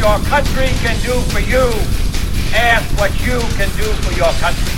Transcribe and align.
your 0.00 0.18
country 0.32 0.68
can 0.80 0.96
do 1.04 1.12
for 1.28 1.40
you, 1.40 1.68
ask 2.56 2.88
what 2.98 3.12
you 3.20 3.38
can 3.60 3.68
do 3.76 3.84
for 4.00 4.12
your 4.16 4.32
country. 4.40 4.72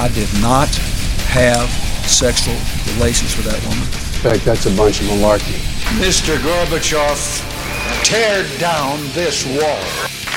I 0.00 0.08
did 0.14 0.32
not 0.40 0.72
have 1.28 1.68
sexual 2.08 2.56
relations 2.96 3.36
with 3.36 3.44
that 3.44 3.60
woman. 3.68 3.84
In 3.84 4.24
fact, 4.24 4.44
that's 4.46 4.64
a 4.64 4.74
bunch 4.74 5.02
of 5.02 5.08
malarkey. 5.08 5.60
Mr. 6.00 6.38
Gorbachev, 6.38 7.20
tear 8.02 8.48
down 8.58 9.00
this 9.12 9.44
wall. 9.44 9.84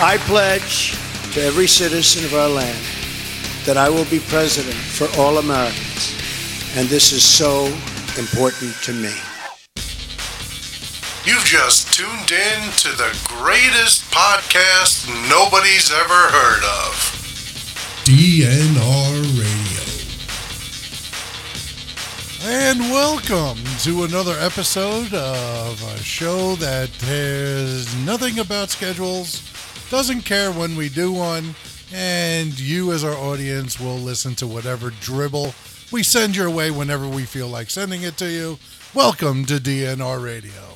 I 0.02 0.18
pledge 0.28 1.00
to 1.34 1.42
every 1.42 1.68
citizen 1.68 2.26
of 2.26 2.34
our 2.34 2.50
land 2.50 2.86
that 3.66 3.78
I 3.78 3.90
will 3.90 4.06
be 4.12 4.20
president 4.20 4.76
for 4.76 5.08
all 5.18 5.38
Americans. 5.38 6.20
And 6.76 6.90
this 6.90 7.14
is 7.14 7.24
so 7.24 7.68
important 8.20 8.76
to 8.84 8.92
me. 8.92 9.14
You've 11.54 11.62
just 11.62 11.94
tuned 11.94 12.32
in 12.32 12.72
to 12.78 12.98
the 12.98 13.16
greatest 13.28 14.10
podcast 14.10 15.08
nobody's 15.30 15.92
ever 15.92 16.14
heard 16.32 16.64
of. 16.64 16.96
DNR 18.06 19.22
Radio. 19.40 19.84
And 22.42 22.80
welcome 22.92 23.64
to 23.82 24.04
another 24.04 24.36
episode 24.40 25.14
of 25.14 25.80
a 25.94 25.98
show 26.00 26.56
that 26.56 26.90
cares 26.98 27.96
nothing 27.98 28.40
about 28.40 28.72
schedules, 28.72 29.44
doesn't 29.92 30.24
care 30.24 30.52
when 30.52 30.76
we 30.76 30.90
do 30.90 31.12
one, 31.12 31.54
and 31.94 32.60
you 32.60 32.92
as 32.94 33.04
our 33.04 33.16
audience 33.16 33.80
will 33.80 33.98
listen 33.98 34.34
to 34.36 34.48
whatever 34.48 34.90
dribble 35.02 35.54
we 35.92 36.02
send 36.02 36.36
your 36.36 36.50
way 36.50 36.72
whenever 36.72 37.08
we 37.08 37.26
feel 37.26 37.48
like 37.48 37.70
sending 37.70 38.02
it 38.02 38.18
to 38.18 38.28
you. 38.28 38.58
Welcome 38.96 39.46
to 39.46 39.58
DNR 39.58 40.24
Radio. 40.24 40.73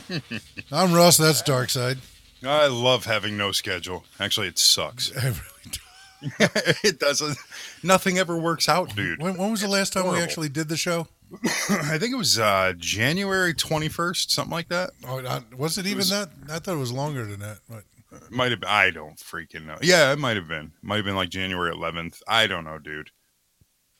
I'm 0.72 0.92
Russ, 0.92 1.16
that's 1.16 1.42
Dark 1.42 1.70
Side. 1.70 1.98
I 2.44 2.66
love 2.66 3.04
having 3.04 3.36
no 3.36 3.52
schedule. 3.52 4.04
Actually, 4.18 4.48
it 4.48 4.58
sucks. 4.58 5.16
I 5.16 5.26
really 5.26 5.38
do. 5.70 5.78
it 6.88 6.98
doesn't. 6.98 7.36
Nothing 7.82 8.18
ever 8.18 8.36
works 8.36 8.68
out, 8.68 8.94
dude. 8.94 9.20
When, 9.22 9.36
when 9.36 9.50
was 9.50 9.60
the 9.60 9.68
last 9.68 9.92
time 9.92 10.08
we 10.08 10.18
actually 10.20 10.48
did 10.48 10.68
the 10.68 10.76
show? 10.76 11.08
I 11.68 11.98
think 11.98 12.12
it 12.12 12.18
was 12.18 12.38
uh, 12.38 12.74
January 12.76 13.54
21st, 13.54 14.30
something 14.30 14.52
like 14.52 14.68
that. 14.68 14.90
Oh, 15.06 15.24
I, 15.24 15.40
was 15.56 15.78
it 15.78 15.86
even 15.86 15.98
was- 15.98 16.10
that? 16.10 16.28
I 16.50 16.58
thought 16.58 16.74
it 16.74 16.80
was 16.80 16.92
longer 16.92 17.24
than 17.24 17.40
that. 17.40 17.58
But 17.68 17.84
Might 18.30 18.50
have. 18.50 18.62
I 18.66 18.90
don't 18.90 19.16
freaking 19.16 19.66
know. 19.66 19.78
Yeah, 19.80 20.12
it 20.12 20.18
might 20.18 20.36
have 20.36 20.48
been. 20.48 20.72
Might 20.82 20.96
have 20.96 21.04
been 21.04 21.16
like 21.16 21.30
January 21.30 21.74
11th. 21.74 22.20
I 22.28 22.46
don't 22.46 22.64
know, 22.64 22.78
dude. 22.78 23.10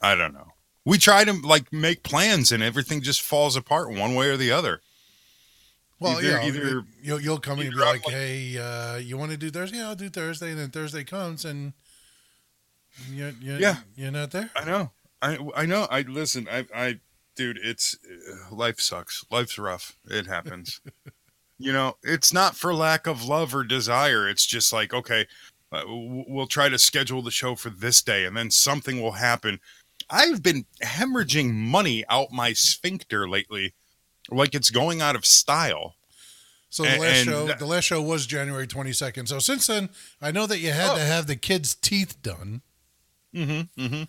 I 0.01 0.15
don't 0.15 0.35
know. 0.35 0.49
We 0.85 0.99
try 0.99 1.25
to 1.25 1.33
like 1.33 1.73
make 1.73 2.03
plans, 2.03 2.51
and 2.53 2.63
everything 2.63 3.03
just 3.03 3.23
falls 3.23 3.57
apart 3.57 3.93
one 3.93 4.15
way 4.15 4.29
or 4.29 4.37
the 4.37 4.51
other. 4.53 4.81
Well, 6.03 6.19
Either- 6.19 6.29
yeah, 6.31 6.45
either- 6.47 6.85
you'll 7.03 7.21
you'll 7.21 7.39
come 7.41 7.61
in 7.61 7.67
and 7.69 7.75
be 7.77 7.81
like, 7.81 8.05
like- 8.07 8.15
"Hey, 8.15 8.59
uh, 8.59 8.97
you 8.97 9.17
want 9.17 9.31
to 9.31 9.37
do 9.37 9.51
Thursday? 9.51 9.79
Yeah, 9.79 9.89
I'll 9.89 9.97
do 9.97 10.09
Thursday." 10.11 10.51
And 10.51 10.59
then 10.59 10.71
Thursday 10.71 11.05
comes, 11.05 11.45
and 11.45 11.73
you're, 13.11 13.31
you're, 13.41 13.59
Yeah. 13.59 13.77
you're 13.97 14.11
not 14.11 14.31
there. 14.31 14.51
I 14.57 14.65
know. 14.65 14.91
I 15.21 15.39
I 15.57 15.67
know. 15.67 15.87
I 15.91 16.03
listen. 16.03 16.49
I 16.51 16.67
I 16.75 17.01
dude, 17.37 17.59
it's 17.63 17.97
uh, 18.05 18.55
life 18.55 18.81
sucks. 18.81 19.25
Life's 19.31 19.59
rough. 19.59 19.97
It 20.11 20.27
happens. 20.27 20.81
you 21.59 21.73
know, 21.73 21.97
it's 22.03 22.33
not 22.33 22.57
for 22.57 22.75
lack 22.75 23.07
of 23.07 23.25
love 23.25 23.55
or 23.55 23.63
desire. 23.65 24.29
It's 24.29 24.45
just 24.47 24.73
like 24.73 24.93
okay, 24.93 25.27
uh, 25.71 25.85
we'll 25.87 26.47
try 26.49 26.69
to 26.69 26.79
schedule 26.79 27.23
the 27.23 27.31
show 27.31 27.55
for 27.55 27.71
this 27.71 28.03
day, 28.03 28.25
and 28.25 28.37
then 28.37 28.51
something 28.51 29.01
will 29.01 29.13
happen. 29.13 29.61
I've 30.11 30.43
been 30.43 30.67
hemorrhaging 30.83 31.53
money 31.55 32.05
out 32.09 32.33
my 32.33 32.53
sphincter 32.53 33.29
lately, 33.29 33.73
like 34.31 34.55
it's 34.55 34.71
going 34.71 35.01
out 35.03 35.17
of 35.17 35.25
style. 35.27 35.95
So 36.71 36.85
the 36.85 36.91
And- 36.91 37.01
last 37.01 37.25
show, 37.25 37.47
the 37.49 37.67
last 37.67 37.85
show 37.85 38.01
was 38.01 38.27
January 38.27 38.67
twenty 38.67 38.93
second. 38.93 39.27
So 39.27 39.39
since 39.39 39.67
then, 39.67 39.91
I 40.21 40.31
know 40.31 40.47
that 40.47 40.59
you 40.59 40.73
had 40.73 40.91
Oh. 40.91 40.97
to 40.97 41.05
have 41.05 41.27
the 41.27 41.37
kids' 41.37 41.75
teeth 41.75 42.21
done. 42.23 42.63
Mm-hmm. 43.35 43.83
Mm-hmm. 43.83 44.03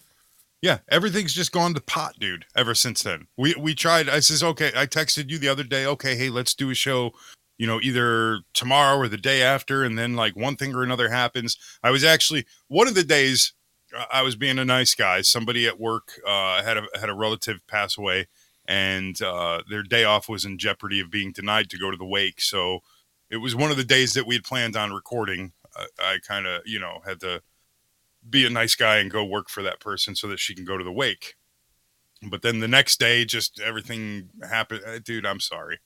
Yeah, 0.61 0.79
everything's 0.87 1.33
just 1.33 1.51
gone 1.51 1.73
to 1.73 1.81
pot, 1.81 2.15
dude. 2.19 2.45
Ever 2.55 2.73
since 2.73 3.03
then, 3.03 3.27
we 3.37 3.53
we 3.55 3.75
tried. 3.75 4.07
I 4.07 4.21
says, 4.21 4.41
okay. 4.43 4.71
I 4.75 4.85
texted 4.85 5.29
you 5.29 5.37
the 5.37 5.49
other 5.49 5.63
day. 5.63 5.85
Okay, 5.85 6.15
hey, 6.15 6.29
let's 6.29 6.53
do 6.53 6.69
a 6.69 6.75
show. 6.75 7.13
You 7.57 7.67
know, 7.67 7.79
either 7.81 8.39
tomorrow 8.53 8.97
or 8.97 9.07
the 9.09 9.17
day 9.17 9.41
after, 9.43 9.83
and 9.83 9.97
then 9.97 10.15
like 10.15 10.35
one 10.35 10.55
thing 10.55 10.73
or 10.73 10.81
another 10.83 11.09
happens. 11.09 11.57
I 11.83 11.91
was 11.91 12.03
actually 12.03 12.45
one 12.67 12.87
of 12.87 12.95
the 12.95 13.03
days. 13.03 13.53
uh, 13.95 14.05
I 14.11 14.21
was 14.21 14.35
being 14.37 14.57
a 14.57 14.65
nice 14.65 14.95
guy. 14.95 15.21
Somebody 15.21 15.67
at 15.67 15.79
work 15.79 16.13
uh, 16.25 16.63
had 16.63 16.77
a 16.77 16.83
had 16.97 17.09
a 17.09 17.13
relative 17.13 17.59
pass 17.67 17.97
away, 17.97 18.27
and 18.65 19.21
uh, 19.21 19.61
their 19.69 19.83
day 19.83 20.03
off 20.03 20.29
was 20.29 20.45
in 20.45 20.57
jeopardy 20.57 20.99
of 20.99 21.11
being 21.11 21.31
denied 21.31 21.69
to 21.69 21.77
go 21.77 21.91
to 21.91 21.97
the 21.97 22.05
wake. 22.05 22.41
So 22.41 22.79
it 23.29 23.37
was 23.37 23.55
one 23.55 23.71
of 23.71 23.77
the 23.77 23.83
days 23.83 24.13
that 24.13 24.27
we 24.27 24.35
had 24.35 24.43
planned 24.43 24.75
on 24.75 24.93
recording. 24.93 25.51
I, 25.75 25.87
I 25.99 26.17
kind 26.25 26.47
of, 26.47 26.61
you 26.65 26.79
know, 26.79 27.01
had 27.05 27.19
to 27.21 27.41
be 28.29 28.45
a 28.45 28.49
nice 28.49 28.75
guy 28.75 28.97
and 28.97 29.11
go 29.11 29.23
work 29.23 29.49
for 29.49 29.63
that 29.63 29.79
person 29.79 30.15
so 30.15 30.27
that 30.27 30.39
she 30.39 30.55
can 30.55 30.65
go 30.65 30.77
to 30.77 30.83
the 30.83 30.91
wake. 30.91 31.35
But 32.29 32.41
then 32.41 32.59
the 32.59 32.67
next 32.67 32.99
day, 32.99 33.25
just 33.25 33.59
everything 33.59 34.29
happened. 34.49 34.81
Uh, 34.85 34.99
Dude, 34.99 35.25
I'm 35.25 35.41
sorry. 35.41 35.79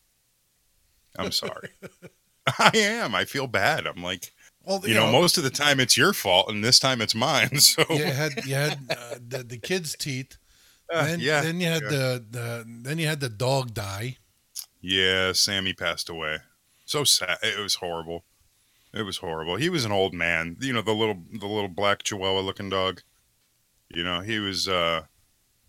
I'm 1.18 1.32
sorry. 1.32 1.70
I 2.60 2.72
am. 2.76 3.16
I 3.16 3.26
feel 3.26 3.48
bad. 3.48 3.88
I'm 3.88 4.04
like, 4.04 4.34
Well, 4.64 4.82
you 4.86 4.94
know, 4.94 5.12
most 5.12 5.38
of 5.38 5.44
the 5.44 5.50
time 5.50 5.80
it's 5.80 5.98
your 5.98 6.14
fault, 6.14 6.50
and 6.50 6.64
this 6.64 6.80
time 6.80 7.02
it's 7.02 7.16
mine. 7.16 7.50
So 7.60 7.84
you 7.90 8.06
had 8.06 8.46
you 8.46 8.56
had 8.56 8.80
uh, 8.90 9.16
the, 9.28 9.44
the 9.44 9.58
kids' 9.58 9.96
teeth. 9.98 10.38
Uh, 10.92 11.06
then, 11.06 11.20
yeah, 11.20 11.42
then 11.42 11.60
you 11.60 11.68
had 11.68 11.82
yeah. 11.84 11.90
the, 11.90 12.26
the 12.30 12.66
then 12.84 12.98
you 12.98 13.08
had 13.08 13.20
the 13.20 13.30
dog 13.30 13.74
die. 13.74 14.18
Yeah, 14.82 15.34
Sammy 15.34 15.74
passed 15.74 16.10
away. 16.10 16.38
So 16.86 17.04
sad. 17.04 17.38
It 17.44 17.60
was 17.60 17.76
horrible. 17.76 18.24
It 18.94 19.02
was 19.04 19.18
horrible. 19.18 19.58
He 19.58 19.70
was 19.70 19.84
an 19.86 19.92
old 19.92 20.14
man. 20.14 20.56
You 20.62 20.74
know, 20.74 20.82
the 20.82 20.94
little 20.94 21.22
the 21.32 21.48
little 21.48 21.68
black 21.68 22.04
chihuahua 22.04 22.40
looking 22.42 22.70
dog. 22.70 23.02
You 23.90 24.04
know, 24.04 24.22
he 24.22 24.40
was 24.40 24.68
uh 24.68 25.04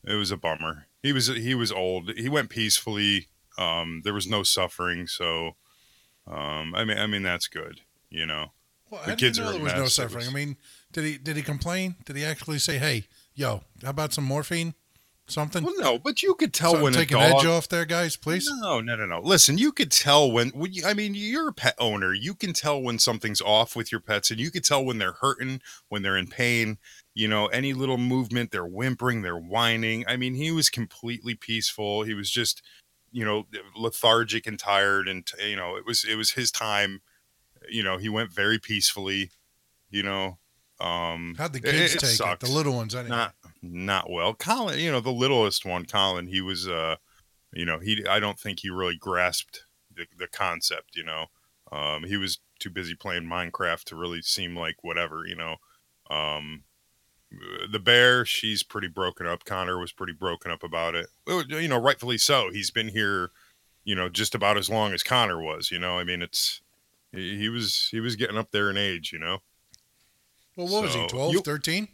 it 0.05 0.15
was 0.15 0.31
a 0.31 0.37
bummer. 0.37 0.87
He 1.03 1.13
was 1.13 1.27
he 1.27 1.55
was 1.55 1.73
old. 1.73 2.11
He 2.17 2.29
went 2.29 2.51
peacefully. 2.51 3.27
Um 3.57 4.03
there 4.05 4.15
was 4.15 4.29
no 4.29 4.45
suffering, 4.45 5.09
so 5.09 5.57
um 6.27 6.75
I 6.75 6.85
mean 6.85 6.99
I 6.99 7.07
mean 7.07 7.23
that's 7.23 7.49
good, 7.49 7.81
you 8.11 8.25
know. 8.27 8.53
Well, 8.91 9.03
The 9.05 9.13
I 9.13 9.17
kids 9.17 9.39
know 9.39 9.53
there 9.53 9.61
was 9.61 9.75
no 9.75 9.87
suffering. 9.87 10.27
was- 10.27 10.29
I 10.29 10.33
mean, 10.33 10.57
did 10.93 11.05
he 11.05 11.19
did 11.19 11.37
he 11.37 11.43
complain? 11.43 11.97
Did 12.07 12.17
he 12.17 12.25
actually 12.25 12.59
say, 12.59 12.79
"Hey, 12.79 13.07
yo, 13.35 13.63
how 13.83 13.91
about 13.91 14.13
some 14.15 14.25
morphine, 14.25 14.75
something"? 15.31 15.63
Well, 15.65 15.75
no, 15.79 15.99
but 15.99 16.23
you 16.23 16.35
could 16.35 16.53
tell 16.55 16.73
So 16.75 16.83
when 16.83 16.93
take 16.93 17.13
a 17.13 17.19
an 17.19 17.33
edge 17.37 17.45
off 17.47 17.69
there, 17.69 17.85
guys, 17.85 18.17
please. 18.17 18.49
No, 18.61 18.81
no, 18.81 18.97
no, 18.97 19.07
no. 19.07 19.21
Listen, 19.21 19.59
you 19.59 19.73
could 19.73 19.91
tell 19.91 20.31
when, 20.31 20.49
when 20.51 20.73
you, 20.73 20.85
I 20.87 20.95
mean, 20.95 21.15
you're 21.15 21.49
a 21.49 21.53
pet 21.53 21.75
owner. 21.79 22.13
You 22.15 22.35
can 22.35 22.53
tell 22.53 22.81
when 22.83 22.99
something's 22.99 23.41
off 23.41 23.77
with 23.77 23.91
your 23.93 24.01
pets, 24.01 24.31
and 24.31 24.41
you 24.41 24.51
can 24.51 24.63
tell 24.63 24.85
when 24.85 24.99
they're 24.99 25.13
hurting, 25.21 25.61
when 25.89 26.03
they're 26.03 26.17
in 26.17 26.27
pain. 26.27 26.79
You 27.15 27.29
know, 27.29 27.47
any 27.47 27.73
little 27.73 27.99
movement, 27.99 28.51
they're 28.53 28.65
whimpering, 28.67 29.23
they're 29.23 29.37
whining. 29.39 30.05
I 30.07 30.17
mean, 30.17 30.35
he 30.35 30.51
was 30.53 30.71
completely 30.71 31.35
peaceful. 31.35 32.05
He 32.05 32.15
was 32.15 32.31
just, 32.31 32.63
you 33.11 33.25
know, 33.25 33.47
lethargic 33.77 34.47
and 34.47 34.59
tired, 34.59 35.09
and 35.09 35.29
you 35.45 35.57
know, 35.57 35.77
it 35.77 35.85
was 35.87 36.05
it 36.05 36.15
was 36.17 36.33
his 36.33 36.51
time. 36.53 37.01
You 37.69 37.83
know, 37.83 37.97
he 37.99 38.09
went 38.09 38.33
very 38.33 38.59
peacefully. 38.59 39.33
You 39.91 40.03
know, 40.03 40.39
um, 40.81 41.35
How'd 41.39 41.55
the 41.55 41.59
it- 41.59 41.65
kids 41.65 41.95
it 41.95 42.01
take 42.01 42.11
sucked 42.11 42.43
it? 42.43 42.47
The 42.47 42.53
little 42.53 42.75
ones, 42.75 42.95
anyway. 42.95 43.17
not 43.17 43.35
not 43.71 44.11
well. 44.11 44.35
Colin, 44.35 44.79
you 44.79 44.91
know, 44.91 45.01
the 45.01 45.11
littlest 45.11 45.65
one, 45.65 45.85
Colin, 45.85 46.27
he 46.27 46.41
was 46.41 46.69
uh 46.69 46.97
you 47.53 47.65
know, 47.65 47.79
he 47.79 48.05
I 48.09 48.21
don't 48.21 48.39
think 48.39 48.61
he 48.61 48.71
really 48.71 48.97
grasped 48.97 49.65
the, 49.95 50.07
the 50.17 50.27
concept, 50.29 50.97
you 50.97 51.05
know. 51.05 51.27
Um 51.73 52.05
he 52.05 52.17
was 52.17 52.39
too 52.59 52.71
busy 52.71 52.95
playing 52.95 53.25
Minecraft 53.25 53.85
to 53.85 53.97
really 53.97 54.23
seem 54.23 54.57
like 54.57 54.77
whatever, 54.83 55.25
you 55.27 55.37
know. 55.37 55.57
Um 56.11 56.65
the 57.71 57.79
bear, 57.79 58.25
she's 58.25 58.63
pretty 58.63 58.89
broken 58.89 59.27
up. 59.27 59.45
Connor 59.45 59.79
was 59.79 59.93
pretty 59.93 60.15
broken 60.15 60.51
up 60.51 60.63
about 60.63 60.95
it. 60.95 61.09
You 61.27 61.69
know, 61.69 61.79
rightfully 61.79 62.17
so. 62.19 62.51
He's 62.51 62.71
been 62.71 62.89
here, 62.89 63.31
you 63.85 63.95
know, 63.95 64.09
just 64.09 64.35
about 64.35 64.57
as 64.57 64.71
long 64.71 64.95
as 64.95 65.03
Connor 65.03 65.41
was, 65.41 65.71
you 65.71 65.79
know. 65.79 65.99
I 65.99 66.05
mean, 66.05 66.23
it's 66.23 66.63
he, 67.13 67.49
was 67.51 67.89
he 67.91 68.01
was 68.01 68.17
getting 68.17 68.39
up 68.39 68.51
there 68.51 68.71
in 68.71 68.79
age, 68.79 69.13
you 69.13 69.19
know. 69.19 69.39
well, 70.57 70.69
what 70.69 70.83
was 70.85 70.95
he? 70.95 71.01
so 71.01 71.07
12, 71.09 71.33
you- 71.35 71.41
13? 71.41 71.89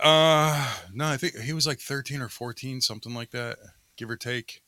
Uh, 0.00 0.74
no, 0.92 1.06
I 1.06 1.16
think 1.16 1.38
he 1.38 1.52
was 1.52 1.66
like 1.66 1.80
13 1.80 2.20
or 2.20 2.28
14, 2.28 2.80
something 2.80 3.14
like 3.14 3.30
that, 3.30 3.58
give 3.96 4.10
or 4.10 4.16
take. 4.16 4.62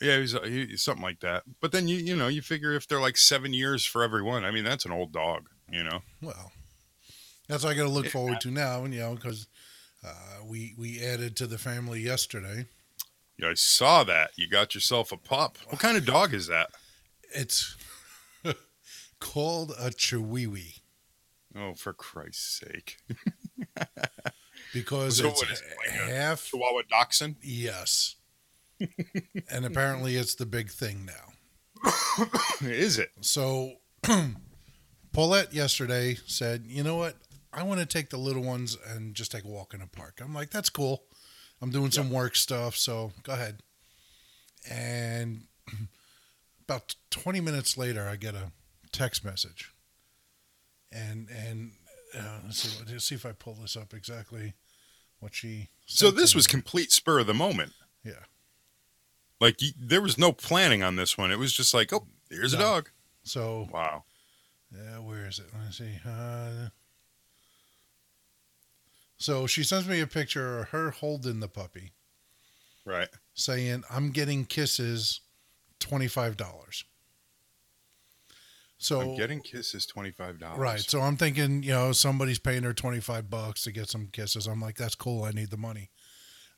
Yeah, 0.00 0.18
he's 0.18 0.32
he, 0.32 0.76
something 0.76 1.02
like 1.02 1.20
that. 1.20 1.44
But 1.60 1.70
then 1.70 1.86
you 1.86 1.96
you 1.96 2.16
know 2.16 2.26
you 2.26 2.42
figure 2.42 2.72
if 2.72 2.88
they're 2.88 3.00
like 3.00 3.16
seven 3.16 3.54
years 3.54 3.84
for 3.84 4.02
everyone, 4.02 4.44
I 4.44 4.50
mean 4.50 4.64
that's 4.64 4.84
an 4.84 4.90
old 4.90 5.12
dog, 5.12 5.48
you 5.70 5.84
know. 5.84 6.00
Well, 6.20 6.50
that's 7.48 7.62
what 7.62 7.70
I 7.70 7.74
got 7.74 7.84
to 7.84 7.88
look 7.88 8.08
forward 8.08 8.40
to 8.40 8.50
now, 8.50 8.84
and 8.84 8.92
you 8.92 9.00
know, 9.00 9.14
because 9.14 9.46
uh, 10.04 10.44
we 10.44 10.74
we 10.76 11.00
added 11.00 11.36
to 11.36 11.46
the 11.46 11.58
family 11.58 12.00
yesterday. 12.00 12.66
Yeah, 13.38 13.50
I 13.50 13.54
saw 13.54 14.02
that. 14.04 14.32
You 14.36 14.48
got 14.48 14.74
yourself 14.74 15.12
a 15.12 15.16
pup. 15.16 15.58
What 15.68 15.80
kind 15.80 15.96
of 15.96 16.04
dog 16.04 16.34
is 16.34 16.48
that? 16.48 16.70
It's 17.34 17.76
called 19.20 19.72
a 19.78 19.90
Chihuahua 19.90 20.80
Oh, 21.54 21.74
for 21.74 21.92
Christ's 21.92 22.60
sake! 22.60 22.96
because 24.72 25.18
So 25.18 25.28
it's 25.28 25.42
it, 25.42 25.48
like 25.78 25.90
half 26.10 26.44
Chihuahua 26.46 26.82
Dachshund. 26.90 27.36
yes, 27.42 28.16
and 29.50 29.64
apparently 29.64 30.16
it's 30.16 30.34
the 30.34 30.46
big 30.46 30.70
thing 30.70 31.04
now. 31.06 31.90
is 32.60 32.98
it? 32.98 33.10
So 33.20 33.74
Paulette 35.12 35.52
yesterday 35.52 36.16
said, 36.26 36.64
"You 36.66 36.82
know 36.82 36.96
what? 36.96 37.16
I 37.52 37.62
want 37.64 37.80
to 37.80 37.86
take 37.86 38.10
the 38.10 38.16
little 38.18 38.42
ones 38.42 38.76
and 38.88 39.14
just 39.14 39.30
take 39.32 39.44
a 39.44 39.48
walk 39.48 39.74
in 39.74 39.80
the 39.80 39.86
park." 39.86 40.20
I'm 40.22 40.34
like, 40.34 40.50
"That's 40.50 40.70
cool. 40.70 41.04
I'm 41.60 41.70
doing 41.70 41.90
some 41.90 42.10
work 42.10 42.34
stuff, 42.36 42.76
so 42.76 43.12
go 43.22 43.32
ahead." 43.32 43.62
And 44.70 45.44
about 46.68 46.94
20 47.10 47.40
minutes 47.40 47.76
later, 47.76 48.06
I 48.08 48.16
get 48.16 48.34
a 48.34 48.52
text 48.92 49.24
message, 49.24 49.72
and 50.90 51.28
and 51.30 51.72
uh, 52.14 52.38
let's 52.44 52.58
see, 52.58 52.84
let's 52.90 53.04
see 53.04 53.14
if 53.14 53.24
I 53.26 53.32
pull 53.32 53.54
this 53.54 53.76
up 53.76 53.94
exactly 53.94 54.54
what 55.20 55.34
she. 55.34 55.68
So 55.86 56.10
this 56.10 56.34
was 56.34 56.46
complete 56.46 56.92
spur 56.92 57.20
of 57.20 57.26
the 57.26 57.34
moment. 57.34 57.72
yeah. 58.04 58.12
Like 59.40 59.58
there 59.78 60.00
was 60.00 60.16
no 60.18 60.32
planning 60.32 60.82
on 60.84 60.94
this 60.96 61.18
one. 61.18 61.32
It 61.32 61.38
was 61.38 61.52
just 61.52 61.74
like, 61.74 61.92
oh, 61.92 62.06
here's 62.30 62.54
a 62.54 62.58
dog. 62.58 62.90
So 63.24 63.68
Wow. 63.72 64.04
Yeah, 64.72 64.98
where 65.00 65.26
is 65.26 65.38
it? 65.40 65.46
Let 65.52 65.66
me 65.66 65.72
see. 65.72 65.98
Uh, 66.08 66.68
so 69.16 69.46
she 69.46 69.62
sends 69.62 69.86
me 69.88 70.00
a 70.00 70.06
picture 70.06 70.60
of 70.60 70.68
her 70.70 70.90
holding 70.92 71.40
the 71.40 71.48
puppy, 71.48 71.92
Right. 72.84 73.08
saying, 73.34 73.84
"I'm 73.90 74.10
getting 74.10 74.44
kisses, 74.44 75.20
twenty 75.78 76.08
five 76.08 76.36
dollars." 76.36 76.84
So 78.82 79.00
I'm 79.00 79.16
getting 79.16 79.40
kisses 79.40 79.86
twenty 79.86 80.10
five 80.10 80.40
dollars. 80.40 80.58
right. 80.58 80.80
So 80.80 81.00
I'm 81.00 81.16
thinking, 81.16 81.62
you 81.62 81.70
know, 81.70 81.92
somebody's 81.92 82.38
paying 82.40 82.64
her 82.64 82.72
twenty 82.74 83.00
five 83.00 83.30
bucks 83.30 83.62
to 83.62 83.72
get 83.72 83.88
some 83.88 84.08
kisses. 84.08 84.46
I'm 84.46 84.60
like, 84.60 84.76
that's 84.76 84.96
cool. 84.96 85.22
I 85.22 85.30
need 85.30 85.50
the 85.50 85.56
money. 85.56 85.90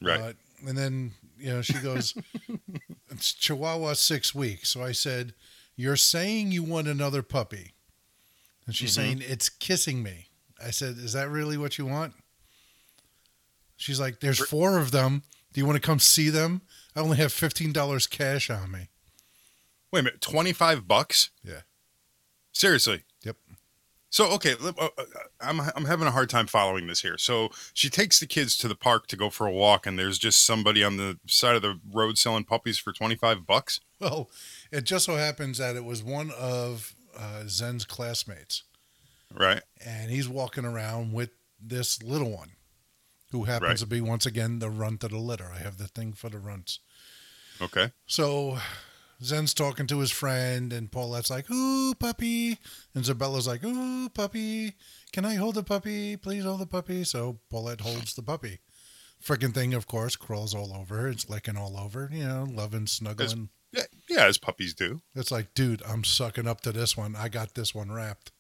Right. 0.01 0.21
Uh, 0.21 0.33
and 0.67 0.79
then 0.79 1.13
you 1.39 1.51
know 1.51 1.63
she 1.63 1.75
goes, 1.75 2.15
"It's 3.11 3.35
Chihuahua 3.35 3.93
six 3.95 4.35
weeks." 4.35 4.71
So 4.71 4.83
I 4.83 4.93
said, 4.93 5.35
"You're 5.77 5.97
saying 5.97 6.53
you 6.53 6.63
want 6.63 6.89
another 6.89 7.23
puppy," 7.23 7.75
and 8.67 8.75
she's 8.75 8.95
saying 8.95 9.23
it's 9.27 9.49
kissing 9.51 10.03
me. 10.03 10.29
I 10.65 10.71
said, 10.71 10.97
"Is 10.97 11.13
that 11.13 11.29
really 11.29 11.59
what 11.59 11.77
you 11.77 11.85
want?" 11.85 12.15
She's 13.77 14.01
like, 14.01 14.21
"There's 14.21 14.39
four 14.45 14.79
of 14.79 14.93
them. 14.93 15.25
Do 15.53 15.61
you 15.61 15.67
want 15.67 15.77
to 15.77 15.87
come 15.87 15.99
see 15.99 16.31
them? 16.31 16.63
I 16.97 17.01
only 17.01 17.19
have 17.19 17.33
fifteen 17.33 17.73
dollars 17.73 18.07
cash 18.07 18.49
on 18.49 18.71
me." 18.71 18.89
Wait 19.93 20.01
a 20.01 20.03
minute. 20.05 20.21
Twenty 20.23 20.53
five 20.55 20.89
bucks. 20.89 21.31
Yeah. 21.45 21.61
Seriously. 22.55 23.03
Yep. 23.23 23.37
So 24.11 24.31
okay, 24.33 24.55
uh, 24.63 24.73
uh, 24.79 24.89
I'm 25.41 25.61
I'm 25.61 25.85
having 25.87 26.07
a 26.07 26.13
hard 26.13 26.31
time 26.31 26.47
following 26.47 26.87
this 26.87 27.03
here. 27.03 27.19
So 27.19 27.51
she 27.75 27.91
takes 27.91 28.21
the 28.21 28.27
kids 28.27 28.57
to 28.59 28.69
the 28.69 28.77
park 28.77 29.09
to 29.09 29.17
go 29.17 29.29
for 29.29 29.47
a 29.47 29.53
walk, 29.53 29.87
and 29.87 29.99
there's 29.99 30.19
just 30.19 30.47
somebody 30.47 30.85
on 30.85 30.97
the 30.97 31.19
side 31.27 31.57
of 31.57 31.63
the 31.63 31.81
road 31.93 32.17
selling 32.17 32.45
puppies 32.45 32.79
for 32.79 32.93
twenty 32.93 33.17
five 33.17 33.45
bucks. 33.47 33.81
Well, 34.01 34.31
it 34.71 34.85
just 34.85 35.07
so 35.07 35.17
happens 35.17 35.59
that 35.59 35.75
it 35.77 35.85
was 35.85 36.03
one 36.03 36.31
of 36.39 36.95
uh, 37.19 37.43
Zen's 37.49 37.85
classmates. 37.85 38.63
Right. 39.37 39.63
and 39.85 40.13
he's 40.13 40.29
walking 40.29 40.65
around 40.65 41.13
with 41.13 41.31
this 41.61 42.01
little 42.05 42.31
one 42.31 42.51
who 43.33 43.45
happens 43.45 43.69
Right. 43.69 43.79
to 43.79 43.87
be 43.87 44.01
once 44.01 44.27
again 44.27 44.61
the 44.61 44.71
runt 44.71 45.03
of 45.03 45.11
the 45.11 45.19
litter. 45.19 45.51
I 45.53 45.59
have 45.59 45.77
the 45.77 45.89
thing 45.89 46.13
for 46.13 46.29
the 46.29 46.39
runts. 46.39 46.79
Okay. 47.61 47.91
So 48.07 48.59
Zen's 49.23 49.55
talking 49.55 49.87
to 49.87 49.99
his 50.01 50.11
friend, 50.11 50.73
and 50.73 50.91
Paulette's 50.91 51.31
like, 51.31 51.51
"Ooh, 51.51 51.95
puppy," 51.95 52.59
and 52.95 53.05
Zabella's 53.05 53.47
like, 53.47 53.65
"Ooh, 53.65 54.09
puppy, 54.09 54.75
can 55.13 55.25
I 55.25 55.35
hold 55.35 55.55
the 55.55 55.63
puppy? 55.63 56.17
Please 56.17 56.45
hold 56.45 56.61
the 56.61 56.67
puppy." 56.67 57.05
So 57.05 57.39
Paulette 57.51 57.81
holds 57.83 58.15
the 58.15 58.23
puppy. 58.23 58.61
Freaking 59.23 59.55
thing, 59.55 59.73
of 59.73 59.87
course, 59.87 60.17
crawls 60.17 60.55
all 60.55 60.75
over 60.75 60.97
her. 60.97 61.09
It's 61.09 61.31
licking 61.31 61.57
all 61.57 61.79
over, 61.79 62.11
you 62.13 62.25
know, 62.25 62.45
loving, 62.51 62.87
snuggling. 62.87 63.49
Yeah, 63.73 63.85
yeah, 64.09 64.27
as 64.27 64.39
puppies 64.39 64.75
do. 64.75 65.01
It's 65.15 65.31
like, 65.31 65.55
dude, 65.55 65.83
I'm 65.89 66.05
sucking 66.05 66.47
up 66.47 66.61
to 66.61 66.73
this 66.73 66.97
one. 66.97 67.17
I 67.17 67.29
got 67.29 67.55
this 67.55 67.75
one 67.75 67.91
wrapped. 67.91 68.33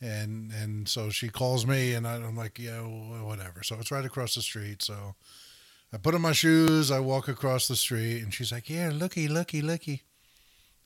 And 0.00 0.50
and 0.52 0.88
so 0.88 1.10
she 1.10 1.28
calls 1.28 1.66
me, 1.66 1.92
and 1.94 2.06
I- 2.06 2.16
I'm 2.16 2.36
like, 2.36 2.58
yeah, 2.58 2.80
whatever. 2.80 3.62
So 3.62 3.76
it's 3.78 3.90
right 3.90 4.04
across 4.04 4.34
the 4.34 4.42
street. 4.42 4.82
So 4.82 5.14
I 5.94 5.96
put 5.96 6.16
on 6.16 6.22
my 6.22 6.32
shoes, 6.32 6.90
I 6.90 6.98
walk 6.98 7.28
across 7.28 7.68
the 7.68 7.76
street, 7.76 8.20
and 8.20 8.34
she's 8.34 8.50
like, 8.50 8.68
yeah, 8.68 8.90
looky, 8.92 9.28
looky, 9.28 9.62
looky. 9.62 10.02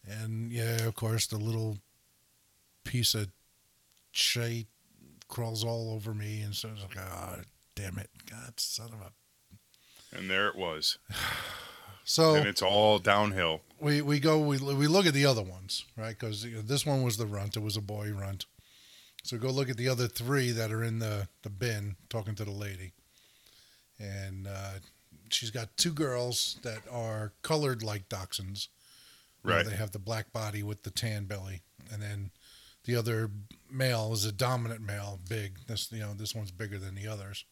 And 0.07 0.53
yeah, 0.53 0.85
of 0.85 0.95
course, 0.97 1.27
the 1.27 1.39
little 1.39 1.79
piece 2.85 3.15
of 3.15 3.29
shit 4.13 4.67
crawls 5.27 5.65
all 5.65 5.95
over 5.95 6.13
me, 6.13 6.43
and 6.43 6.55
so 6.55 6.69
I 6.69 6.73
was 6.73 6.83
like, 6.83 6.99
oh, 6.99 7.37
damn 7.75 7.97
it, 7.97 8.11
God, 8.31 8.61
son 8.61 8.89
of 8.89 9.01
a. 9.01 10.17
And 10.17 10.29
there 10.31 10.49
it 10.49 10.57
was. 10.57 10.99
So 12.05 12.37
And 12.37 12.47
it's 12.47 12.63
all 12.63 12.99
downhill. 12.99 13.61
we 13.83 14.01
we 14.01 14.19
go 14.19 14.39
we 14.39 14.57
we 14.57 14.87
look 14.87 15.05
at 15.05 15.13
the 15.13 15.27
other 15.27 15.43
ones 15.43 15.85
right 15.95 16.19
because 16.19 16.47
this 16.65 16.87
one 16.87 17.03
was 17.03 17.19
the 17.19 17.27
runt 17.27 17.55
it 17.55 17.63
was 17.63 17.77
a 17.77 17.83
boy 17.83 18.11
runt 18.13 18.47
so 19.23 19.37
go 19.37 19.51
look 19.51 19.69
at 19.69 19.77
the 19.77 19.91
other 19.91 20.09
three 20.09 20.51
that 20.53 20.73
are 20.73 20.83
in 20.83 21.01
the 21.01 21.29
the 21.43 21.51
bin 21.51 21.97
talking 22.09 22.35
to 22.37 22.47
the 22.47 22.51
lady 22.51 22.95
and 23.99 24.47
uh, 24.47 24.79
she's 25.33 25.51
got 25.51 25.77
two 25.77 25.93
girls 25.93 26.59
that 26.63 26.81
are 26.91 27.33
colored 27.43 27.83
like 27.83 28.09
dachshunds 28.09 28.69
You 29.45 29.51
know, 29.51 29.57
Right. 29.57 29.67
they 29.67 29.77
have 29.77 29.93
the 29.93 29.99
black 29.99 30.33
body 30.33 30.63
with 30.63 30.83
the 30.83 30.91
tan 30.91 31.25
belly 31.27 31.63
and 31.93 32.03
then 32.03 32.31
the 32.85 32.97
other 32.97 33.31
male 33.71 34.13
is 34.13 34.25
a 34.25 34.33
dominant 34.33 34.81
male 34.81 35.21
big 35.29 35.59
this 35.67 35.91
you 35.93 36.01
know 36.01 36.15
this 36.15 36.35
one's 36.35 36.51
bigger 36.51 36.79
than 36.79 36.95
the 36.95 37.07
others 37.07 37.45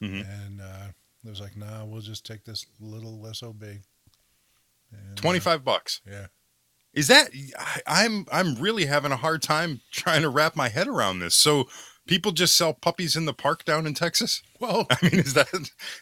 Mhm. 0.00 0.26
and 0.28 0.60
uh, 0.60 0.88
it 1.24 1.28
was 1.30 1.40
like 1.40 1.56
nah 1.56 1.84
we'll 1.84 2.00
just 2.02 2.24
take 2.26 2.44
this 2.44 2.66
little 2.80 3.32
sob 3.34 3.62
and, 3.62 3.80
uh, 4.94 5.14
Twenty 5.16 5.40
five 5.40 5.64
bucks. 5.64 6.00
yeah 6.06 6.26
Is 6.92 7.08
that 7.08 7.30
I, 7.58 7.80
I'm 7.86 8.26
I'm 8.30 8.54
really 8.56 8.86
having 8.86 9.12
a 9.12 9.16
hard 9.16 9.42
time 9.42 9.80
trying 9.90 10.22
to 10.22 10.28
wrap 10.28 10.54
my 10.56 10.68
head 10.68 10.88
around 10.88 11.18
this. 11.20 11.34
So 11.34 11.68
people 12.06 12.32
just 12.32 12.56
sell 12.56 12.72
puppies 12.72 13.16
in 13.16 13.24
the 13.24 13.34
park 13.34 13.64
down 13.64 13.86
in 13.86 13.94
Texas? 13.94 14.42
Well, 14.60 14.86
I 14.90 14.96
mean, 15.02 15.20
is 15.20 15.34
that 15.34 15.48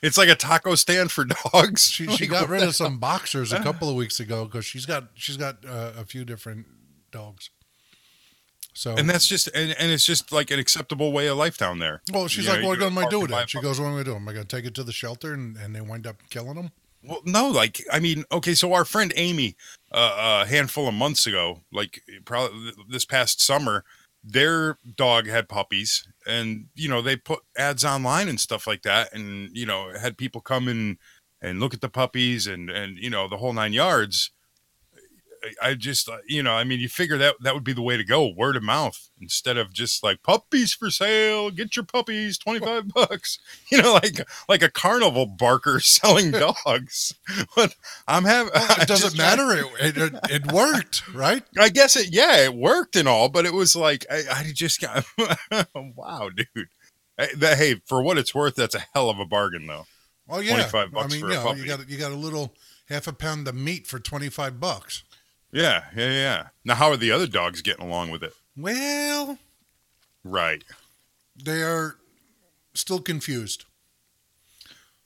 it's 0.02 0.16
like 0.18 0.28
a 0.28 0.34
taco 0.34 0.74
stand 0.74 1.10
for 1.10 1.24
dogs? 1.52 1.86
she, 1.88 2.06
she 2.08 2.26
got 2.26 2.48
rid 2.48 2.62
of 2.62 2.74
some 2.74 2.98
boxers 2.98 3.52
a 3.52 3.60
couple 3.62 3.88
of 3.88 3.96
weeks 3.96 4.20
ago 4.20 4.44
because 4.44 4.64
she's 4.64 4.86
got 4.86 5.08
she's 5.14 5.36
got 5.36 5.64
uh, 5.66 5.92
a 5.96 6.04
few 6.04 6.24
different 6.24 6.66
dogs. 7.10 7.50
So 8.76 8.96
And 8.96 9.08
that's 9.08 9.26
just 9.26 9.46
and, 9.54 9.74
and 9.78 9.92
it's 9.92 10.04
just 10.04 10.32
like 10.32 10.50
an 10.50 10.58
acceptable 10.58 11.12
way 11.12 11.28
of 11.28 11.36
life 11.36 11.56
down 11.56 11.78
there. 11.78 12.02
well, 12.12 12.26
she's 12.26 12.44
You 12.46 12.50
like, 12.52 12.62
know, 12.62 12.68
"What 12.68 12.82
am 12.82 12.98
I 12.98 13.02
park 13.02 13.10
do 13.10 13.16
and 13.18 13.22
with 13.22 13.30
buy 13.30 13.40
a 13.40 13.42
it?" 13.44 13.50
She 13.50 13.60
goes, 13.60 13.80
"What 13.80 13.86
am 13.86 13.98
I 13.98 14.02
do? 14.02 14.16
Am 14.16 14.28
I 14.28 14.32
going 14.32 14.46
to 14.46 14.56
take 14.56 14.64
it 14.66 14.74
to 14.74 14.82
the 14.82 14.92
shelter 14.92 15.32
and, 15.32 15.56
and 15.56 15.74
they 15.74 15.80
wind 15.80 16.06
up 16.06 16.16
killing 16.30 16.56
them?" 16.56 16.72
Well, 17.06 17.20
no, 17.24 17.48
like 17.48 17.82
I 17.92 18.00
mean, 18.00 18.24
okay, 18.32 18.54
so 18.54 18.72
our 18.72 18.84
friend 18.84 19.12
Amy, 19.14 19.56
uh, 19.92 20.42
a 20.44 20.48
handful 20.48 20.88
of 20.88 20.94
months 20.94 21.26
ago, 21.26 21.60
like 21.72 22.02
probably 22.24 22.72
this 22.88 23.04
past 23.04 23.40
summer, 23.40 23.84
their 24.24 24.78
dog 24.96 25.26
had 25.26 25.48
puppies, 25.48 26.06
and 26.26 26.66
you 26.74 26.88
know 26.88 27.02
they 27.02 27.16
put 27.16 27.40
ads 27.56 27.84
online 27.84 28.28
and 28.28 28.40
stuff 28.40 28.66
like 28.66 28.82
that, 28.82 29.12
and 29.12 29.50
you 29.52 29.66
know 29.66 29.92
had 30.00 30.16
people 30.16 30.40
come 30.40 30.68
in 30.68 30.98
and 31.42 31.60
look 31.60 31.74
at 31.74 31.80
the 31.82 31.88
puppies 31.88 32.46
and 32.46 32.70
and 32.70 32.98
you 32.98 33.10
know 33.10 33.28
the 33.28 33.36
whole 33.36 33.52
nine 33.52 33.72
yards. 33.72 34.30
I- 35.62 35.74
just, 35.74 36.08
uh, 36.08 36.18
you 36.26 36.42
know, 36.42 36.52
I 36.52 36.64
mean, 36.64 36.80
you 36.80 36.88
figure 36.88 37.18
that 37.18 37.36
that 37.42 37.54
would 37.54 37.64
be 37.64 37.72
the 37.72 37.82
way 37.82 37.96
to 37.96 38.04
go, 38.04 38.26
word 38.28 38.56
of 38.56 38.62
mouth, 38.62 39.10
instead 39.20 39.56
of 39.56 39.72
just 39.72 40.02
like 40.02 40.22
puppies 40.22 40.72
for 40.72 40.90
sale. 40.90 41.50
Get 41.50 41.76
your 41.76 41.84
puppies, 41.84 42.38
twenty 42.38 42.60
five 42.60 42.88
bucks. 42.88 43.38
You 43.70 43.82
know, 43.82 43.94
like 43.94 44.20
like 44.48 44.62
a 44.62 44.70
carnival 44.70 45.26
barker 45.26 45.80
selling 45.80 46.30
dogs. 46.32 47.14
But 47.56 47.74
I'm 48.06 48.24
having. 48.24 48.52
It 48.54 48.86
doesn't 48.88 49.16
matter. 49.18 49.52
It, 49.80 49.96
it 49.96 50.14
it 50.30 50.52
worked, 50.52 51.08
right? 51.14 51.42
I 51.58 51.68
guess 51.70 51.96
it. 51.96 52.08
Yeah, 52.12 52.38
it 52.44 52.54
worked 52.54 52.94
and 52.96 53.08
all, 53.08 53.28
but 53.28 53.46
it 53.46 53.52
was 53.54 53.74
like 53.74 54.06
I, 54.10 54.22
I 54.30 54.52
just 54.54 54.80
got. 54.80 55.04
wow, 55.74 56.30
dude. 56.34 56.68
Hey, 57.16 57.28
that, 57.36 57.58
hey, 57.58 57.80
for 57.86 58.02
what 58.02 58.18
it's 58.18 58.34
worth, 58.34 58.54
that's 58.56 58.74
a 58.74 58.84
hell 58.92 59.08
of 59.10 59.18
a 59.18 59.24
bargain, 59.26 59.66
though. 59.66 59.86
Oh 60.28 60.40
yeah. 60.40 60.54
25 60.54 60.92
bucks 60.92 61.04
I 61.04 61.16
mean, 61.16 61.20
for 61.20 61.26
a 61.26 61.30
you 61.30 61.36
know, 61.36 61.42
puppy. 61.44 61.60
you 61.60 61.66
got 61.66 61.88
you 61.88 61.98
got 61.98 62.12
a 62.12 62.16
little 62.16 62.54
half 62.88 63.06
a 63.06 63.12
pound 63.12 63.46
of 63.48 63.54
meat 63.54 63.86
for 63.86 63.98
twenty 63.98 64.28
five 64.28 64.58
bucks. 64.60 65.02
Yeah, 65.54 65.84
yeah, 65.96 66.10
yeah. 66.10 66.46
Now, 66.64 66.74
how 66.74 66.88
are 66.90 66.96
the 66.96 67.12
other 67.12 67.26
dogs 67.28 67.62
getting 67.62 67.84
along 67.86 68.10
with 68.10 68.22
it? 68.24 68.32
Well, 68.56 69.38
Right. 70.24 70.64
they 71.36 71.62
are 71.62 71.96
still 72.74 73.00
confused. 73.00 73.64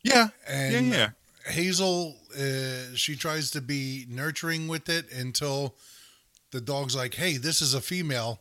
Yeah. 0.03 0.29
And 0.47 0.89
yeah, 0.89 0.97
yeah. 0.97 1.11
Hazel, 1.53 2.17
uh, 2.39 2.95
she 2.95 3.15
tries 3.17 3.51
to 3.53 3.61
be 3.61 4.07
nurturing 4.09 4.69
with 4.69 4.89
it 4.89 5.11
until 5.13 5.75
the 6.51 6.61
dog's 6.61 6.95
like, 6.97 7.15
"Hey, 7.15 7.37
this 7.37 7.61
is 7.61 7.75
a 7.75 7.81
female. 7.81 8.41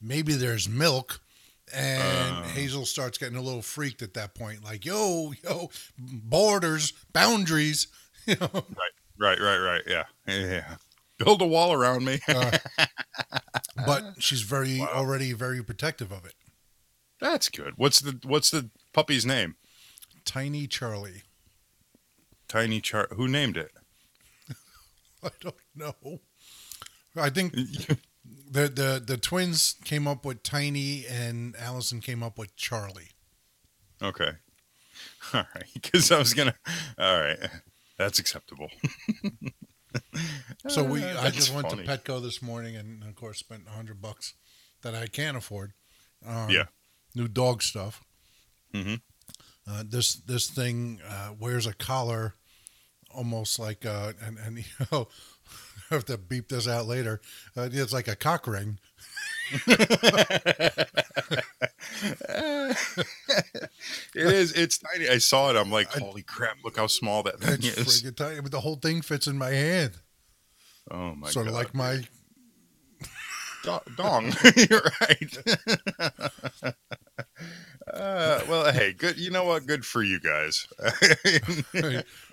Maybe 0.00 0.34
there's 0.34 0.68
milk." 0.68 1.20
And 1.72 2.36
Uh. 2.36 2.42
Hazel 2.48 2.84
starts 2.86 3.16
getting 3.18 3.36
a 3.36 3.42
little 3.42 3.62
freaked 3.62 4.02
at 4.02 4.14
that 4.14 4.34
point, 4.34 4.64
like, 4.64 4.84
"Yo, 4.84 5.32
yo, 5.44 5.70
borders, 5.98 6.92
boundaries." 7.12 7.86
You 8.26 8.36
know, 8.40 8.64
Right, 9.18 9.38
right, 9.38 9.58
right. 9.58 9.82
Yeah, 9.86 10.04
yeah. 10.26 10.46
yeah. 10.46 10.76
Build 11.18 11.42
a 11.42 11.46
wall 11.46 11.72
around 11.72 12.04
me. 12.04 12.20
uh, 12.28 12.58
but 13.86 14.14
she's 14.18 14.42
very 14.42 14.80
already 14.80 15.32
very 15.32 15.62
protective 15.62 16.10
of 16.12 16.24
it. 16.24 16.34
That's 17.20 17.48
good. 17.48 17.74
What's 17.76 18.00
the 18.00 18.18
What's 18.24 18.50
the 18.50 18.70
puppy's 18.92 19.24
name? 19.24 19.56
Tiny 20.24 20.66
Charlie. 20.66 21.22
Tiny 22.48 22.80
Char. 22.80 23.08
Who 23.12 23.28
named 23.28 23.56
it? 23.56 23.70
I 25.22 25.30
don't 25.40 25.54
know. 25.74 26.20
I 27.16 27.30
think 27.30 27.54
The 28.50 28.68
the 28.68 29.02
the 29.04 29.16
twins 29.16 29.74
came 29.84 30.06
up 30.06 30.24
with 30.24 30.42
Tiny, 30.42 31.04
and 31.06 31.54
Allison 31.56 32.00
came 32.00 32.22
up 32.22 32.38
with 32.38 32.54
Charlie. 32.56 33.10
Okay. 34.02 34.30
All 35.32 35.44
right. 35.54 35.66
Because 35.74 36.10
I 36.12 36.18
was 36.18 36.32
gonna. 36.34 36.54
All 36.98 37.20
right. 37.20 37.38
That's 37.98 38.18
acceptable. 38.18 38.70
So 40.68 40.82
we, 40.82 41.02
Uh, 41.02 41.20
I 41.22 41.30
just 41.30 41.52
went 41.52 41.68
funny. 41.70 41.84
to 41.84 41.88
Petco 41.98 42.22
this 42.22 42.40
morning, 42.40 42.74
and 42.76 43.02
of 43.04 43.14
course 43.14 43.38
spent 43.38 43.66
a 43.66 43.70
hundred 43.70 44.00
bucks 44.00 44.34
that 44.82 44.94
I 44.94 45.06
can't 45.06 45.36
afford. 45.36 45.72
Um, 46.26 46.50
Yeah. 46.50 46.66
new 47.14 47.28
dog 47.28 47.62
stuff. 47.62 48.02
Mhm. 48.72 49.00
Uh, 49.66 49.84
this 49.86 50.14
this 50.14 50.48
thing 50.48 51.00
uh, 51.06 51.32
wears 51.38 51.66
a 51.66 51.74
collar, 51.74 52.34
almost 53.10 53.58
like 53.58 53.84
uh, 53.86 54.12
and 54.22 54.38
and 54.38 54.58
you 54.78 54.86
know, 54.90 55.08
I 55.90 55.94
have 55.94 56.04
to 56.06 56.16
beep 56.18 56.48
this 56.48 56.66
out 56.66 56.86
later. 56.86 57.20
Uh, 57.56 57.68
it's 57.72 57.92
like 57.92 58.08
a 58.08 58.16
cock 58.16 58.46
ring. 58.46 58.78
It 59.52 60.88
is. 64.14 64.52
It's 64.52 64.78
tiny. 64.78 65.08
I 65.08 65.18
saw 65.18 65.50
it. 65.50 65.56
I'm 65.56 65.70
like, 65.70 65.88
holy 65.88 66.22
crap! 66.22 66.58
Look 66.64 66.76
how 66.76 66.86
small 66.86 67.22
that 67.24 67.40
thing 67.40 67.54
It's 67.54 67.76
is. 67.78 68.02
friggin' 68.02 68.16
tiny, 68.16 68.40
but 68.40 68.52
the 68.52 68.60
whole 68.60 68.76
thing 68.76 69.02
fits 69.02 69.26
in 69.26 69.36
my 69.38 69.50
hand, 69.50 69.92
Oh 70.90 71.14
my 71.14 71.26
god, 71.26 71.32
sort 71.32 71.46
of 71.48 71.54
like 71.54 71.74
my. 71.74 72.00
Do- 73.64 73.80
dong. 73.96 74.26
You're 74.56 74.82
right. 75.00 75.38
uh, 77.92 78.40
well, 78.46 78.70
hey, 78.72 78.92
good. 78.92 79.16
You 79.18 79.30
know 79.30 79.44
what? 79.44 79.66
Good 79.66 79.86
for 79.86 80.02
you 80.02 80.20
guys. 80.20 80.66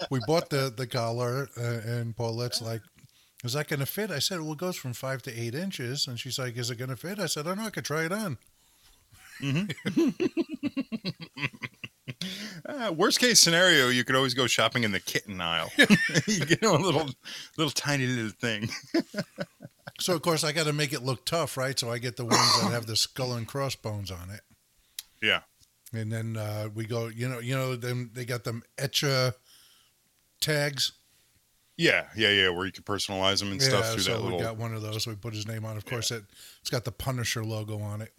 we 0.09 0.19
bought 0.27 0.49
the 0.49 0.73
the 0.75 0.87
collar, 0.87 1.47
uh, 1.57 1.61
and 1.89 2.13
Paulette's 2.17 2.61
like, 2.61 2.81
"Is 3.43 3.53
that 3.53 3.67
going 3.67 3.79
to 3.79 3.85
fit?" 3.85 4.11
I 4.11 4.19
said, 4.19 4.39
"Well, 4.41 4.53
it 4.53 4.57
goes 4.57 4.75
from 4.77 4.93
five 4.93 5.21
to 5.23 5.33
eight 5.39 5.55
inches," 5.55 6.07
and 6.07 6.19
she's 6.19 6.37
like, 6.39 6.57
"Is 6.57 6.69
it 6.69 6.75
going 6.77 6.89
to 6.89 6.95
fit?" 6.97 7.19
I 7.19 7.25
said, 7.25 7.45
"I 7.45 7.49
don't 7.49 7.57
know. 7.59 7.65
I 7.65 7.69
could 7.71 7.85
try 7.85 8.05
it 8.05 8.11
on." 8.11 8.37
Uh, 12.65 12.91
worst 12.95 13.19
case 13.19 13.39
scenario, 13.39 13.89
you 13.89 14.03
could 14.03 14.15
always 14.15 14.33
go 14.33 14.45
shopping 14.47 14.83
in 14.83 14.91
the 14.91 14.99
kitten 14.99 15.41
aisle. 15.41 15.71
you 16.27 16.45
get 16.45 16.63
a 16.63 16.71
little, 16.71 17.09
little 17.57 17.71
tiny 17.71 18.05
little 18.05 18.31
thing. 18.31 18.69
So 19.99 20.13
of 20.15 20.21
course 20.21 20.43
I 20.43 20.51
got 20.51 20.65
to 20.67 20.73
make 20.73 20.93
it 20.93 21.03
look 21.03 21.25
tough, 21.25 21.57
right? 21.57 21.77
So 21.77 21.91
I 21.91 21.97
get 21.97 22.17
the 22.17 22.25
ones 22.25 22.61
that 22.61 22.71
have 22.71 22.85
the 22.85 22.95
skull 22.95 23.33
and 23.33 23.47
crossbones 23.47 24.11
on 24.11 24.29
it, 24.29 24.41
Yeah. 25.21 25.41
and 25.93 26.11
then 26.11 26.37
uh, 26.37 26.69
we 26.73 26.85
go. 26.85 27.07
You 27.07 27.27
know, 27.29 27.39
you 27.39 27.55
know 27.55 27.75
them. 27.75 28.11
They 28.13 28.25
got 28.25 28.43
them 28.43 28.63
etcha 28.77 29.33
tags. 30.39 30.93
Yeah, 31.81 32.05
yeah, 32.15 32.29
yeah. 32.29 32.49
Where 32.49 32.67
you 32.67 32.71
can 32.71 32.83
personalize 32.83 33.39
them 33.39 33.51
and 33.51 33.59
stuff 33.59 33.93
through 33.93 34.03
so 34.03 34.21
that 34.21 34.31
we 34.31 34.37
got 34.39 34.55
one 34.55 34.75
of 34.75 34.83
those. 34.83 35.07
We 35.07 35.15
put 35.15 35.33
his 35.33 35.47
name 35.47 35.65
on. 35.65 35.77
Of 35.77 35.85
course, 35.85 36.11
it 36.11 36.23
it's 36.59 36.69
got 36.69 36.85
the 36.85 36.91
Punisher 36.91 37.43
logo 37.43 37.79
on 37.79 38.03
it. 38.03 38.13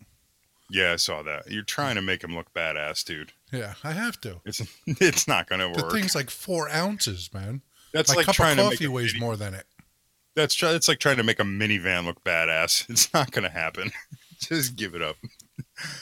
Yeah, 0.69 0.95
I 0.95 0.97
saw 0.97 1.23
that. 1.23 1.49
You're 1.49 1.62
trying 1.62 1.95
to 1.95 2.02
make 2.02 2.25
him 2.25 2.35
look 2.35 2.52
badass, 2.52 3.04
dude. 3.04 3.33
Yeah, 3.52 3.75
I 3.85 3.92
have 3.92 4.21
to. 4.23 4.40
It's 4.45 4.61
it's 4.87 5.28
not 5.28 5.49
gonna 5.49 5.69
work. 5.69 5.76
The 5.76 5.90
thing's 5.90 6.16
like 6.16 6.28
four 6.28 6.69
ounces, 6.71 7.33
man. 7.33 7.62
That's 7.92 8.11
My 8.11 8.16
like 8.16 8.26
cup 8.26 8.35
trying 8.35 8.59
of 8.59 8.64
to 8.64 8.71
make 8.71 8.78
coffee 8.78 8.88
weighs 8.88 9.12
mini- 9.12 9.25
more 9.25 9.37
than 9.37 9.54
it. 9.54 9.66
That's 10.35 10.54
try, 10.54 10.73
it's 10.73 10.88
like 10.88 10.99
trying 10.99 11.19
to 11.19 11.23
make 11.23 11.38
a 11.38 11.45
minivan 11.45 12.04
look 12.04 12.25
badass. 12.25 12.87
It's 12.90 13.14
not 13.14 13.31
gonna 13.31 13.50
happen. 13.50 13.92
Just 14.40 14.75
give 14.75 14.97
it 14.97 15.02
up. 15.02 15.16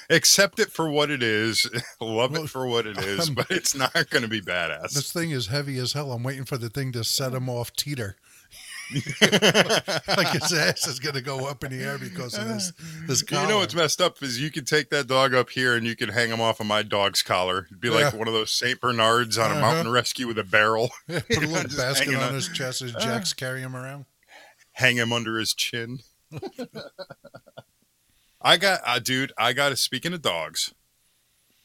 Accept 0.08 0.58
it 0.58 0.70
for 0.70 0.90
what 0.90 1.10
it 1.10 1.22
is. 1.22 1.68
Love 2.00 2.32
Well, 2.32 2.44
it 2.44 2.50
for 2.50 2.66
what 2.66 2.87
it 2.87 2.99
is, 3.04 3.28
um, 3.28 3.34
but 3.34 3.50
it's 3.50 3.75
not 3.75 4.10
gonna 4.10 4.28
be 4.28 4.40
badass. 4.40 4.92
This 4.92 5.12
thing 5.12 5.30
is 5.30 5.46
heavy 5.49 5.78
as 5.78 5.92
hell. 5.92 6.12
I'm 6.12 6.22
waiting 6.22 6.44
for 6.44 6.56
the 6.58 6.68
thing 6.70 6.92
to 6.92 7.04
set 7.04 7.32
him 7.34 7.49
off 7.49 7.72
teeter. 7.72 8.16
like 9.22 10.28
his 10.32 10.52
ass 10.52 10.88
is 10.88 10.99
gonna 10.99 11.20
go 11.20 11.46
up 11.49 11.62
in 11.62 11.70
the 11.70 11.80
air 11.80 11.96
because 11.96 12.37
of 12.37 12.49
this 12.49 12.72
this 13.06 13.22
You 13.30 13.46
know 13.46 13.58
what's 13.58 13.72
messed 13.75 14.00
up 14.00 14.20
is 14.20 14.40
you 14.40 14.50
can 14.50 14.64
take 14.64 14.90
that 14.90 15.06
dog 15.06 15.32
up 15.32 15.50
here 15.50 15.76
and 15.76 15.87
you 15.87 15.94
can 15.94 16.08
hang 16.08 16.28
him 16.28 16.40
off 16.40 16.58
of 16.58 16.66
my 16.66 16.82
dog's 16.82 17.22
collar. 17.22 17.66
It'd 17.70 17.80
be 17.80 17.88
like 17.88 18.12
one 18.14 18.26
of 18.26 18.34
those 18.34 18.50
Saint 18.50 18.80
Bernards 18.80 19.38
on 19.38 19.52
a 19.52 19.54
Uh-huh. 19.54 19.60
mountain 19.60 19.92
rescue 19.92 20.26
with 20.26 20.38
a 20.40 20.44
barrel. 20.44 20.90
Put 21.06 21.30
a 21.30 21.40
little 21.46 21.76
basket 21.76 22.16
on 22.16 22.22
on- 22.22 22.34
his 22.34 22.49
chest 22.49 22.82
as 22.82 22.92
Jax 22.94 23.32
carry 23.32 23.60
him 23.60 23.76
around. 23.76 24.06
hang 24.72 24.96
him 24.96 25.12
under 25.12 25.38
his 25.38 25.54
chin. 25.54 26.00
I 28.42 28.56
got, 28.56 28.80
uh, 28.85 28.99
dude. 28.99 29.32
I 29.38 29.52
got. 29.52 29.70
to 29.70 29.76
Speaking 29.76 30.12
of 30.12 30.23
dogs, 30.23 30.73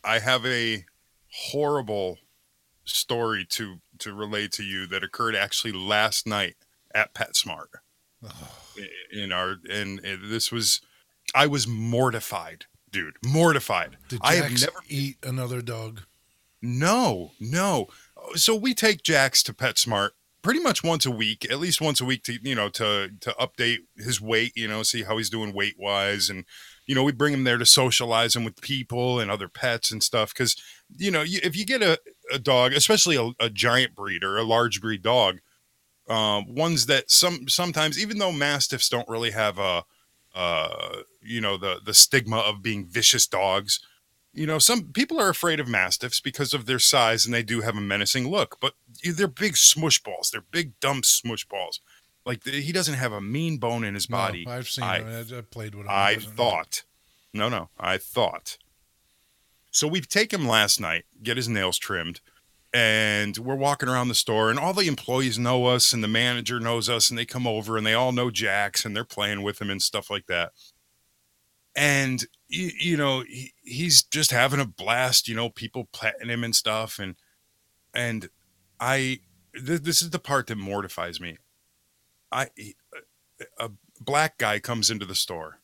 I 0.03 0.19
have 0.19 0.45
a 0.45 0.85
horrible 1.31 2.19
story 2.83 3.45
to 3.51 3.79
to 3.99 4.13
relate 4.13 4.51
to 4.53 4.63
you 4.63 4.85
that 4.87 5.03
occurred 5.03 5.35
actually 5.35 5.71
last 5.71 6.27
night 6.27 6.55
at 6.93 7.13
PetSmart. 7.13 7.67
In 9.11 9.31
our 9.31 9.57
and, 9.69 9.99
this 9.99 10.51
was, 10.51 10.81
I 11.33 11.47
was 11.47 11.67
mortified, 11.67 12.65
dude. 12.91 13.15
Mortified. 13.23 13.97
Did 14.09 14.19
I 14.23 14.35
have 14.35 14.51
never 14.51 14.83
eat 14.87 15.17
another 15.23 15.61
dog? 15.61 16.01
no, 16.61 17.31
no. 17.39 17.87
So 18.33 18.55
we 18.55 18.73
take 18.73 19.03
Jax 19.03 19.43
to 19.43 19.53
PetSmart 19.53 20.11
pretty 20.45 20.59
much 20.59 20.83
once 20.83 21.07
a 21.07 21.11
week, 21.11 21.43
at 21.49 21.57
least 21.57 21.81
once 21.81 21.99
a 21.99 22.05
week 22.05 22.21
to 22.21 22.37
you 22.43 22.53
know 22.53 22.69
to 22.69 23.09
to 23.19 23.31
update 23.39 23.79
his 23.97 24.21
weight, 24.21 24.53
you 24.55 24.67
know, 24.67 24.83
see 24.83 25.01
how 25.01 25.17
he's 25.17 25.31
doing 25.31 25.51
weight 25.51 25.73
wise, 25.79 26.29
and 26.29 26.45
you 26.85 26.93
know 26.93 27.03
we 27.03 27.11
bring 27.11 27.33
him 27.33 27.45
there 27.45 27.57
to 27.57 27.65
socialize 27.65 28.35
him 28.35 28.43
with 28.43 28.61
people 28.61 29.19
and 29.19 29.31
other 29.31 29.47
pets 29.49 29.89
and 29.89 30.03
stuff. 30.03 30.31
Because 30.31 30.55
you 30.95 31.09
know 31.09 31.23
if 31.25 31.57
you 31.57 31.65
get 31.65 31.81
a, 31.81 31.99
a 32.31 32.37
dog, 32.37 32.73
especially 32.73 33.15
a, 33.15 33.31
a 33.43 33.49
giant 33.49 33.95
breed 33.95 34.23
or 34.23 34.37
a 34.37 34.43
large 34.43 34.81
breed 34.81 35.01
dog, 35.01 35.39
um, 36.07 36.53
ones 36.53 36.85
that 36.85 37.09
some 37.09 37.49
sometimes 37.49 37.97
even 37.97 38.19
though 38.19 38.31
mastiffs 38.31 38.87
don't 38.87 39.09
really 39.09 39.31
have 39.31 39.57
a 39.57 39.83
uh, 40.35 40.97
you 41.23 41.41
know 41.41 41.57
the 41.57 41.79
the 41.83 41.93
stigma 41.95 42.37
of 42.37 42.61
being 42.61 42.85
vicious 42.85 43.25
dogs 43.25 43.79
you 44.35 44.45
know, 44.45 44.59
some 44.59 44.83
people 44.91 45.19
are 45.19 45.29
afraid 45.29 45.59
of 45.59 45.67
mastiffs 45.67 46.19
because 46.19 46.53
of 46.53 46.65
their 46.65 46.79
size 46.79 47.25
and 47.25 47.33
they 47.33 47.41
do 47.43 47.61
have 47.61 47.75
a 47.77 47.81
menacing 47.81 48.29
look, 48.29 48.57
but 48.59 48.73
they're 49.03 49.27
big 49.27 49.55
smush 49.57 50.03
balls. 50.03 50.29
They're 50.29 50.41
big, 50.51 50.79
dumb 50.79 51.03
smush 51.03 51.45
balls. 51.45 51.79
Like 52.25 52.43
the, 52.43 52.51
he 52.51 52.71
doesn't 52.71 52.95
have 52.95 53.13
a 53.13 53.21
mean 53.21 53.57
bone 53.57 53.83
in 53.83 53.93
his 53.93 54.07
body. 54.07 54.45
No, 54.45 54.51
I've 54.51 54.67
seen 54.67 54.83
I- 54.83 54.99
him. 54.99 55.27
I, 55.33 55.37
I 55.37 55.41
played 55.41 55.73
with 55.73 55.85
him. 55.85 55.91
I 55.91 56.15
thought. 56.15 56.83
No, 57.33 57.49
no, 57.49 57.69
I 57.79 57.97
thought. 57.97 58.57
So 59.71 59.87
we 59.87 60.01
take 60.01 60.31
him 60.31 60.47
last 60.47 60.79
night, 60.79 61.05
get 61.21 61.37
his 61.37 61.49
nails 61.49 61.77
trimmed, 61.77 62.21
and 62.73 63.37
we're 63.37 63.55
walking 63.55 63.89
around 63.89 64.07
the 64.07 64.15
store, 64.15 64.49
and 64.49 64.57
all 64.57 64.73
the 64.73 64.87
employees 64.87 65.37
know 65.37 65.65
us, 65.65 65.91
and 65.93 66.03
the 66.03 66.07
manager 66.07 66.59
knows 66.59 66.89
us, 66.89 67.09
and 67.09 67.19
they 67.19 67.25
come 67.25 67.45
over, 67.45 67.77
and 67.77 67.85
they 67.85 67.93
all 67.93 68.11
know 68.13 68.31
Jax, 68.31 68.85
and 68.85 68.95
they're 68.95 69.03
playing 69.03 69.43
with 69.43 69.61
him 69.61 69.69
and 69.69 69.81
stuff 69.81 70.09
like 70.09 70.27
that. 70.27 70.51
And 71.75 72.23
you, 72.47 72.71
you 72.79 72.97
know, 72.97 73.21
he, 73.21 73.53
he's 73.63 74.03
just 74.03 74.31
having 74.31 74.59
a 74.59 74.65
blast. 74.65 75.27
You 75.27 75.35
know, 75.35 75.49
people 75.49 75.87
petting 75.93 76.29
him 76.29 76.43
and 76.43 76.55
stuff, 76.55 76.99
and 76.99 77.15
and 77.93 78.29
I, 78.79 79.19
th- 79.53 79.81
this 79.81 80.01
is 80.01 80.09
the 80.11 80.19
part 80.19 80.47
that 80.47 80.57
mortifies 80.57 81.19
me. 81.19 81.37
I, 82.31 82.49
a 83.59 83.69
black 83.99 84.37
guy 84.37 84.59
comes 84.59 84.89
into 84.89 85.05
the 85.05 85.15
store 85.15 85.59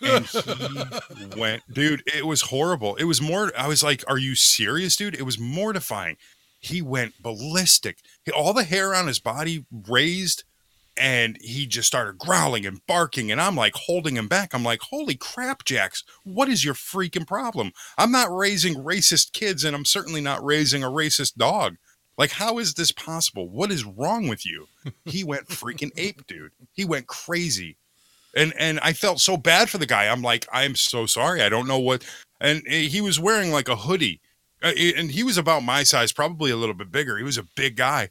and 0.00 0.26
he 0.26 1.26
went 1.36 1.62
dude 1.72 2.02
it 2.12 2.26
was 2.26 2.42
horrible 2.42 2.96
it 2.96 3.04
was 3.04 3.20
more 3.20 3.52
i 3.56 3.68
was 3.68 3.82
like 3.82 4.02
are 4.08 4.18
you 4.18 4.34
serious 4.34 4.96
dude 4.96 5.14
it 5.14 5.24
was 5.24 5.38
mortifying 5.38 6.16
he 6.58 6.82
went 6.82 7.22
ballistic 7.22 7.98
He- 8.24 8.32
all 8.32 8.52
the 8.52 8.64
hair 8.64 8.94
on 8.94 9.06
his 9.06 9.20
body 9.20 9.64
raised 9.70 10.44
and 11.00 11.38
he 11.40 11.66
just 11.66 11.88
started 11.88 12.18
growling 12.18 12.66
and 12.66 12.84
barking 12.86 13.32
and 13.32 13.40
i'm 13.40 13.56
like 13.56 13.74
holding 13.74 14.16
him 14.16 14.28
back 14.28 14.54
i'm 14.54 14.62
like 14.62 14.80
holy 14.82 15.16
crap 15.16 15.64
jax 15.64 16.04
what 16.24 16.48
is 16.48 16.64
your 16.64 16.74
freaking 16.74 17.26
problem 17.26 17.72
i'm 17.98 18.12
not 18.12 18.34
raising 18.34 18.74
racist 18.74 19.32
kids 19.32 19.64
and 19.64 19.74
i'm 19.74 19.84
certainly 19.84 20.20
not 20.20 20.44
raising 20.44 20.84
a 20.84 20.90
racist 20.90 21.34
dog 21.36 21.76
like 22.18 22.30
how 22.30 22.58
is 22.58 22.74
this 22.74 22.92
possible 22.92 23.48
what 23.48 23.72
is 23.72 23.84
wrong 23.84 24.28
with 24.28 24.44
you 24.44 24.66
he 25.06 25.24
went 25.24 25.48
freaking 25.48 25.90
ape 25.96 26.24
dude 26.26 26.52
he 26.74 26.84
went 26.84 27.06
crazy 27.06 27.76
and 28.34 28.52
and 28.58 28.78
I 28.80 28.92
felt 28.92 29.20
so 29.20 29.36
bad 29.36 29.68
for 29.68 29.78
the 29.78 29.86
guy. 29.86 30.06
I'm 30.06 30.22
like, 30.22 30.46
I'm 30.52 30.76
so 30.76 31.06
sorry. 31.06 31.42
I 31.42 31.48
don't 31.48 31.66
know 31.66 31.78
what. 31.78 32.04
And 32.40 32.62
eh, 32.68 32.82
he 32.82 33.00
was 33.00 33.18
wearing 33.18 33.50
like 33.50 33.68
a 33.68 33.76
hoodie, 33.76 34.20
Uh, 34.62 34.72
eh, 34.76 34.92
and 34.96 35.10
he 35.10 35.22
was 35.22 35.38
about 35.38 35.64
my 35.64 35.82
size, 35.82 36.12
probably 36.12 36.50
a 36.50 36.56
little 36.56 36.74
bit 36.74 36.90
bigger. 36.90 37.16
He 37.18 37.24
was 37.24 37.38
a 37.38 37.46
big 37.56 37.76
guy, 37.76 38.10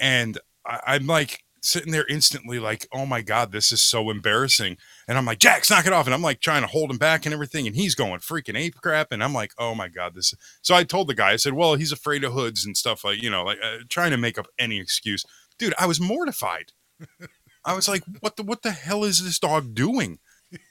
and 0.00 0.38
I, 0.66 0.80
I'm 0.86 1.06
like 1.06 1.44
sitting 1.62 1.92
there 1.92 2.06
instantly, 2.08 2.58
like, 2.58 2.86
oh 2.92 3.06
my 3.06 3.22
god, 3.22 3.52
this 3.52 3.72
is 3.72 3.82
so 3.82 4.10
embarrassing. 4.10 4.76
And 5.08 5.16
I'm 5.16 5.24
like, 5.24 5.38
Jax, 5.38 5.70
knock 5.70 5.86
it 5.86 5.92
off. 5.92 6.06
And 6.06 6.14
I'm 6.14 6.22
like 6.22 6.40
trying 6.40 6.62
to 6.62 6.68
hold 6.68 6.90
him 6.90 6.98
back 6.98 7.24
and 7.24 7.32
everything, 7.32 7.66
and 7.66 7.76
he's 7.76 7.94
going 7.94 8.20
freaking 8.20 8.58
ape 8.58 8.74
crap. 8.76 9.12
And 9.12 9.22
I'm 9.22 9.32
like, 9.32 9.52
oh 9.58 9.74
my 9.74 9.88
god, 9.88 10.14
this. 10.14 10.34
So 10.60 10.74
I 10.74 10.84
told 10.84 11.08
the 11.08 11.14
guy, 11.14 11.30
I 11.30 11.36
said, 11.36 11.54
well, 11.54 11.76
he's 11.76 11.92
afraid 11.92 12.24
of 12.24 12.32
hoods 12.32 12.66
and 12.66 12.76
stuff 12.76 13.04
like, 13.04 13.22
you 13.22 13.30
know, 13.30 13.44
like 13.44 13.58
uh, 13.62 13.78
trying 13.88 14.10
to 14.10 14.16
make 14.16 14.38
up 14.38 14.48
any 14.58 14.78
excuse. 14.78 15.24
Dude, 15.58 15.74
I 15.78 15.86
was 15.86 16.00
mortified. 16.00 16.72
I 17.64 17.74
was 17.74 17.88
like, 17.88 18.02
what 18.20 18.36
the 18.36 18.42
what 18.42 18.62
the 18.62 18.72
hell 18.72 19.04
is 19.04 19.22
this 19.22 19.38
dog 19.38 19.74
doing? 19.74 20.18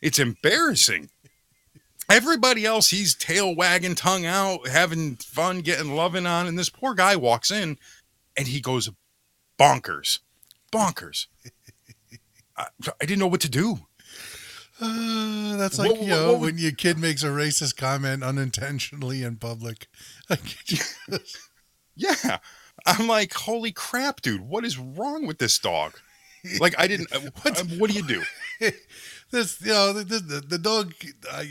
It's 0.01 0.19
embarrassing. 0.19 1.09
Everybody 2.09 2.65
else, 2.65 2.89
he's 2.89 3.15
tail 3.15 3.55
wagging, 3.55 3.95
tongue 3.95 4.25
out, 4.25 4.67
having 4.67 5.15
fun, 5.15 5.61
getting 5.61 5.95
loving 5.95 6.25
on, 6.25 6.45
and 6.47 6.59
this 6.59 6.69
poor 6.69 6.93
guy 6.93 7.15
walks 7.15 7.49
in 7.51 7.77
and 8.37 8.47
he 8.47 8.59
goes 8.59 8.89
bonkers. 9.57 10.19
Bonkers. 10.71 11.27
I, 12.57 12.65
I 13.01 13.05
didn't 13.05 13.19
know 13.19 13.27
what 13.27 13.41
to 13.41 13.49
do. 13.49 13.79
Uh, 14.79 15.57
that's 15.57 15.77
like 15.77 15.91
What- 15.91 16.01
you 16.01 16.09
what- 16.09 16.09
know 16.09 16.27
what 16.31 16.39
would- 16.39 16.53
when 16.55 16.57
your 16.57 16.71
kid 16.71 16.97
makes 16.97 17.23
a 17.23 17.27
racist 17.27 17.75
comment 17.77 18.23
unintentionally 18.23 19.23
in 19.23 19.35
public. 19.37 19.87
Yeah. 21.95 22.37
I'm 22.85 23.07
like, 23.07 23.33
holy 23.33 23.71
crap, 23.71 24.21
dude! 24.21 24.41
What 24.41 24.65
is 24.65 24.77
wrong 24.77 25.27
with 25.27 25.37
this 25.37 25.59
dog? 25.59 25.93
Like, 26.59 26.73
I 26.79 26.87
didn't. 26.87 27.13
uh, 27.13 27.19
What? 27.41 27.59
uh, 27.59 27.63
what 27.77 27.91
do 27.91 27.95
you 27.97 28.07
do? 28.07 28.23
this 29.31 29.61
you 29.61 29.67
know 29.73 29.93
the, 29.93 30.19
the, 30.19 30.41
the 30.41 30.57
dog 30.57 30.93
uh, 31.29 31.43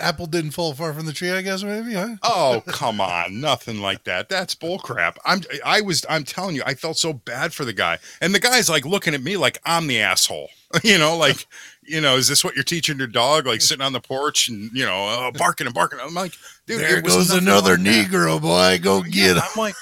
apple 0.00 0.26
didn't 0.26 0.52
fall 0.52 0.74
far 0.74 0.92
from 0.92 1.06
the 1.06 1.12
tree. 1.12 1.30
I 1.30 1.42
guess 1.42 1.62
maybe. 1.62 1.94
Huh? 1.94 2.16
Oh, 2.22 2.62
come 2.66 3.00
on. 3.00 3.40
Nothing 3.40 3.80
like 3.80 4.04
that. 4.04 4.28
That's 4.28 4.54
bullcrap. 4.54 5.16
I'm 5.24 5.42
I 5.64 5.80
was 5.80 6.04
I'm 6.08 6.24
telling 6.24 6.56
you, 6.56 6.62
I 6.64 6.74
felt 6.74 6.98
so 6.98 7.12
bad 7.12 7.52
for 7.52 7.64
the 7.64 7.72
guy. 7.72 7.98
And 8.20 8.34
the 8.34 8.40
guy's 8.40 8.68
like 8.68 8.84
looking 8.84 9.14
at 9.14 9.22
me 9.22 9.36
like 9.36 9.58
I'm 9.64 9.86
the 9.86 10.00
asshole. 10.00 10.50
You 10.82 10.96
know, 10.96 11.18
like, 11.18 11.46
you 11.82 12.00
know, 12.00 12.16
is 12.16 12.28
this 12.28 12.42
what 12.42 12.54
you're 12.54 12.64
teaching 12.64 12.96
your 12.96 13.06
dog? 13.06 13.44
Like 13.44 13.60
sitting 13.60 13.84
on 13.84 13.92
the 13.92 14.00
porch 14.00 14.48
and, 14.48 14.70
you 14.72 14.86
know, 14.86 15.06
uh, 15.06 15.30
barking 15.30 15.66
and 15.66 15.74
barking. 15.74 15.98
I'm 16.02 16.14
like, 16.14 16.32
dude, 16.66 16.80
there 16.80 17.02
goes 17.02 17.30
another 17.30 17.76
like. 17.76 17.86
Negro 17.86 18.40
boy. 18.40 18.78
Go 18.82 19.02
get 19.02 19.36
him. 19.36 19.42
I'm 19.42 19.60
like, 19.60 19.74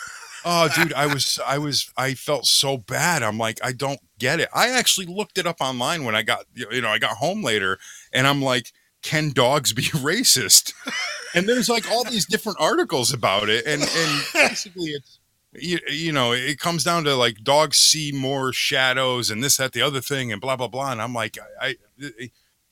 oh, 0.45 0.69
dude, 0.75 0.93
I 0.95 1.07
was, 1.07 1.39
I 1.47 1.59
was, 1.59 1.93
I 1.97 2.15
felt 2.15 2.47
so 2.47 2.77
bad. 2.77 3.23
I'm 3.23 3.39
like, 3.39 3.61
I 3.63 3.71
don't 3.73 4.01
get 4.19 4.41
it. 4.41 4.49
I 4.55 4.71
actually 4.71 5.07
looked 5.07 5.39
it 5.39 5.47
up 5.47 5.61
online 5.61 6.05
when 6.05 6.15
I 6.15 6.23
got, 6.23 6.45
you 6.55 6.81
know, 6.81 6.89
I 6.89 6.99
got 6.99 7.17
home 7.17 7.43
later, 7.43 7.79
and 8.13 8.27
I'm 8.27 8.43
like, 8.43 8.73
can 9.03 9.31
dogs 9.31 9.73
be 9.73 9.83
racist? 9.83 10.73
And 11.35 11.49
there's 11.49 11.69
like 11.69 11.91
all 11.91 12.05
these 12.05 12.27
different 12.27 12.59
articles 12.61 13.13
about 13.13 13.49
it, 13.49 13.67
and 13.67 13.83
and 13.83 14.23
basically 14.35 14.91
it's. 14.91 15.17
You, 15.53 15.81
you 15.91 16.13
know, 16.13 16.31
it 16.31 16.61
comes 16.61 16.85
down 16.85 17.03
to 17.03 17.17
like 17.17 17.43
dogs 17.43 17.77
see 17.77 18.13
more 18.13 18.53
shadows 18.53 19.31
and 19.31 19.43
this, 19.43 19.57
that, 19.57 19.73
the 19.73 19.83
other 19.83 20.01
thing, 20.01 20.31
and 20.31 20.41
blah 20.41 20.55
blah 20.55 20.69
blah. 20.69 20.93
And 20.93 21.03
I'm 21.03 21.13
like, 21.13 21.39
I, 21.61 21.67
I 21.67 21.69
eh, 22.01 22.09
eh, 22.21 22.27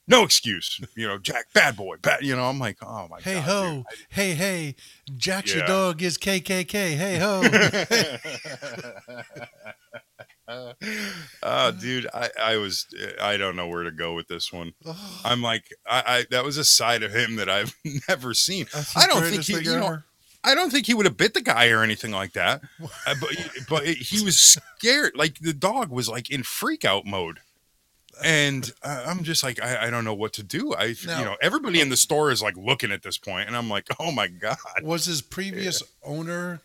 no 0.07 0.23
excuse. 0.23 0.81
You 0.95 1.09
know, 1.09 1.19
Jack, 1.19 1.47
bad 1.53 1.77
boy, 1.77 1.97
bad. 1.97 2.23
You 2.23 2.37
know, 2.37 2.45
I'm 2.45 2.61
like, 2.61 2.77
oh 2.81 3.09
my 3.11 3.17
God. 3.17 3.23
Hey 3.23 3.35
god. 3.35 3.43
ho, 3.43 3.75
dude. 3.75 3.85
hey 4.11 4.35
hey, 4.35 4.75
Jax 5.17 5.53
your 5.55 5.67
dog 5.67 6.03
is 6.03 6.19
KKK. 6.19 6.71
Hey 6.71 7.19
ho. 7.19 7.43
oh, 11.43 11.73
dude, 11.73 12.07
I, 12.13 12.31
I 12.41 12.57
was, 12.57 12.87
I 13.21 13.37
don't 13.37 13.57
know 13.57 13.69
where 13.69 13.83
to 13.83 13.91
go 13.91 14.15
with 14.15 14.29
this 14.29 14.53
one. 14.53 14.73
I'm 15.25 15.43
like, 15.43 15.65
I, 15.87 16.03
I, 16.07 16.25
that 16.31 16.45
was 16.45 16.57
a 16.57 16.65
side 16.65 17.03
of 17.03 17.15
him 17.15 17.37
that 17.37 17.49
I've 17.51 17.75
never 18.09 18.35
seen. 18.35 18.67
I 18.97 19.07
don't 19.07 19.23
think 19.25 19.43
he, 19.45 19.55
you 19.55 19.79
know. 19.79 19.99
I 20.45 20.55
don't 20.55 20.71
think 20.71 20.87
he 20.87 20.95
would 20.95 21.05
have 21.05 21.17
bit 21.17 21.35
the 21.35 21.41
guy 21.43 21.69
or 21.71 21.83
anything 21.83 22.13
like 22.13 22.33
that. 22.35 22.63
Uh, 23.07 23.15
but, 23.21 23.31
but 23.69 23.85
he 23.87 24.23
was 24.23 24.39
scared. 24.39 25.13
Like 25.15 25.39
the 25.41 25.53
dog 25.55 25.91
was 25.91 26.09
like 26.09 26.31
in 26.31 26.43
freak 26.43 26.85
out 26.85 27.07
mode. 27.07 27.41
And 28.23 28.71
uh, 28.83 29.05
I'm 29.07 29.23
just 29.25 29.43
like, 29.43 29.63
I, 29.63 29.87
I 29.87 29.91
don't 29.91 30.05
know 30.05 30.15
what 30.15 30.33
to 30.35 30.43
do. 30.43 30.75
I, 30.75 30.95
Now- 31.07 31.19
you 31.19 31.25
know, 31.25 31.37
everybody 31.41 31.81
in 31.81 31.89
the 31.89 31.97
store 31.97 32.31
is 32.31 32.43
like 32.43 32.57
looking 32.57 32.91
at 32.93 33.03
this 33.03 33.17
point, 33.17 33.47
and 33.47 33.57
I'm 33.57 33.69
like, 33.71 33.87
oh 33.99 34.11
my 34.11 34.27
god. 34.29 34.57
Was 34.83 35.07
his 35.07 35.23
previous 35.23 35.83
owner 36.03 36.61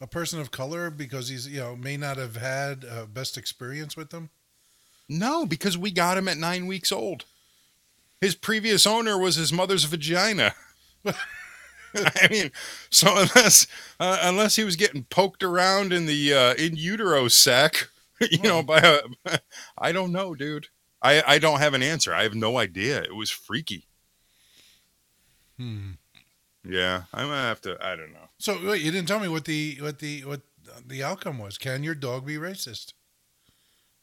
a 0.00 0.06
person 0.06 0.40
of 0.40 0.50
color 0.50 0.90
because 0.90 1.28
he's 1.28 1.46
you 1.46 1.60
know 1.60 1.76
may 1.76 1.96
not 1.96 2.16
have 2.16 2.36
had 2.36 2.84
uh, 2.84 3.06
best 3.06 3.36
experience 3.36 3.96
with 3.96 4.10
them? 4.10 4.30
No, 5.08 5.44
because 5.44 5.76
we 5.76 5.90
got 5.90 6.16
him 6.16 6.28
at 6.28 6.38
nine 6.38 6.66
weeks 6.66 6.92
old. 6.92 7.24
His 8.20 8.34
previous 8.34 8.86
owner 8.86 9.18
was 9.18 9.36
his 9.36 9.52
mother's 9.52 9.84
vagina. 9.84 10.54
I 11.94 12.28
mean, 12.30 12.52
so 12.90 13.08
unless 13.16 13.66
uh, 13.98 14.18
unless 14.22 14.56
he 14.56 14.64
was 14.64 14.76
getting 14.76 15.04
poked 15.04 15.42
around 15.42 15.92
in 15.92 16.06
the 16.06 16.32
uh, 16.32 16.54
in 16.54 16.76
utero 16.76 17.28
sac, 17.28 17.88
you 18.30 18.42
know, 18.42 18.62
by 18.62 18.78
a, 18.78 19.38
I 19.78 19.92
don't 19.92 20.12
know, 20.12 20.34
dude. 20.34 20.68
I 21.02 21.22
I 21.26 21.38
don't 21.38 21.60
have 21.60 21.74
an 21.74 21.82
answer. 21.82 22.14
I 22.14 22.22
have 22.22 22.34
no 22.34 22.58
idea. 22.58 23.02
It 23.02 23.14
was 23.14 23.30
freaky. 23.30 23.86
Hmm. 25.58 25.92
Yeah, 26.64 27.02
I'm 27.14 27.28
gonna 27.28 27.40
have 27.40 27.60
to. 27.62 27.76
I 27.80 27.96
don't 27.96 28.12
know. 28.12 28.28
So 28.38 28.58
wait, 28.64 28.82
you 28.82 28.90
didn't 28.90 29.08
tell 29.08 29.20
me 29.20 29.28
what 29.28 29.44
the 29.44 29.78
what 29.80 29.98
the 29.98 30.24
what 30.24 30.40
the 30.86 31.02
outcome 31.02 31.38
was. 31.38 31.56
Can 31.58 31.82
your 31.82 31.94
dog 31.94 32.26
be 32.26 32.36
racist? 32.36 32.92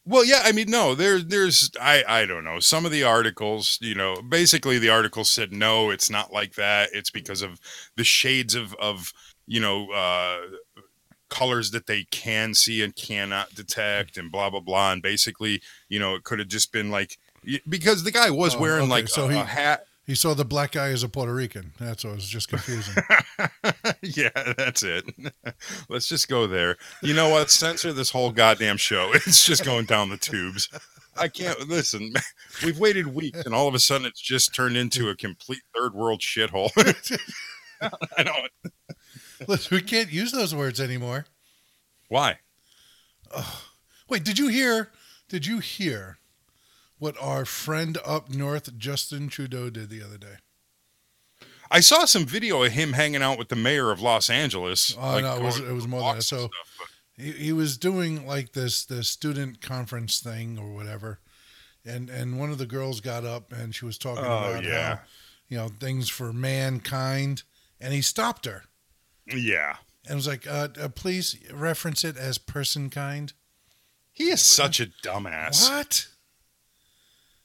Well, 0.05 0.23
yeah, 0.23 0.39
I 0.45 0.53
mean, 0.53 0.69
no, 0.69 0.95
there, 0.95 1.19
there's, 1.19 1.69
I, 1.81 2.01
I 2.07 2.25
don't 2.25 2.45
know. 2.45 2.61
Some 2.61 2.85
of 2.85 2.93
the 2.93 3.03
articles, 3.03 3.77
you 3.81 3.93
know, 3.93 4.21
basically 4.21 4.79
the 4.79 4.87
article 4.87 5.25
said 5.25 5.51
no, 5.51 5.89
it's 5.89 6.09
not 6.09 6.31
like 6.31 6.55
that. 6.55 6.91
It's 6.93 7.09
because 7.09 7.41
of 7.41 7.59
the 7.97 8.05
shades 8.05 8.55
of, 8.55 8.73
of, 8.75 9.11
you 9.47 9.59
know, 9.59 9.91
uh, 9.91 10.37
colors 11.29 11.71
that 11.71 11.87
they 11.87 12.05
can 12.05 12.53
see 12.53 12.81
and 12.81 12.95
cannot 12.95 13.53
detect, 13.53 14.17
and 14.17 14.31
blah 14.31 14.49
blah 14.49 14.61
blah. 14.61 14.93
And 14.93 15.01
basically, 15.01 15.61
you 15.89 15.99
know, 15.99 16.15
it 16.15 16.23
could 16.23 16.39
have 16.39 16.47
just 16.47 16.71
been 16.71 16.89
like 16.89 17.17
because 17.67 18.05
the 18.05 18.11
guy 18.11 18.29
was 18.29 18.55
Oh, 18.55 18.59
wearing 18.59 18.83
okay, 18.83 18.91
like 18.91 19.07
so 19.09 19.25
a, 19.27 19.33
he- 19.33 19.39
a 19.39 19.43
hat. 19.43 19.85
He 20.07 20.15
saw 20.15 20.33
the 20.33 20.45
black 20.45 20.71
guy 20.71 20.87
as 20.87 21.03
a 21.03 21.09
Puerto 21.09 21.33
Rican. 21.33 21.73
That's 21.77 22.05
what 22.05 22.15
was 22.15 22.29
just 22.29 22.47
confusing. 22.47 23.03
yeah, 24.01 24.53
that's 24.57 24.81
it. 24.81 25.03
Let's 25.89 26.07
just 26.07 26.29
go 26.29 26.47
there. 26.47 26.77
You 27.03 27.13
know 27.13 27.27
what? 27.27 27.51
Censor 27.51 27.91
this 27.91 28.11
whole 28.11 28.31
goddamn 28.31 28.77
show. 28.77 29.11
It's 29.27 29.43
just 29.43 29.65
going 29.65 29.85
down 29.85 30.09
the 30.09 30.15
tubes. 30.15 30.69
I 31.17 31.27
can't 31.27 31.67
listen. 31.67 32.13
We've 32.63 32.79
waited 32.79 33.13
weeks, 33.13 33.45
and 33.45 33.53
all 33.53 33.67
of 33.67 33.75
a 33.75 33.79
sudden, 33.79 34.07
it's 34.07 34.21
just 34.21 34.55
turned 34.55 34.77
into 34.77 35.09
a 35.09 35.15
complete 35.15 35.63
third 35.75 35.93
world 35.93 36.21
shithole. 36.21 36.71
I 37.81 38.23
don't. 38.23 38.73
Listen, 39.45 39.75
we 39.75 39.81
can't 39.81 40.11
use 40.11 40.31
those 40.31 40.55
words 40.55 40.79
anymore. 40.79 41.25
Why? 42.07 42.39
Oh. 43.35 43.63
Wait, 44.07 44.23
did 44.23 44.39
you 44.39 44.47
hear? 44.47 44.91
Did 45.27 45.45
you 45.45 45.59
hear 45.59 46.19
what 46.99 47.15
our 47.21 47.45
friend 47.45 47.97
up 48.05 48.29
north, 48.29 48.77
Justin 48.77 49.29
Trudeau, 49.29 49.69
did 49.69 49.89
the 49.89 50.01
other 50.03 50.17
day? 50.17 50.35
I 51.69 51.81
saw 51.81 52.05
some 52.05 52.25
video 52.25 52.63
of 52.63 52.71
him 52.71 52.93
hanging 52.93 53.21
out 53.21 53.37
with 53.37 53.49
the 53.49 53.55
mayor 53.55 53.91
of 53.91 54.01
Los 54.01 54.29
Angeles. 54.29 54.95
Oh 54.97 55.11
like, 55.13 55.23
no, 55.23 55.35
it 55.35 55.41
was 55.43 55.59
it 55.59 55.73
was 55.73 55.87
more 55.87 56.01
than 56.01 56.15
that. 56.17 56.21
So 56.23 56.37
stuff, 56.47 56.91
he, 57.15 57.31
he 57.33 57.53
was 57.53 57.77
doing 57.77 58.25
like 58.25 58.53
this 58.53 58.85
this 58.85 59.09
student 59.09 59.59
conference 59.61 60.19
thing 60.19 60.57
or 60.57 60.73
whatever, 60.73 61.19
and 61.85 62.09
and 62.09 62.39
one 62.39 62.51
of 62.51 62.57
the 62.57 62.65
girls 62.65 63.01
got 63.01 63.25
up 63.25 63.51
and 63.51 63.75
she 63.75 63.83
was 63.85 63.97
talking 63.97 64.23
Oh, 64.23 64.51
about 64.51 64.63
yeah. 64.63 64.95
how 64.95 65.01
you 65.49 65.57
know 65.57 65.67
things 65.67 66.07
for 66.09 66.31
mankind, 66.31 67.43
and 67.81 67.93
he 67.93 68.01
stopped 68.01 68.45
her 68.45 68.63
yeah, 69.25 69.75
and 70.07 70.15
was 70.15 70.27
like, 70.27 70.47
uh, 70.47 70.69
uh, 70.81 70.87
"Please 70.87 71.35
reference 71.53 72.03
it 72.05 72.15
as 72.17 72.37
person 72.37 72.89
kind." 72.89 73.33
he 74.13 74.29
is 74.29 74.41
such 74.41 74.79
a 74.79 74.87
dumbass. 75.03 75.69
What? 75.69 76.07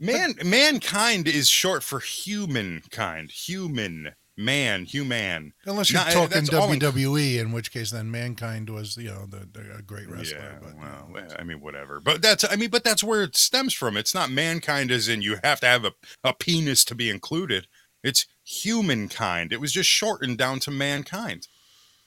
Man, 0.02 0.34
mankind 0.44 1.28
is 1.28 1.48
short 1.48 1.84
for 1.84 2.00
humankind. 2.00 3.30
Human, 3.30 4.12
man, 4.36 4.84
human. 4.84 5.52
Unless 5.64 5.90
you're 5.92 6.00
No, 6.02 6.08
eh, 6.08 6.12
talking 6.12 6.28
that's 6.30 6.52
all 6.52 6.72
in- 6.72 6.80
WWE, 6.80 7.38
in 7.38 7.52
which 7.52 7.70
case 7.72 7.92
then 7.92 8.10
mankind 8.10 8.68
was 8.68 8.96
you 8.96 9.10
know 9.10 9.26
the, 9.26 9.46
the 9.52 9.76
a 9.78 9.82
great 9.82 10.08
wrestler. 10.10 10.38
Yeah, 10.38 10.58
but, 10.60 10.76
well, 10.76 11.22
eh, 11.22 11.36
I 11.38 11.44
mean, 11.44 11.60
whatever. 11.60 12.00
But 12.00 12.20
that's, 12.20 12.44
I 12.50 12.56
mean, 12.56 12.70
but 12.70 12.82
that's 12.82 13.04
where 13.04 13.22
it 13.22 13.36
stems 13.36 13.74
from. 13.74 13.96
It's 13.96 14.14
not 14.14 14.28
mankind 14.30 14.90
as 14.90 15.08
in 15.08 15.22
you 15.22 15.38
have 15.44 15.60
to 15.60 15.66
have 15.66 15.84
a, 15.84 15.92
a 16.24 16.34
penis 16.34 16.84
to 16.86 16.94
be 16.96 17.08
included. 17.08 17.68
It's 18.02 18.26
humankind. 18.42 19.52
It 19.52 19.60
was 19.60 19.70
just 19.72 19.88
shortened 19.88 20.36
down 20.38 20.58
to 20.60 20.72
mankind. 20.72 21.46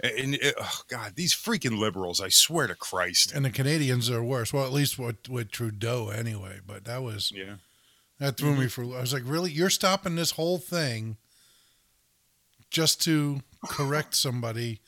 And 0.04 0.36
it, 0.36 0.54
oh 0.60 0.82
God, 0.90 1.14
these 1.16 1.34
freaking 1.34 1.78
liberals! 1.80 2.20
I 2.20 2.28
swear 2.28 2.68
to 2.68 2.76
Christ. 2.76 3.32
and 3.32 3.46
the 3.46 3.50
Canadians 3.50 4.10
are 4.10 4.22
worse. 4.22 4.52
Well, 4.52 4.66
at 4.66 4.74
least 4.74 5.00
with, 5.00 5.30
with 5.30 5.50
Trudeau 5.52 6.10
anyway. 6.10 6.60
But 6.68 6.84
that 6.84 7.02
was 7.02 7.32
Yeah. 7.34 7.56
That 8.20 8.38
threw 8.38 8.56
me 8.56 8.68
for. 8.68 8.84
I 8.84 9.02
was 9.02 9.14
like, 9.14 9.24
really? 9.26 9.52
You're 9.52 9.70
stopping 9.70 10.16
this 10.16 10.32
whole 10.32 10.58
thing 10.58 11.18
just 12.70 13.02
to 13.04 13.42
correct 13.68 14.16
somebody, 14.16 14.80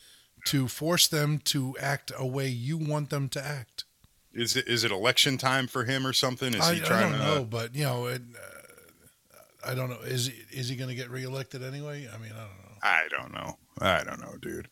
to 0.45 0.67
force 0.67 1.07
them 1.07 1.39
to 1.45 1.75
act 1.79 2.11
a 2.17 2.25
way 2.25 2.47
you 2.47 2.77
want 2.77 3.09
them 3.09 3.29
to 3.29 3.45
act. 3.45 3.85
Is 4.33 4.55
it 4.55 4.67
is 4.67 4.83
it 4.83 4.91
election 4.91 5.37
time 5.37 5.67
for 5.67 5.85
him 5.85 6.05
or 6.05 6.13
something? 6.13 6.53
Is 6.53 6.61
I, 6.61 6.75
he 6.75 6.81
I 6.81 6.85
trying 6.85 7.11
don't 7.11 7.19
to? 7.19 7.25
know, 7.25 7.43
but 7.43 7.75
you 7.75 7.83
know, 7.83 8.05
it, 8.05 8.21
uh, 8.35 9.37
I 9.71 9.73
don't 9.73 9.89
know. 9.89 9.99
Is 10.03 10.27
he, 10.27 10.57
is 10.57 10.69
he 10.69 10.75
going 10.75 10.89
to 10.89 10.95
get 10.95 11.09
reelected 11.09 11.63
anyway? 11.63 12.07
I 12.13 12.17
mean, 12.17 12.31
I 12.31 12.37
don't 12.37 12.49
know. 12.49 12.77
I 12.83 13.07
don't 13.09 13.33
know. 13.33 13.57
I 13.79 14.03
don't 14.03 14.21
know, 14.21 14.37
dude. 14.39 14.69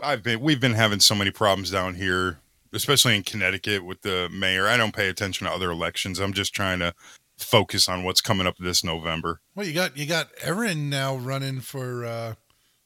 I've 0.00 0.22
been 0.22 0.40
we've 0.40 0.60
been 0.60 0.74
having 0.74 1.00
so 1.00 1.16
many 1.16 1.32
problems 1.32 1.72
down 1.72 1.96
here, 1.96 2.38
especially 2.72 3.16
in 3.16 3.24
Connecticut 3.24 3.84
with 3.84 4.02
the 4.02 4.28
mayor. 4.30 4.68
I 4.68 4.76
don't 4.76 4.94
pay 4.94 5.08
attention 5.08 5.46
to 5.46 5.52
other 5.52 5.70
elections. 5.70 6.20
I'm 6.20 6.32
just 6.32 6.54
trying 6.54 6.78
to 6.78 6.94
focus 7.38 7.88
on 7.88 8.02
what's 8.04 8.20
coming 8.20 8.46
up 8.46 8.56
this 8.58 8.82
November. 8.84 9.40
Well, 9.54 9.66
you 9.66 9.72
got 9.72 9.96
you 9.96 10.06
got 10.06 10.28
Erin 10.42 10.90
now 10.90 11.16
running 11.16 11.60
for 11.60 12.04
uh, 12.04 12.34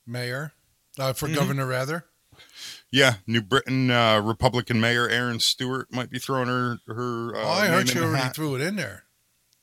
mayor, 0.06 0.52
uh, 0.98 1.12
for 1.12 1.28
Mhm. 1.28 1.34
governor 1.34 1.66
rather. 1.66 2.04
Yeah, 2.90 3.16
New 3.26 3.40
Britain 3.42 3.90
uh, 3.90 4.20
Republican 4.20 4.80
Mayor 4.80 5.08
Erin 5.08 5.40
Stewart 5.40 5.90
might 5.92 6.10
be 6.10 6.18
throwing 6.18 6.48
her 6.48 6.78
her. 6.86 7.34
Uh, 7.36 7.42
oh, 7.42 7.48
I 7.50 7.66
heard 7.68 7.88
she 7.88 7.98
already 7.98 8.28
threw 8.30 8.54
it 8.54 8.60
in 8.60 8.76
there. 8.76 9.04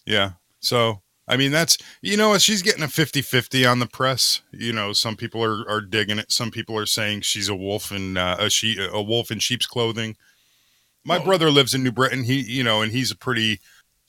Yeah. 0.05 0.31
So, 0.59 1.01
I 1.27 1.37
mean, 1.37 1.51
that's, 1.51 1.77
you 2.01 2.17
know, 2.17 2.35
she's 2.39 2.61
getting 2.63 2.83
a 2.83 2.87
50 2.87 3.21
50 3.21 3.65
on 3.65 3.79
the 3.79 3.85
press. 3.85 4.41
You 4.51 4.73
know, 4.73 4.93
some 4.93 5.15
people 5.15 5.43
are, 5.43 5.67
are 5.69 5.81
digging 5.81 6.17
it. 6.19 6.31
Some 6.31 6.49
people 6.51 6.75
are 6.77 6.85
saying 6.87 7.21
she's 7.21 7.47
a 7.49 7.55
wolf 7.55 7.91
in, 7.91 8.17
uh, 8.17 8.37
a, 8.39 8.49
she, 8.49 8.77
a 8.91 9.01
wolf 9.01 9.29
in 9.31 9.37
sheep's 9.39 9.67
clothing. 9.67 10.17
My 11.05 11.17
Well- 11.17 11.25
brother 11.25 11.51
lives 11.51 11.73
in 11.75 11.83
New 11.83 11.91
Britain. 11.91 12.23
He, 12.23 12.39
you 12.41 12.63
know, 12.63 12.81
and 12.81 12.91
he's 12.91 13.11
a 13.11 13.15
pretty 13.15 13.59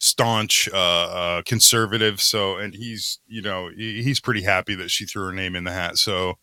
staunch 0.00 0.68
uh, 0.72 0.76
uh, 0.76 1.42
conservative. 1.42 2.20
So, 2.20 2.56
and 2.56 2.74
he's 2.74 3.20
you 3.28 3.42
know 3.42 3.68
he- 3.76 4.02
he's 4.02 4.18
pretty 4.18 4.42
happy 4.42 4.74
that 4.74 4.90
she 4.90 5.04
threw 5.06 5.26
her 5.26 5.32
name 5.32 5.54
in 5.54 5.64
the 5.64 5.72
hat. 5.72 5.96
So, 5.98 6.34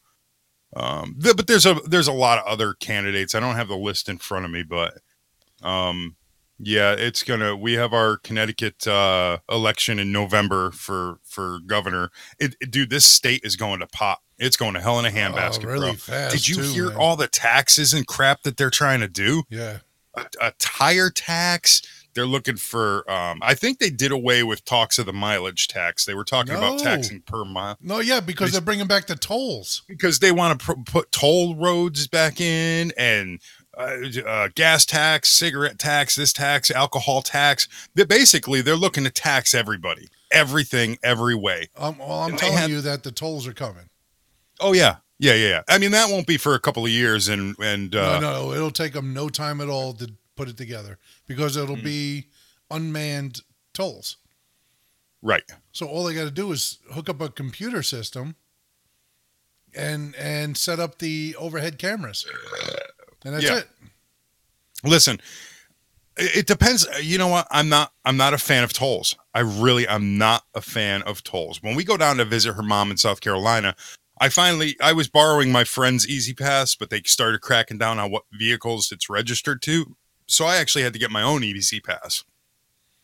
um, 0.75 1.17
th- 1.21 1.35
but 1.35 1.47
there's 1.47 1.65
a 1.65 1.73
there's 1.85 2.07
a 2.07 2.13
lot 2.13 2.37
of 2.39 2.45
other 2.45 2.73
candidates. 2.73 3.35
I 3.35 3.39
don't 3.39 3.55
have 3.55 3.67
the 3.67 3.77
list 3.77 4.07
in 4.09 4.17
front 4.17 4.45
of 4.45 4.51
me, 4.51 4.63
but 4.63 4.99
um, 5.61 6.15
yeah, 6.59 6.93
it's 6.93 7.23
gonna. 7.23 7.55
We 7.55 7.73
have 7.73 7.93
our 7.93 8.17
Connecticut 8.17 8.87
uh, 8.87 9.39
election 9.49 9.99
in 9.99 10.11
November 10.11 10.71
for 10.71 11.19
for 11.23 11.59
governor. 11.65 12.09
It, 12.39 12.55
it- 12.61 12.71
dude, 12.71 12.89
this 12.89 13.05
state 13.05 13.41
is 13.43 13.55
going 13.55 13.79
to 13.79 13.87
pop. 13.87 14.21
It's 14.39 14.55
going 14.57 14.75
to 14.75 14.79
hell 14.81 14.99
in 14.99 15.05
a 15.05 15.09
handbasket, 15.09 15.65
Oh, 15.65 15.69
really 15.69 15.87
bro. 15.91 15.93
fast, 15.95 16.35
Did 16.35 16.47
you 16.47 16.55
too, 16.57 16.61
hear 16.61 16.85
man. 16.89 16.95
all 16.97 17.15
the 17.15 17.27
taxes 17.27 17.91
and 17.91 18.05
crap 18.05 18.43
that 18.43 18.55
they're 18.55 18.69
trying 18.69 18.99
to 18.99 19.07
do? 19.07 19.41
Yeah. 19.49 19.79
A, 20.15 20.25
a 20.39 20.51
tire 20.59 21.09
tax. 21.09 21.81
They're 22.17 22.25
looking 22.25 22.57
for. 22.57 23.09
Um, 23.09 23.37
I 23.43 23.53
think 23.53 23.77
they 23.77 23.91
did 23.91 24.11
away 24.11 24.41
with 24.41 24.65
talks 24.65 24.97
of 24.97 25.05
the 25.05 25.13
mileage 25.13 25.67
tax. 25.67 26.03
They 26.03 26.15
were 26.15 26.23
talking 26.23 26.55
about 26.55 26.79
taxing 26.79 27.21
per 27.21 27.45
mile 27.45 27.77
No, 27.79 27.99
yeah, 27.99 28.19
because 28.21 28.49
They- 28.49 28.53
they're 28.53 28.65
bringing 28.65 28.87
back 28.87 29.05
the 29.05 29.15
tolls. 29.15 29.83
because 29.87 30.17
they 30.17 30.31
want 30.31 30.59
to 30.59 30.65
pr- 30.65 30.81
put 30.91 31.11
toll 31.11 31.55
roads 31.55 32.07
back 32.07 32.41
in 32.41 32.91
and 32.97 33.39
uh, 33.77 33.97
uh, 34.25 34.49
gas 34.55 34.83
tax, 34.83 35.29
cigarette 35.29 35.77
tax, 35.77 36.15
this 36.15 36.33
tax, 36.33 36.71
alcohol 36.71 37.21
tax. 37.21 37.67
They 37.93 38.03
basically 38.05 38.61
they're 38.61 38.75
looking 38.75 39.03
to 39.03 39.11
tax 39.11 39.53
everybody, 39.53 40.07
everything, 40.31 40.97
every 41.03 41.35
way. 41.35 41.69
Um, 41.77 41.99
well, 41.99 42.21
I'm 42.21 42.31
And 42.31 42.39
telling 42.39 42.57
had- 42.57 42.69
you 42.71 42.81
that 42.81 43.03
the 43.03 43.11
tolls 43.11 43.45
are 43.45 43.53
coming. 43.53 43.89
Oh 44.59 44.73
yeah, 44.73 44.95
yeah, 45.19 45.35
yeah. 45.35 45.47
yeah. 45.49 45.61
I 45.69 45.77
mean 45.77 45.91
that 45.91 46.09
won't 46.09 46.25
be 46.25 46.37
for 46.37 46.55
a 46.55 46.59
couple 46.59 46.83
of 46.83 46.89
years, 46.91 47.27
and 47.27 47.55
and 47.59 47.95
uh, 47.95 48.19
no, 48.19 48.45
no, 48.47 48.53
it'll 48.53 48.71
take 48.71 48.93
them 48.93 49.13
no 49.13 49.29
time 49.29 49.61
at 49.61 49.69
all 49.69 49.93
to 49.93 50.11
put 50.37 50.47
it 50.47 50.55
together 50.57 50.97
because 51.27 51.57
it'll 51.57 51.75
Hmm. 51.75 51.83
be 51.83 52.27
unmanned 52.71 53.41
tolls. 53.73 54.17
right. 55.21 55.43
So 55.71 55.87
all 55.87 56.03
they 56.05 56.13
got 56.13 56.23
to 56.25 56.31
do 56.31 56.51
is 56.51 56.77
hook 56.91 57.09
up 57.09 57.19
a 57.21 57.29
computer 57.29 57.81
system 57.83 58.35
and 59.75 60.15
and 60.15 60.55
set 60.57 60.79
up 60.79 60.99
the 60.99 61.35
overhead 61.37 61.77
cameras, 61.77 62.25
and 63.25 63.33
that's 63.33 63.43
Yeah. 63.43 63.57
it. 63.57 63.67
Listen, 64.83 65.19
it, 66.17 66.37
it 66.37 66.47
depends. 66.47 66.87
You 67.01 67.17
know 67.17 67.27
what? 67.27 67.47
I'm 67.51 67.67
not. 67.69 67.93
I'm 68.05 68.17
not 68.17 68.33
a 68.33 68.37
fan 68.37 68.63
of 68.63 68.73
tolls. 68.73 69.15
I 69.33 69.39
really. 69.41 69.87
I'm 69.87 70.17
not 70.17 70.43
a 70.53 70.61
fan 70.61 71.01
of 71.03 71.23
tolls. 71.23 71.61
When 71.61 71.75
we 71.75 71.83
go 71.83 71.97
down 71.97 72.17
to 72.17 72.25
visit 72.25 72.53
her 72.53 72.63
mom 72.63 72.91
in 72.91 72.97
South 72.97 73.19
Carolina, 73.21 73.75
I 74.19 74.29
finally. 74.29 74.75
I 74.81 74.93
was 74.93 75.07
borrowing 75.09 75.51
my 75.51 75.63
friend's 75.63 76.07
E-ZPass, 76.07 76.77
but 76.79 76.89
they 76.89 77.01
started 77.03 77.41
cracking 77.41 77.77
down 77.77 77.99
on 77.99 78.11
what 78.11 78.23
vehicles 78.31 78.91
it's 78.91 79.09
registered 79.09 79.61
to. 79.63 79.97
So 80.27 80.45
I 80.45 80.57
actually 80.57 80.83
had 80.83 80.93
to 80.93 80.99
get 80.99 81.11
my 81.11 81.23
own 81.23 81.43
E-ZPass. 81.43 82.23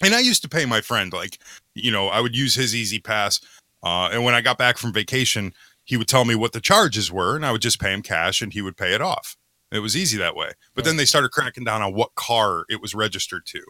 And 0.04 0.14
I 0.14 0.20
used 0.20 0.42
to 0.42 0.50
pay 0.50 0.66
my 0.66 0.82
friend 0.82 1.14
like, 1.14 1.40
you 1.74 1.92
know, 1.92 2.10
I 2.10 2.20
would 2.20 2.36
use 2.36 2.56
his 2.56 2.76
E-ZPass, 2.76 3.42
uh, 3.84 4.10
and 4.12 4.24
when 4.24 4.36
I 4.36 4.42
got 4.42 4.58
back 4.58 4.78
from 4.78 4.94
vacation, 4.94 5.54
he 5.84 5.98
would 5.98 6.08
tell 6.08 6.26
me 6.26 6.36
what 6.36 6.54
the 6.54 6.62
charges 6.62 7.12
were, 7.12 7.36
and 7.36 7.46
I 7.46 7.52
would 7.52 7.62
just 7.62 7.80
pay 7.80 7.94
him 7.94 8.02
cash, 8.02 8.42
and 8.42 8.54
he 8.54 8.62
would 8.62 8.78
pay 8.78 8.94
it 8.94 9.02
off. 9.02 9.36
It 9.72 9.80
was 9.80 9.98
easy 9.98 10.18
that 10.18 10.36
way. 10.36 10.52
But 10.76 10.86
then 10.86 10.98
they 10.98 11.06
started 11.06 11.32
cracking 11.32 11.64
down 11.64 11.82
on 11.82 11.94
what 11.94 12.16
car 12.16 12.64
it 12.70 12.82
was 12.82 12.94
registered 12.94 13.46
to. 13.48 13.62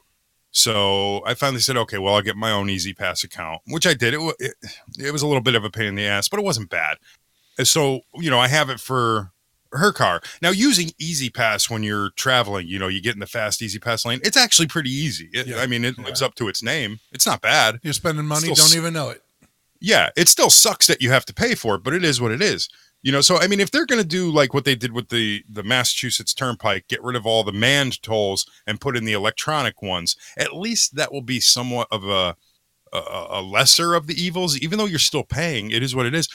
So 0.52 1.24
I 1.26 1.34
finally 1.34 1.62
said, 1.62 1.78
okay, 1.78 1.98
well, 1.98 2.13
I'll 2.13 2.22
get 2.22 2.36
my 2.36 2.52
own 2.52 2.70
E-ZPass 2.70 3.24
account, 3.24 3.62
which 3.66 3.88
I 3.88 3.94
did. 3.94 4.13
It, 4.13 4.36
it, 4.39 4.54
it 5.00 5.12
was 5.12 5.24
a 5.24 5.28
little 5.28 5.42
bit 5.42 5.56
of 5.56 5.63
a 5.63 5.72
pain 5.72 5.88
in 5.88 5.96
the 5.96 6.06
ass, 6.06 6.30
but 6.30 6.39
it 6.39 6.46
wasn't 6.46 6.70
bad. 6.70 6.98
And 7.58 7.68
so, 7.68 8.02
you 8.16 8.30
know, 8.30 8.38
I 8.38 8.48
have 8.48 8.70
it 8.70 8.80
for 8.80 9.32
her 9.74 9.92
car. 9.92 10.22
Now, 10.42 10.50
using 10.50 10.92
E-ZPass 11.00 11.70
when 11.70 11.84
you're 11.84 12.12
traveling, 12.12 12.68
you 12.68 12.80
know, 12.80 12.88
you 12.88 13.02
get 13.02 13.14
in 13.14 13.20
the 13.20 13.28
fast 13.28 13.62
E-ZPass 13.62 14.06
lane, 14.06 14.20
it's 14.24 14.38
actually 14.38 14.68
pretty 14.68 14.92
easy. 14.92 15.30
It, 15.34 15.48
Yeah. 15.48 15.58
I 15.58 15.68
mean, 15.68 15.86
it 15.86 15.98
lives 15.98 16.22
up 16.22 16.36
to 16.36 16.48
its 16.48 16.64
name. 16.64 17.00
It's 17.12 17.26
not 17.26 17.42
bad. 17.42 17.80
You're 17.84 17.94
spending 17.94 18.26
money, 18.26 18.54
Still 18.54 18.68
don't 18.68 18.78
even 18.78 18.94
know 18.94 19.10
it. 19.10 19.22
Yeah, 19.80 20.10
it 20.16 20.30
still 20.30 20.50
sucks 20.50 20.88
that 20.88 21.02
you 21.02 21.10
have 21.12 21.26
to 21.26 21.34
pay 21.34 21.56
for 21.56 21.76
it, 21.76 21.84
but 21.84 21.94
it 21.94 22.06
is 22.06 22.22
what 22.22 22.32
it 22.32 22.42
is. 22.42 22.70
You 23.02 23.12
know, 23.12 23.20
so 23.20 23.38
I 23.38 23.48
mean, 23.48 23.60
if 23.60 23.70
they're 23.70 23.86
going 23.86 24.02
to 24.02 24.08
do 24.08 24.32
like 24.32 24.54
what 24.54 24.64
they 24.64 24.76
did 24.76 24.94
with 24.94 25.10
the 25.10 25.44
the 25.50 25.62
Massachusetts 25.62 26.34
Turnpike, 26.34 26.88
get 26.88 27.04
rid 27.04 27.18
of 27.18 27.26
all 27.26 27.44
the 27.44 27.52
manned 27.52 28.02
tolls 28.02 28.46
and 28.66 28.80
put 28.80 28.96
in 28.96 29.04
the 29.04 29.12
electronic 29.12 29.82
ones, 29.82 30.16
at 30.38 30.56
least 30.56 30.96
that 30.96 31.12
will 31.12 31.22
be 31.22 31.42
somewhat 31.42 31.90
of 31.92 32.06
a 32.06 32.38
a, 32.94 33.28
a 33.30 33.42
lesser 33.42 33.94
of 33.94 34.08
the 34.08 34.14
evils. 34.14 34.58
Even 34.58 34.78
though 34.78 34.86
you're 34.86 35.00
still 35.00 35.26
paying, 35.26 35.70
it 35.70 35.84
is 35.84 35.94
what 35.94 36.06
it 36.06 36.16
is. 36.16 36.30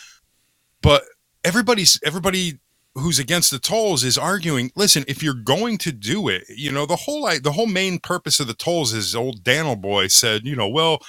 But 0.83 1.05
everybody's 1.43 1.99
everybody 2.05 2.59
who's 2.99 3.19
against 3.19 3.51
the 3.51 3.59
tolls 3.59 4.05
is 4.05 4.19
arguing. 4.19 4.71
Listen, 4.77 5.05
if 5.09 5.23
you're 5.23 5.35
going 5.35 5.79
to 5.79 5.93
do 5.93 6.29
it, 6.29 6.45
you 6.49 6.71
know 6.73 6.87
the 6.87 6.97
whole 6.97 7.29
the 7.41 7.53
whole 7.53 7.67
main 7.67 7.99
purpose 7.99 8.41
of 8.41 8.47
the 8.47 8.55
tolls 8.55 8.93
is 8.93 9.15
old 9.15 9.43
Dannel 9.43 9.81
Malloy 9.81 10.09
said. 10.09 10.45
You 10.45 10.57
know, 10.57 10.69
well, 10.69 11.01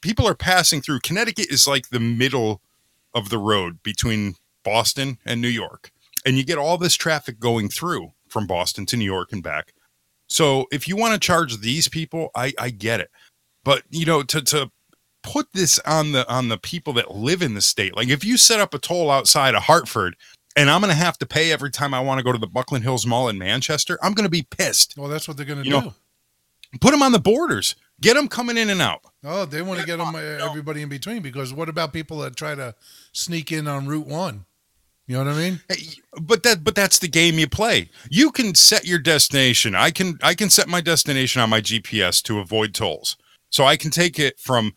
people 0.00 0.26
are 0.26 0.34
passing 0.34 0.80
through. 0.80 1.00
Connecticut 1.00 1.50
is 1.50 1.66
like 1.66 1.88
the 1.88 2.00
middle 2.00 2.60
of 3.14 3.28
the 3.28 3.38
road 3.38 3.82
between 3.82 4.34
Boston 4.64 5.18
and 5.24 5.40
New 5.40 5.48
York. 5.48 5.90
And 6.24 6.36
you 6.36 6.44
get 6.44 6.58
all 6.58 6.78
this 6.78 6.94
traffic 6.94 7.40
going 7.40 7.68
through 7.68 8.12
from 8.28 8.46
Boston 8.46 8.86
to 8.86 8.96
New 8.96 9.04
York 9.04 9.32
and 9.32 9.42
back. 9.42 9.72
So 10.28 10.66
if 10.70 10.86
you 10.86 10.96
want 10.96 11.14
to 11.14 11.26
charge 11.26 11.60
these 11.60 11.88
people, 11.88 12.30
I, 12.34 12.52
I 12.58 12.70
get 12.70 13.00
it. 13.00 13.10
But 13.64 13.82
you 13.90 14.06
know, 14.06 14.22
to 14.22 14.40
to 14.42 14.70
put 15.22 15.52
this 15.52 15.78
on 15.80 16.12
the 16.12 16.28
on 16.32 16.48
the 16.48 16.58
people 16.58 16.92
that 16.94 17.14
live 17.14 17.42
in 17.42 17.54
the 17.54 17.60
state, 17.60 17.96
like 17.96 18.08
if 18.08 18.24
you 18.24 18.36
set 18.36 18.60
up 18.60 18.72
a 18.72 18.78
toll 18.78 19.10
outside 19.10 19.54
of 19.54 19.64
Hartford 19.64 20.16
and 20.56 20.70
I'm 20.70 20.80
gonna 20.80 20.94
have 20.94 21.18
to 21.18 21.26
pay 21.26 21.52
every 21.52 21.70
time 21.70 21.94
I 21.94 22.00
want 22.00 22.18
to 22.18 22.24
go 22.24 22.32
to 22.32 22.38
the 22.38 22.46
Buckland 22.46 22.84
Hills 22.84 23.06
Mall 23.06 23.28
in 23.28 23.38
Manchester, 23.38 23.98
I'm 24.02 24.12
gonna 24.12 24.28
be 24.28 24.42
pissed. 24.42 24.96
Well, 24.96 25.08
that's 25.08 25.28
what 25.28 25.36
they're 25.36 25.46
going 25.46 25.58
to 25.58 25.64
do. 25.64 25.70
know, 25.70 25.94
Put 26.80 26.92
them 26.92 27.02
on 27.02 27.12
the 27.12 27.18
borders. 27.18 27.74
Get 28.00 28.14
them 28.14 28.28
coming 28.28 28.56
in 28.56 28.70
and 28.70 28.80
out. 28.80 29.02
Oh, 29.24 29.44
they 29.44 29.60
want 29.60 29.80
to 29.80 29.86
get 29.86 29.98
them 29.98 30.14
uh, 30.14 30.18
everybody 30.18 30.82
in 30.82 30.88
between 30.88 31.20
because 31.20 31.52
what 31.52 31.68
about 31.68 31.92
people 31.92 32.18
that 32.18 32.36
try 32.36 32.54
to 32.54 32.74
sneak 33.12 33.52
in 33.52 33.68
on 33.68 33.86
Route 33.86 34.06
One? 34.06 34.46
You 35.06 35.16
know 35.16 35.24
what 35.24 35.34
I 35.34 35.38
mean? 35.38 35.60
Hey, 35.68 35.82
but 36.22 36.44
that 36.44 36.62
but 36.62 36.76
that's 36.76 37.00
the 37.00 37.08
game 37.08 37.38
you 37.38 37.48
play. 37.48 37.90
You 38.08 38.30
can 38.30 38.54
set 38.54 38.86
your 38.86 39.00
destination. 39.00 39.74
I 39.74 39.90
can 39.90 40.18
I 40.22 40.34
can 40.34 40.50
set 40.50 40.68
my 40.68 40.80
destination 40.80 41.42
on 41.42 41.50
my 41.50 41.60
GPS 41.60 42.22
to 42.22 42.38
avoid 42.38 42.74
tolls. 42.74 43.16
So 43.50 43.64
I 43.64 43.76
can 43.76 43.90
take 43.90 44.20
it 44.20 44.38
from 44.38 44.72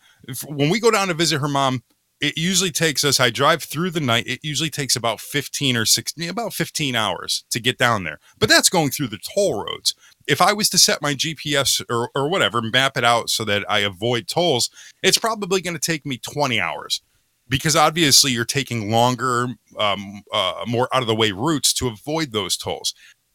when 0.48 0.70
we 0.70 0.80
go 0.80 0.90
down 0.90 1.06
to 1.08 1.14
visit 1.14 1.40
her 1.40 1.48
mom. 1.48 1.84
It 2.24 2.38
usually 2.38 2.70
takes 2.70 3.04
us. 3.04 3.20
I 3.20 3.28
drive 3.28 3.62
through 3.62 3.90
the 3.90 4.00
night. 4.00 4.26
It 4.26 4.40
usually 4.42 4.70
takes 4.70 4.96
about 4.96 5.20
fifteen 5.20 5.76
or 5.76 5.84
sixteen, 5.84 6.30
about 6.30 6.54
fifteen 6.54 6.96
hours 6.96 7.44
to 7.50 7.60
get 7.60 7.76
down 7.76 8.04
there. 8.04 8.18
But 8.38 8.48
that's 8.48 8.70
going 8.70 8.92
through 8.92 9.08
the 9.08 9.18
toll 9.18 9.62
roads. 9.62 9.94
If 10.26 10.40
I 10.40 10.54
was 10.54 10.70
to 10.70 10.78
set 10.78 11.02
my 11.02 11.12
GPS 11.12 11.84
or 11.90 12.08
or 12.14 12.30
whatever, 12.30 12.62
map 12.62 12.96
it 12.96 13.04
out 13.04 13.28
so 13.28 13.44
that 13.44 13.70
I 13.70 13.80
avoid 13.80 14.26
tolls, 14.26 14.70
it's 15.02 15.18
probably 15.18 15.60
going 15.60 15.76
to 15.76 15.80
take 15.80 16.06
me 16.06 16.16
twenty 16.16 16.58
hours 16.58 17.02
because 17.46 17.76
obviously 17.76 18.32
you're 18.32 18.46
taking 18.46 18.90
longer, 18.90 19.48
um, 19.78 20.22
uh, 20.32 20.64
more 20.66 20.88
out 20.94 21.02
of 21.02 21.06
the 21.06 21.14
way 21.14 21.30
routes 21.30 21.74
to 21.74 21.88
avoid 21.88 22.32
those 22.32 22.56
tolls. 22.56 22.94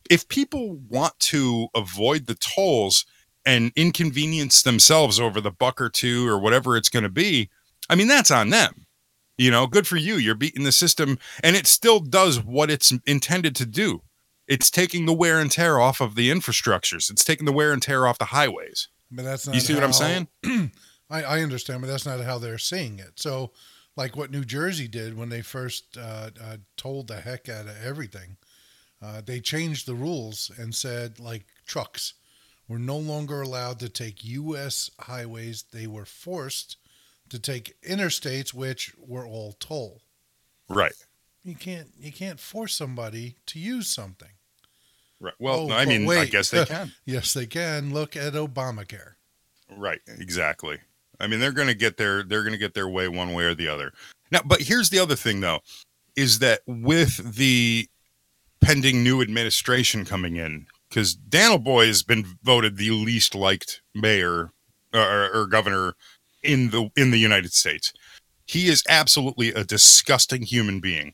If 0.10 0.28
people 0.30 0.80
want 0.89 1.19
to 1.19 1.67
avoid 1.75 2.25
the 2.25 2.34
tolls 2.34 3.06
and 3.45 3.71
inconvenience 3.75 4.63
themselves 4.63 5.19
over 5.19 5.39
the 5.39 5.52
buck 5.52 5.80
or 5.80 5.89
two 5.89 6.28
or 6.28 6.39
whatever 6.39 6.75
it's 6.75 6.89
going 6.89 7.04
to 7.04 7.10
be, 7.10 7.52
I 7.89 7.95
mean, 7.95 8.08
that's 8.08 8.32
on 8.32 8.49
them. 8.49 8.86
You 9.38 9.52
know, 9.52 9.67
good 9.67 9.88
for 9.88 9.95
you. 9.95 10.15
You're 10.15 10.36
beating 10.36 10.65
the 10.65 10.71
system 10.71 11.17
and 11.43 11.56
it 11.56 11.65
still 11.65 11.99
does 12.02 12.43
what 12.43 12.69
it's 12.69 12.91
intended 13.06 13.56
to 13.56 13.65
do. 13.65 14.02
It's 14.47 14.69
taking 14.69 15.06
the 15.06 15.13
wear 15.13 15.39
and 15.39 15.52
tear 15.52 15.80
off 15.80 16.02
of 16.02 16.15
the 16.15 16.30
infrastructures. 16.30 17.10
It's 17.10 17.23
taking 17.23 17.45
the 17.45 17.54
wear 17.54 17.71
and 17.71 17.82
tear 17.82 18.06
off 18.06 18.17
the 18.17 18.25
highways. 18.25 18.89
But 19.12 19.23
that's 19.23 19.45
not. 19.45 19.56
You 19.56 19.62
see 19.62 19.73
what 19.73 19.84
I'm 19.84 19.93
saying? 19.93 20.28
I, 21.10 21.23
I 21.23 21.41
understand, 21.41 21.82
but 21.82 21.88
that's 21.88 22.06
not 22.06 22.19
how 22.21 22.38
they're 22.38 22.58
seeing 22.58 22.99
it. 22.99 23.13
So, 23.15 23.52
like 23.95 24.15
what 24.15 24.32
New 24.32 24.43
Jersey 24.43 24.88
did 24.88 25.17
when 25.17 25.30
they 25.30 25.41
first 25.41 25.97
uh, 25.97 26.30
uh, 26.41 26.58
told 26.78 27.08
the 27.08 27.21
heck 27.21 27.49
out 27.49 27.65
of 27.65 27.75
everything, 27.84 28.38
uh, 29.02 29.21
they 29.25 29.39
changed 29.39 29.88
the 29.88 29.95
rules 29.95 30.52
and 30.58 30.73
said, 30.73 31.19
like 31.19 31.45
trucks 31.65 32.13
were 32.67 32.80
no 32.80 32.97
longer 32.97 33.41
allowed 33.41 33.80
to 33.80 33.89
take 33.89 34.23
U.S. 34.25 34.91
highways. 34.99 35.63
They 35.71 35.88
were 35.88 36.06
forced 36.06 36.78
to 37.30 37.39
take 37.39 37.76
interstates, 37.82 38.54
which 38.54 38.94
were 38.98 39.26
all 39.26 39.54
toll. 39.60 40.02
Right. 40.68 40.94
You 41.44 41.56
can't 41.56 41.88
you 41.98 42.12
can't 42.12 42.39
force 42.39 42.76
somebody 42.76 43.36
to 43.48 43.60
use 43.60 43.88
something. 43.88 44.30
Right. 45.20 45.34
Well, 45.39 45.72
Oh, 45.72 45.74
I 45.74 45.86
but 45.86 45.89
mean, 45.89 46.10
I 46.10 46.26
guess 46.26 46.50
they 46.50 46.65
can. 46.65 46.94
Yes, 47.06 47.34
they 47.34 47.46
can. 47.46 47.94
Look 47.94 48.15
at 48.15 48.34
Obamacare. 48.34 49.13
Right, 49.76 50.00
exactly. 50.08 50.78
I 51.20 51.28
mean, 51.28 51.39
they're 51.39 51.52
going 51.52 51.68
to 51.68 51.76
get 51.76 51.98
their 51.98 52.24
they're 52.24 52.42
going 52.44 52.54
to 52.54 52.58
get 52.60 52.74
their 52.74 52.88
way 52.89 53.08
one 53.08 53.34
way 53.34 53.44
or 53.46 53.54
the 53.56 53.68
other. 53.68 53.94
Now, 54.32 54.39
but 54.46 54.62
here's 54.62 54.89
the 54.89 55.00
other 55.00 55.15
thing 55.15 55.42
though, 55.42 55.60
is 56.15 56.39
that 56.39 56.62
with 56.68 57.36
the 57.36 57.88
pending 58.62 59.04
new 59.04 59.22
administration 59.22 60.06
coming 60.06 60.36
in, 60.38 60.68
because 60.89 61.15
Dannel 61.15 61.63
Malloy 61.63 61.88
has 61.88 62.04
been 62.04 62.26
voted 62.44 62.78
the 62.78 62.92
least 62.92 63.36
liked 63.36 63.82
mayor 63.96 64.52
uh, 64.94 65.00
or, 65.00 65.42
or 65.42 65.48
governor 65.48 65.94
in 66.43 66.69
the 66.71 66.89
in 66.95 67.12
the 67.12 67.19
United 67.19 67.54
States. 67.54 67.93
He 68.45 68.67
is 68.67 68.84
absolutely 68.89 69.49
a 69.54 69.63
disgusting 69.63 70.41
human 70.43 70.80
being. 70.80 71.13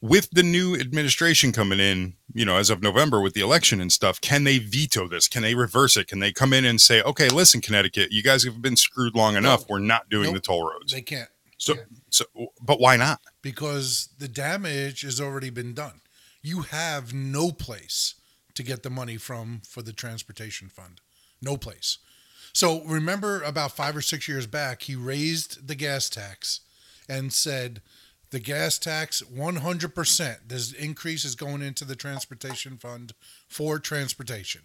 with 0.00 0.30
the 0.30 0.44
new 0.44 0.76
administration 0.76 1.50
coming 1.50 1.80
in, 1.80 2.14
you 2.32 2.44
know, 2.44 2.56
as 2.56 2.70
of 2.70 2.80
November 2.80 3.20
with 3.20 3.34
the 3.34 3.40
election 3.40 3.80
and 3.80 3.92
stuff, 3.92 4.20
can 4.20 4.44
they 4.44 4.58
veto 4.58 5.08
this? 5.08 5.26
Can 5.26 5.42
they 5.42 5.56
reverse 5.56 5.96
it? 5.96 6.06
Can 6.06 6.20
they 6.20 6.30
come 6.32 6.52
in 6.52 6.64
and 6.64 6.80
say, 6.80 7.02
okay, 7.02 7.28
listen, 7.28 7.60
Connecticut, 7.60 8.12
you 8.12 8.22
guys 8.22 8.44
have 8.44 8.62
been 8.62 8.76
screwed 8.76 9.16
long 9.16 9.34
enough. 9.34 9.68
We're 9.68 9.80
not 9.80 10.08
doing 10.08 10.26
Nope. 10.26 10.34
the 10.34 10.40
toll 10.40 10.70
roads. 10.70 10.92
They 10.92 11.02
can't 11.02 11.28
So, 11.56 11.74
so, 12.10 12.24
but 12.62 12.78
why 12.78 12.96
not? 12.96 13.20
because 13.42 14.10
the 14.18 14.28
damage 14.28 15.00
has 15.00 15.20
already 15.20 15.50
been 15.50 15.74
done. 15.74 16.00
You 16.42 16.62
have 16.62 17.12
no 17.12 17.50
place 17.50 18.14
to 18.54 18.62
get 18.62 18.84
the 18.84 18.90
money 18.90 19.16
from 19.16 19.62
for 19.68 19.82
the 19.82 19.92
transportation 19.92 20.68
fund. 20.68 21.00
No 21.42 21.56
place. 21.56 21.98
So 22.52 22.82
remember 22.84 23.42
about 23.42 23.72
five 23.72 23.96
or 23.96 24.02
six 24.02 24.28
years 24.28 24.46
back, 24.46 24.82
he 24.82 24.94
raised 24.96 25.66
the 25.68 25.74
gas 25.74 26.08
tax 26.08 26.60
and 27.08 27.32
said 27.32 27.80
the 28.30 28.40
gas 28.40 28.78
tax 28.78 29.22
100%, 29.22 30.36
this 30.48 30.72
increase 30.72 31.24
is 31.24 31.34
going 31.34 31.62
into 31.62 31.84
the 31.84 31.96
transportation 31.96 32.76
fund 32.76 33.14
for 33.48 33.78
transportation. 33.78 34.62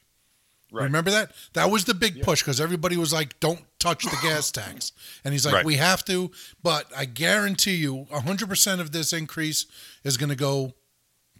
Right. 0.71 0.85
Remember 0.85 1.11
that? 1.11 1.31
That 1.53 1.69
was 1.69 1.85
the 1.85 1.93
big 1.93 2.23
push 2.23 2.41
because 2.41 2.59
everybody 2.59 2.97
was 2.97 3.13
like, 3.13 3.39
don't 3.39 3.61
touch 3.79 4.03
the 4.05 4.17
gas 4.23 4.49
tax. 4.59 4.91
And 5.23 5.31
he's 5.33 5.45
like, 5.45 5.53
Right. 5.55 5.65
we 5.65 5.75
have 5.75 6.03
to, 6.05 6.31
but 6.63 6.91
I 6.97 7.05
guarantee 7.05 7.75
you 7.75 8.07
100% 8.11 8.79
of 8.79 8.91
this 8.91 9.13
increase 9.13 9.67
is 10.03 10.17
going 10.17 10.29
to 10.31 10.35
go 10.35 10.73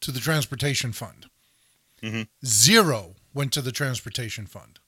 to 0.02 0.12
the 0.12 0.20
transportation 0.20 0.92
fund. 0.94 1.26
Mhm. 2.04 2.28
Zero 2.46 3.16
went 3.34 3.52
to 3.54 3.62
the 3.62 3.72
transportation 3.72 4.46
fund. 4.46 4.80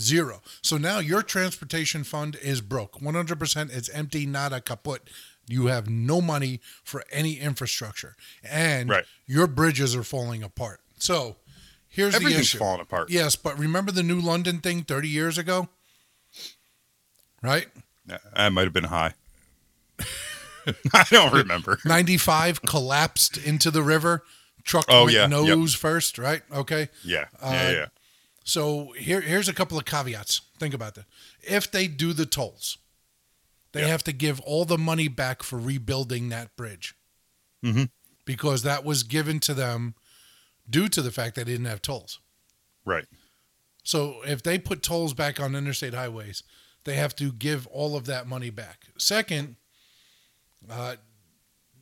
Zero. 0.00 0.42
So 0.62 0.76
now 0.76 0.98
your 0.98 1.22
transportation 1.22 2.04
fund 2.04 2.36
is 2.42 2.60
broke. 2.60 3.00
100% 3.00 3.74
it's 3.74 3.88
empty, 3.90 4.26
nada 4.26 4.60
kaput. 4.60 5.08
You 5.48 5.66
have 5.66 5.88
no 5.88 6.20
money 6.20 6.60
for 6.84 7.04
any 7.10 7.38
infrastructure. 7.38 8.14
And 8.44 8.90
Right. 8.90 9.04
your 9.26 9.46
bridges 9.46 9.94
are 9.96 10.02
falling 10.02 10.42
apart. 10.42 10.80
So 10.98 11.36
here's 11.88 12.12
the 12.12 12.16
Everything's 12.20 12.42
issue. 12.48 12.58
falling 12.58 12.80
apart. 12.80 13.08
Yes, 13.10 13.36
but 13.36 13.58
remember 13.58 13.90
the 13.92 14.02
New 14.02 14.20
London 14.20 14.60
thing 14.60 14.82
30 14.82 15.08
years 15.08 15.38
ago? 15.38 15.68
Right? 17.42 17.68
I 18.34 18.48
might 18.50 18.64
have 18.64 18.72
been 18.72 18.84
high. 18.84 19.14
I 20.92 21.04
don't 21.10 21.32
remember. 21.32 21.78
95 21.84 22.60
collapsed 22.62 23.36
into 23.38 23.70
the 23.70 23.82
river. 23.82 24.24
Truck 24.64 24.84
Oh, 24.88 25.06
yeah, 25.06 25.26
nose 25.26 25.74
first, 25.74 26.18
right? 26.18 26.42
Okay. 26.52 26.88
Yeah, 27.04 27.26
Uh, 27.40 27.50
yeah, 27.52 27.70
yeah. 27.70 27.86
So 28.46 28.92
here, 28.92 29.20
here's 29.20 29.48
a 29.48 29.52
couple 29.52 29.76
of 29.76 29.84
caveats. 29.84 30.40
Think 30.58 30.72
about 30.72 30.94
that. 30.94 31.06
If 31.42 31.68
they 31.68 31.88
do 31.88 32.12
the 32.12 32.26
tolls, 32.26 32.78
they 33.72 33.80
Yeah. 33.80 33.88
have 33.88 34.04
to 34.04 34.12
give 34.12 34.38
all 34.40 34.64
the 34.64 34.78
money 34.78 35.08
back 35.08 35.42
for 35.42 35.58
rebuilding 35.58 36.28
that 36.28 36.54
bridge 36.56 36.94
Mhm. 37.62 37.90
because 38.24 38.62
that 38.62 38.84
was 38.84 39.02
given 39.02 39.40
to 39.40 39.52
them 39.52 39.96
due 40.70 40.88
to 40.88 41.02
the 41.02 41.10
fact 41.10 41.34
that 41.34 41.46
they 41.46 41.52
didn't 41.52 41.66
have 41.66 41.82
tolls. 41.82 42.20
Right. 42.84 43.06
So 43.82 44.22
if 44.22 44.44
they 44.44 44.58
put 44.60 44.80
tolls 44.80 45.12
back 45.12 45.40
on 45.40 45.56
interstate 45.56 45.94
highways, 45.94 46.44
they 46.84 46.94
have 46.94 47.16
to 47.16 47.32
give 47.32 47.66
all 47.66 47.96
of 47.96 48.06
that 48.06 48.28
money 48.28 48.50
back. 48.50 48.86
Second, 48.96 49.56
uh, 50.70 50.96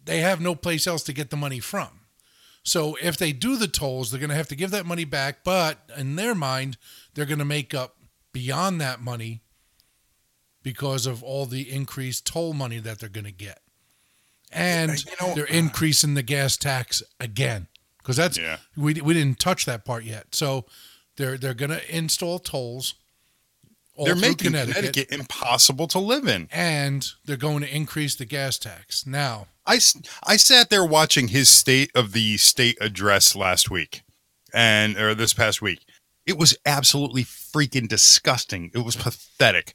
they 0.07 0.20
have 0.20 0.40
no 0.40 0.55
place 0.55 0.87
else 0.87 1.03
to 1.05 1.12
get 1.12 1.29
the 1.29 1.37
money 1.37 1.61
from. 1.61 2.03
So 2.64 2.96
if 3.03 3.16
they 3.18 3.33
do 3.33 3.57
the 3.57 3.68
tolls, 3.68 4.11
they're 4.11 4.18
going 4.20 4.31
to 4.31 4.37
have 4.37 4.48
to 4.48 4.57
give 4.57 4.70
that 4.72 4.87
money 4.87 5.05
back, 5.05 5.44
but 5.44 5.79
in 5.96 6.16
their 6.16 6.35
mind, 6.35 6.79
they're 7.14 7.27
going 7.27 7.38
to 7.38 7.44
make 7.44 7.74
up 7.74 7.96
beyond 8.33 8.81
that 8.81 9.00
money 9.03 9.42
because 10.62 11.07
of 11.07 11.22
all 11.22 11.44
the 11.46 11.70
increased 11.70 12.27
toll 12.27 12.55
money 12.55 12.79
that 12.79 12.98
they're 12.98 13.09
going 13.11 13.24
to 13.27 13.31
get. 13.33 13.61
And 14.50 14.90
uh, 14.92 14.94
You 14.94 15.12
know- 15.29 15.35
they're 15.35 15.44
uh, 15.50 15.55
increasing 15.55 16.14
the 16.14 16.22
gas 16.22 16.57
tax 16.57 17.03
again 17.20 17.68
because 17.98 18.16
that's 18.16 18.38
Yeah. 18.38 18.59
we, 18.77 18.94
we 18.94 19.12
didn't 19.14 19.38
touch 19.40 19.66
that 19.66 19.85
part 19.85 20.05
yet. 20.05 20.35
So 20.35 20.64
they're 21.16 21.37
they're 21.37 21.55
going 21.55 21.70
to 21.70 21.94
install 21.96 22.38
tolls. 22.38 22.94
all 23.94 24.07
They're 24.07 24.14
through 24.14 24.29
making 24.29 24.53
Connecticut. 24.53 25.12
impossible 25.12 25.87
to 25.88 25.98
live 25.98 26.27
in. 26.27 26.48
and 26.50 27.07
they're 27.27 27.37
going 27.37 27.61
to 27.62 27.74
increase 27.77 28.14
the 28.14 28.24
gas 28.24 28.59
tax. 28.59 29.07
Now, 29.07 29.48
I, 29.66 29.81
I 30.27 30.37
sat 30.37 30.70
there 30.70 30.85
watching 30.85 31.29
his 31.29 31.48
state 31.48 31.90
of 31.94 32.12
the 32.12 32.37
state 32.37 32.77
address 32.81 33.35
last 33.35 33.70
week 33.70 34.03
and 34.53 34.96
or 34.96 35.14
this 35.14 35.33
past 35.33 35.62
week. 35.62 35.85
It 36.27 36.38
was 36.38 36.57
absolutely 36.64 37.24
freaking 37.24 37.88
disgusting. 37.88 38.70
It 38.74 38.85
was 38.85 38.96
pathetic. 38.96 39.74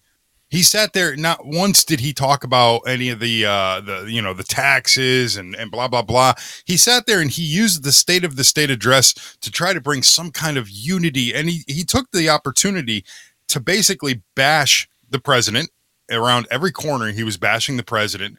He 0.49 0.63
sat 0.63 0.93
there 0.93 1.15
not 1.15 1.45
once 1.45 1.84
did 1.84 1.99
he 1.99 2.12
talk 2.12 2.43
about 2.43 2.80
any 2.88 3.10
of 3.10 3.19
the 3.19 3.45
uh 3.45 3.82
the 3.82 4.06
you 4.10 4.21
know 4.21 4.34
the 4.34 4.43
taxes 4.43 5.38
and 5.38 5.56
and 5.56 5.69
blah 5.69 5.88
blah 5.88 6.02
blah. 6.02 6.34
He 6.65 6.75
sat 6.75 7.06
there 7.06 7.21
and 7.21 7.30
he 7.30 7.43
used 7.43 7.84
the 7.84 7.91
state 7.91 8.23
of 8.23 8.36
the 8.36 8.43
state 8.43 8.71
address 8.71 9.38
to 9.41 9.52
try 9.52 9.73
to 9.73 9.82
bring 9.82 10.02
some 10.02 10.32
kind 10.32 10.58
of 10.58 10.69
unity 10.69 11.34
and 11.36 11.49
he 11.49 11.63
he 11.67 11.84
took 11.84 12.12
the 12.12 12.30
opportunity 12.30 13.06
to 13.47 13.60
basically 13.60 14.23
bash 14.36 14.89
the 15.08 15.19
president 15.19 15.69
around 16.12 16.47
every 16.49 16.71
corner 16.71 17.12
he 17.12 17.23
was 17.23 17.38
bashing 17.38 17.78
the 17.78 17.84
president 17.84 18.38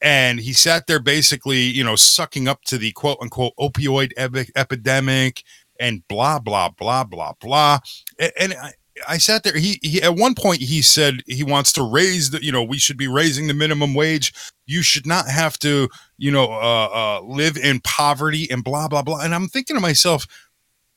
and 0.00 0.40
he 0.40 0.52
sat 0.52 0.86
there 0.86 1.00
basically, 1.00 1.60
you 1.60 1.84
know, 1.84 1.96
sucking 1.96 2.48
up 2.48 2.62
to 2.64 2.78
the 2.78 2.92
quote 2.92 3.18
unquote 3.20 3.52
opioid 3.58 4.12
epi- 4.16 4.50
epidemic 4.56 5.42
and 5.80 6.06
blah 6.08 6.38
blah 6.38 6.68
blah 6.70 7.04
blah 7.04 7.32
blah. 7.40 7.78
A- 8.20 8.42
And 8.42 8.54
I, 8.54 8.72
I 9.08 9.18
sat 9.18 9.44
there. 9.44 9.56
He, 9.56 9.78
he 9.82 10.02
at 10.02 10.16
one 10.16 10.34
point 10.34 10.60
he 10.60 10.82
said 10.82 11.22
he 11.26 11.44
wants 11.44 11.72
to 11.74 11.82
raise 11.82 12.30
the, 12.30 12.42
you 12.44 12.52
know, 12.52 12.62
we 12.62 12.78
should 12.78 12.96
be 12.96 13.08
raising 13.08 13.46
the 13.46 13.54
minimum 13.54 13.94
wage. 13.94 14.32
You 14.66 14.82
should 14.82 15.06
not 15.06 15.28
have 15.28 15.58
to, 15.60 15.88
you 16.16 16.30
know, 16.30 16.46
uh, 16.52 16.88
uh, 16.92 17.20
live 17.24 17.56
in 17.56 17.80
poverty 17.80 18.50
and 18.50 18.64
blah 18.64 18.88
blah 18.88 19.02
blah. 19.02 19.20
And 19.20 19.34
I'm 19.34 19.48
thinking 19.48 19.76
to 19.76 19.80
myself, 19.80 20.26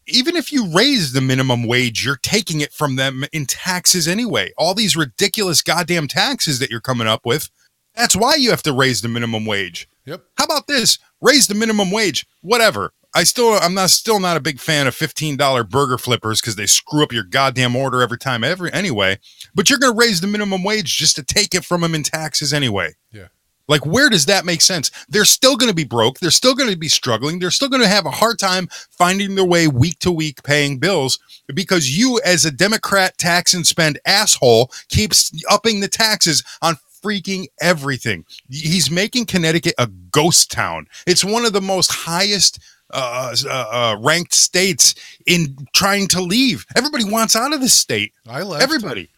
even 0.08 0.36
if 0.36 0.52
you 0.52 0.68
raise 0.74 1.14
the 1.14 1.22
minimum 1.22 1.66
wage, 1.68 2.04
you're 2.06 2.20
taking 2.22 2.62
it 2.62 2.74
from 2.74 2.96
them 2.96 3.24
in 3.32 3.46
taxes 3.46 4.08
anyway. 4.08 4.52
All 4.58 4.74
these 4.74 4.96
ridiculous 4.96 5.62
goddamn 5.62 6.08
taxes 6.08 6.60
that 6.60 6.70
you're 6.70 6.82
coming 6.82 7.08
up 7.08 7.26
with. 7.26 7.50
That's 7.96 8.16
why 8.16 8.36
you 8.36 8.50
have 8.52 8.64
to 8.64 8.74
raise 8.74 9.02
the 9.02 9.10
minimum 9.10 9.46
wage. 9.46 9.88
Yep. 10.06 10.24
How 10.38 10.46
about 10.46 10.68
this? 10.68 10.98
Raise 11.22 11.48
the 11.48 11.56
minimum 11.56 11.92
wage. 11.92 12.26
Whatever. 12.42 12.94
I 13.14 13.26
still 13.26 13.54
I'm 13.54 13.74
not 13.74 13.90
still 13.90 14.20
not 14.20 14.38
a 14.38 14.42
big 14.42 14.60
fan 14.60 14.88
of 14.88 14.96
$15 14.96 15.70
burger 15.70 15.98
flippers 15.98 16.40
because 16.40 16.56
they 16.56 16.66
screw 16.66 17.04
up 17.04 17.12
your 17.12 17.24
goddamn 17.24 17.76
order 17.76 18.02
every 18.02 18.18
time 18.18 18.44
every 18.44 18.72
anyway. 18.72 19.20
But 19.54 19.70
you're 19.70 19.80
gonna 19.80 19.96
raise 19.96 20.22
the 20.22 20.28
minimum 20.28 20.64
wage 20.64 20.98
just 20.98 21.18
to 21.18 21.24
take 21.24 21.54
it 21.54 21.66
from 21.66 21.82
them 21.82 21.94
in 21.94 22.04
taxes 22.04 22.54
anyway. 22.54 22.96
Yeah. 23.12 23.28
Like, 23.68 23.86
where 23.86 24.10
does 24.10 24.26
that 24.26 24.44
make 24.44 24.60
sense? 24.60 24.92
They're 25.08 25.24
still 25.24 25.56
going 25.56 25.70
to 25.70 25.76
be 25.76 25.86
broke. 25.86 26.20
They're 26.20 26.30
still 26.30 26.56
going 26.56 26.70
to 26.70 26.76
be 26.76 26.90
struggling. 26.90 27.40
They're 27.40 27.52
still 27.52 27.70
going 27.70 27.82
to 27.82 27.88
have 27.88 28.06
a 28.06 28.12
hard 28.12 28.38
time 28.38 28.68
finding 28.90 29.36
their 29.36 29.46
way 29.46 29.70
week 29.70 29.98
to 30.00 30.12
week 30.12 30.44
paying 30.44 30.78
bills 30.78 31.20
because 31.54 31.98
you, 31.98 32.20
as 32.26 32.44
a 32.44 32.52
Democrat 32.52 33.18
tax 33.18 33.54
and 33.54 33.66
spend 33.66 33.98
asshole, 34.06 34.72
keeps 34.90 35.32
upping 35.50 35.80
the 35.80 35.88
taxes 35.88 36.44
on 36.62 36.76
freaking 37.02 37.48
everything. 37.62 38.26
He's 38.50 38.92
making 38.92 39.26
Connecticut 39.26 39.76
a 39.78 39.88
ghost 39.88 40.52
town. 40.52 40.88
It's 41.08 41.24
one 41.24 41.46
of 41.46 41.54
the 41.54 41.62
most 41.62 41.92
highest 41.92 42.60
uh, 42.94 43.36
uh, 43.48 43.50
uh, 43.50 43.98
ranked 44.00 44.34
states 44.34 44.96
in 45.26 45.68
trying 45.74 46.08
to 46.10 46.22
leave. 46.22 46.66
Everybody 46.76 47.06
wants 47.06 47.36
out 47.36 47.54
of 47.54 47.62
this 47.62 47.74
state. 47.74 48.14
I 48.28 48.42
left. 48.42 48.64
Everybody. 48.64 49.10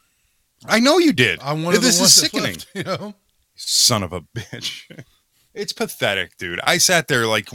I 0.66 0.80
know 0.80 0.98
you 0.98 1.14
did. 1.14 1.40
I'm 1.42 1.64
one 1.64 1.76
of 1.76 1.82
this 1.82 2.00
is 2.00 2.14
sickening 2.14 2.54
left, 2.54 2.68
you 2.76 2.84
know? 2.84 3.16
son 3.56 4.04
of 4.04 4.14
a 4.14 4.22
bitch. 4.22 4.88
It's 5.54 5.74
pathetic, 5.74 6.38
dude. 6.38 6.60
I 6.64 6.80
sat 6.80 7.08
there 7.08 7.28
like, 7.28 7.48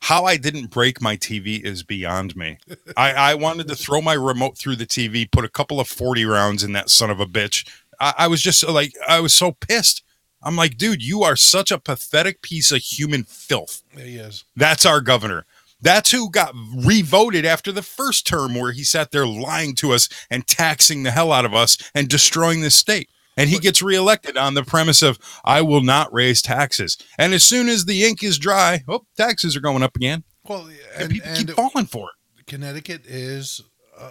how 0.00 0.24
I 0.26 0.36
didn't 0.36 0.70
break 0.70 1.00
my 1.00 1.16
TV 1.16 1.62
is 1.62 1.82
beyond 1.82 2.36
me. 2.36 2.58
I, 2.96 3.12
I 3.12 3.34
wanted 3.34 3.66
to 3.68 3.76
throw 3.76 4.02
my 4.02 4.12
remote 4.12 4.58
through 4.58 4.76
the 4.76 4.86
TV, 4.86 5.30
put 5.30 5.44
a 5.44 5.48
couple 5.48 5.80
of 5.80 5.88
40 5.88 6.24
rounds 6.26 6.62
in 6.62 6.72
that 6.72 6.90
son 6.90 7.08
of 7.08 7.18
a 7.18 7.26
bitch. 7.26 7.66
I, 8.00 8.14
I 8.18 8.26
was 8.28 8.40
just 8.40 8.64
uh, 8.64 8.72
like, 8.72 8.94
I 9.06 9.20
was 9.20 9.34
so 9.34 9.52
pissed. 9.52 10.02
I'm 10.42 10.56
like, 10.56 10.78
dude, 10.78 11.02
you 11.02 11.22
are 11.22 11.36
such 11.36 11.70
a 11.70 11.78
pathetic 11.78 12.40
piece 12.40 12.70
of 12.70 12.78
human 12.78 13.24
filth. 13.24 13.82
He 13.96 14.16
is. 14.16 14.44
That's 14.56 14.86
our 14.86 15.00
governor. 15.00 15.44
That's 15.82 16.10
who 16.10 16.30
got 16.30 16.54
revoted 16.74 17.46
after 17.46 17.72
the 17.72 17.82
first 17.82 18.26
term, 18.26 18.54
where 18.54 18.72
he 18.72 18.84
sat 18.84 19.10
there 19.10 19.26
lying 19.26 19.74
to 19.76 19.92
us 19.92 20.08
and 20.30 20.46
taxing 20.46 21.02
the 21.02 21.10
hell 21.10 21.32
out 21.32 21.44
of 21.44 21.54
us 21.54 21.78
and 21.94 22.08
destroying 22.08 22.60
the 22.60 22.70
state. 22.70 23.08
And 23.36 23.48
he 23.48 23.58
gets 23.58 23.80
reelected 23.80 24.36
on 24.36 24.54
the 24.54 24.62
premise 24.62 25.00
of, 25.00 25.18
I 25.44 25.62
will 25.62 25.80
not 25.82 26.12
raise 26.12 26.42
taxes. 26.42 26.98
And 27.16 27.32
as 27.32 27.44
soon 27.44 27.68
as 27.68 27.86
the 27.86 28.04
ink 28.04 28.22
is 28.22 28.38
dry, 28.38 28.82
oh, 28.88 29.06
taxes 29.16 29.56
are 29.56 29.60
going 29.60 29.82
up 29.82 29.96
again. 29.96 30.24
Well, 30.46 30.68
And, 30.94 31.02
and, 31.02 31.10
people 31.10 31.30
and 31.30 31.46
keep 31.46 31.56
falling 31.56 31.86
for 31.86 32.08
it. 32.08 32.46
Connecticut 32.46 33.06
is 33.06 33.62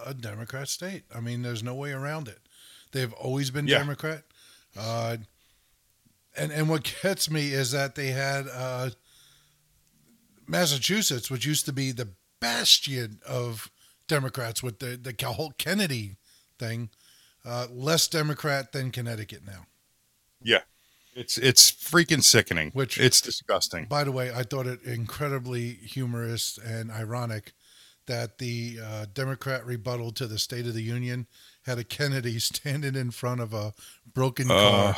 a 0.05 0.13
Democrat 0.13 0.69
state. 0.69 1.03
I 1.13 1.19
mean, 1.19 1.41
there's 1.41 1.61
no 1.61 1.75
way 1.75 1.91
around 1.91 2.27
it. 2.27 2.39
They've 2.91 3.13
always 3.13 3.51
been 3.51 3.67
Yeah. 3.67 3.79
Democrat. 3.79 4.23
Uh, 4.77 5.17
and 6.37 6.51
and 6.51 6.69
what 6.69 6.93
gets 7.03 7.29
me 7.29 7.53
is 7.53 7.71
that 7.71 7.95
they 7.95 8.07
had 8.07 8.47
uh, 8.47 8.89
Massachusetts, 10.47 11.29
which 11.29 11.45
used 11.45 11.65
to 11.65 11.73
be 11.73 11.91
the 11.91 12.09
bastion 12.39 13.19
of 13.27 13.69
Democrats 14.07 14.63
with 14.63 14.79
the 14.79 14.97
the 14.97 15.15
whole 15.27 15.53
Kennedy 15.57 16.17
thing, 16.57 16.89
uh, 17.45 17.67
less 17.71 18.07
Democrat 18.07 18.71
than 18.71 18.91
Connecticut 18.91 19.41
now. 19.45 19.65
Yeah. 20.41 20.61
It's 21.15 21.37
it's 21.37 21.71
freaking 21.71 22.23
sickening. 22.23 22.71
Which- 22.71 22.99
it's 22.99 23.19
disgusting. 23.21 23.85
By 23.85 24.03
the 24.03 24.11
way, 24.11 24.31
I 24.31 24.43
thought 24.43 24.67
it 24.67 24.81
incredibly 24.83 25.73
humorous 25.73 26.57
and 26.63 26.91
ironic 26.91 27.53
that 28.09 28.37
the 28.37 28.77
uh, 28.83 29.05
Democrat 29.13 29.65
rebuttal 29.65 30.11
to 30.13 30.27
the 30.27 30.37
State 30.37 30.67
of 30.67 30.73
the 30.73 30.83
Union 30.83 31.25
had 31.65 31.79
a 31.79 31.83
Kennedy 31.83 32.37
standing 32.39 32.95
in 32.95 33.11
front 33.11 33.39
of 33.41 33.53
a 33.53 33.73
broken 34.13 34.47
car. 34.49 34.95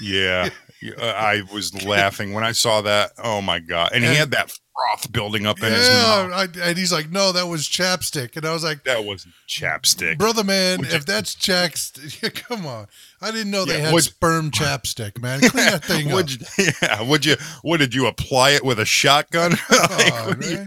Yeah, 0.00 0.48
Yeah, 0.80 0.92
I 1.02 1.42
was 1.52 1.84
laughing 1.84 2.32
when 2.32 2.44
I 2.44 2.52
saw 2.52 2.80
that. 2.82 3.10
Oh 3.22 3.42
my 3.42 3.58
god! 3.58 3.90
And 3.92 4.04
he 4.04 4.14
had 4.14 4.30
that 4.30 4.48
froth 4.50 5.10
building 5.10 5.44
up 5.44 5.58
in 5.60 5.72
his 5.72 5.88
mouth. 5.88 6.30
I, 6.32 6.46
and 6.62 6.78
he's 6.78 6.92
like, 6.92 7.10
"No, 7.10 7.32
that 7.32 7.48
was 7.48 7.62
chapstick," 7.62 8.36
and 8.36 8.46
I 8.46 8.52
was 8.52 8.62
like, 8.62 8.84
That 8.84 9.04
wasn't 9.04 9.34
chapstick. 9.48 10.18
"Brother, 10.18 10.44
man, 10.44 10.78
Would 10.78 10.90
you- 10.90 10.96
if 10.96 11.04
that's 11.04 11.34
chapstick, 11.34 12.34
come 12.48 12.64
on! 12.64 12.86
I 13.20 13.32
didn't 13.32 13.50
know 13.50 13.64
they 13.64 13.78
Yeah, 13.78 13.86
had 13.86 13.94
would- 13.94 14.04
sperm 14.04 14.52
chapstick, 14.52 15.20
man. 15.20 15.40
Clean 15.40 15.64
that 15.66 15.84
thing 15.84 16.06
up." 16.08 16.14
would 16.14 16.30
you, 16.32 16.46
yeah, 16.80 17.02
would 17.02 17.24
you? 17.24 17.34
What 17.62 17.78
did 17.80 17.92
you 17.92 18.06
apply 18.06 18.50
it 18.50 18.64
with 18.64 18.78
a 18.78 18.84
shotgun? 18.86 19.56
Like, 19.68 20.44
you-. 20.44 20.66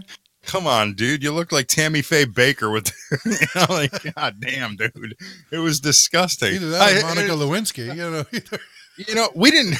Come 0.52 0.66
on, 0.66 0.92
dude! 0.92 1.22
You 1.22 1.32
look 1.32 1.50
like 1.50 1.66
Tammy 1.66 2.02
Faye 2.02 2.26
Bakker 2.26 2.70
with, 2.70 2.92
you 3.24 3.46
know, 3.54 3.66
like 3.70 4.14
God 4.14 4.36
damn, 4.38 4.76
dude! 4.76 5.16
It 5.50 5.56
was 5.56 5.80
disgusting. 5.80 6.56
Either 6.56 6.68
that 6.68 6.92
or 6.92 7.06
I- 7.06 7.08
Monica 7.14 7.32
Lewinsky, 7.32 7.86
you 7.86 8.10
know. 8.10 8.24
Either. 8.30 8.58
You 8.98 9.14
know, 9.14 9.30
we 9.34 9.50
didn't. 9.50 9.78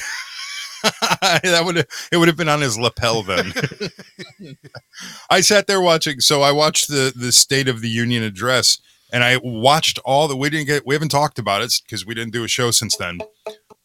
that 1.11 1.61
would 1.63 1.77
it 1.77 2.17
would 2.17 2.27
have 2.27 2.35
been 2.37 2.49
on 2.49 2.59
his 2.61 2.79
lapel 2.79 3.21
then. 3.21 3.53
I 5.29 5.41
sat 5.41 5.67
there 5.67 5.79
watching. 5.79 6.21
So 6.21 6.41
I 6.41 6.51
watched 6.51 6.87
the 6.87 7.13
the 7.15 7.31
State 7.31 7.67
of 7.67 7.81
the 7.81 7.89
Union 7.89 8.23
address, 8.23 8.79
and 9.11 9.23
I 9.23 9.37
watched 9.43 9.99
all 9.99 10.27
the. 10.27 10.35
We 10.35 10.49
didn't 10.49 10.65
get. 10.65 10.87
We 10.87 10.95
haven't 10.95 11.09
talked 11.09 11.37
about 11.37 11.61
it 11.61 11.71
because 11.85 12.03
we 12.03 12.15
didn't 12.15 12.33
do 12.33 12.43
a 12.43 12.47
show 12.47 12.71
since 12.71 12.97
then. 12.97 13.19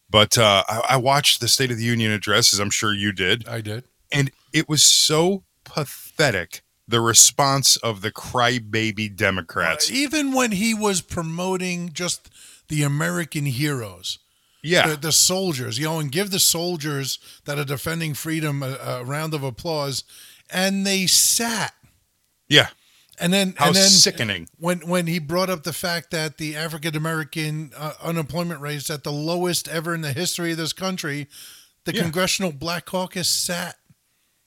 But 0.08 0.38
uh, 0.38 0.64
I, 0.66 0.82
I 0.88 0.96
watched 0.96 1.42
the 1.42 1.48
State 1.48 1.70
of 1.70 1.76
the 1.76 1.84
Union 1.84 2.10
address, 2.12 2.54
as 2.54 2.58
I'm 2.58 2.70
sure 2.70 2.94
you 2.94 3.12
did, 3.12 3.46
I 3.46 3.60
did. 3.60 3.84
and 4.10 4.30
it 4.54 4.70
was 4.70 4.82
so 4.82 5.44
pathetic. 5.64 6.62
The 6.88 7.00
response 7.00 7.76
of 7.76 8.00
the 8.00 8.10
crybaby 8.10 9.14
Democrats. 9.14 9.90
Even 9.90 10.32
when 10.32 10.52
he 10.52 10.72
was 10.74 11.02
promoting 11.02 11.92
just 11.92 12.30
the 12.68 12.82
American 12.82 13.44
heroes, 13.46 14.18
Yeah, 14.62 14.88
the, 14.88 14.96
the 14.96 15.12
soldiers, 15.12 15.78
you 15.78 15.84
know, 15.84 16.00
and 16.00 16.10
give 16.10 16.30
the 16.30 16.38
soldiers 16.40 17.18
that 17.44 17.58
are 17.58 17.64
defending 17.64 18.14
freedom 18.14 18.62
a, 18.62 18.76
a 18.82 19.04
round 19.04 19.34
of 19.34 19.42
applause, 19.42 20.04
and 20.50 20.86
they 20.86 21.06
sat. 21.06 21.74
yeah. 22.48 22.68
And 23.20 23.32
then, 23.32 23.54
How 23.58 23.66
and 23.66 23.74
then 23.74 23.88
sickening. 23.88 24.48
when 24.58 24.78
when 24.86 25.08
he 25.08 25.18
brought 25.18 25.50
up 25.50 25.64
the 25.64 25.72
fact 25.72 26.12
that 26.12 26.38
the 26.38 26.54
African 26.54 26.94
American 26.96 27.72
uh, 27.76 27.94
unemployment 28.00 28.60
rate 28.60 28.76
is 28.76 28.90
at 28.90 29.02
the 29.02 29.10
lowest 29.10 29.66
ever 29.66 29.92
in 29.92 30.02
the 30.02 30.12
history 30.12 30.52
of 30.52 30.56
this 30.56 30.72
country, 30.72 31.26
the 31.84 31.92
Yeah. 31.94 32.02
Congressional 32.02 32.52
Black 32.52 32.84
Caucus 32.86 33.28
sat. 33.28 33.74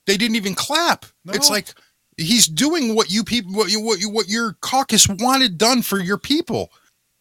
they 0.07 0.15
didn't 0.15 0.37
even 0.37 0.55
clap. 0.55 1.05
It's 1.27 1.49
like 1.49 1.73
he's 2.21 2.47
doing 2.47 2.95
what 2.95 3.11
you 3.11 3.23
people, 3.23 3.53
what 3.53 3.71
you, 3.71 3.81
what 3.81 3.99
you, 3.99 4.09
what 4.09 4.29
your 4.29 4.53
caucus 4.61 5.07
wanted 5.07 5.57
done 5.57 5.81
for 5.81 5.99
your 5.99 6.17
people, 6.17 6.71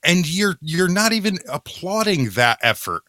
and 0.04 0.26
you're 0.28 0.56
you're 0.60 0.88
not 0.88 1.12
even 1.12 1.38
applauding 1.48 2.30
that 2.30 2.58
effort. 2.62 3.02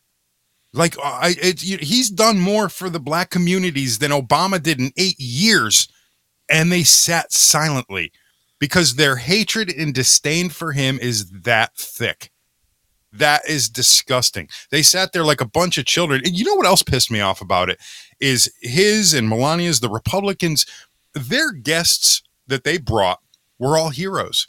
Like 0.73 0.95
I, 1.03 1.35
it, 1.41 1.59
he's 1.61 2.09
done 2.09 2.39
more 2.39 2.69
for 2.69 2.89
the 2.89 2.99
black 2.99 3.29
communities 3.29 3.99
than 3.99 4.11
Obama 4.11 4.61
did 4.61 4.79
in 4.79 4.91
eight 4.97 5.19
years, 5.19 5.87
and 6.49 6.71
they 6.71 6.83
sat 6.83 7.31
silently 7.31 8.11
because 8.59 8.95
their 8.95 9.15
hatred 9.17 9.73
and 9.73 9.93
disdain 9.93 10.49
for 10.49 10.71
him 10.71 10.99
is 11.01 11.29
that 11.31 11.75
thick. 11.75 12.31
That 13.11 13.41
is 13.49 13.67
disgusting. 13.67 14.47
They 14.69 14.83
sat 14.83 15.11
there 15.11 15.25
like 15.25 15.41
a 15.41 15.47
bunch 15.47 15.77
of 15.77 15.85
children. 15.85 16.21
And 16.23 16.37
you 16.37 16.45
know 16.45 16.55
what 16.55 16.67
else 16.67 16.83
pissed 16.83 17.11
me 17.11 17.19
off 17.19 17.41
about 17.41 17.69
it 17.69 17.79
is 18.21 18.53
his 18.61 19.13
and 19.13 19.27
Melania's 19.27 19.81
the 19.81 19.89
Republicans. 19.89 20.65
Their 21.13 21.51
guests 21.51 22.21
that 22.47 22.63
they 22.63 22.77
brought 22.77 23.19
were 23.59 23.77
all 23.77 23.89
heroes. 23.89 24.47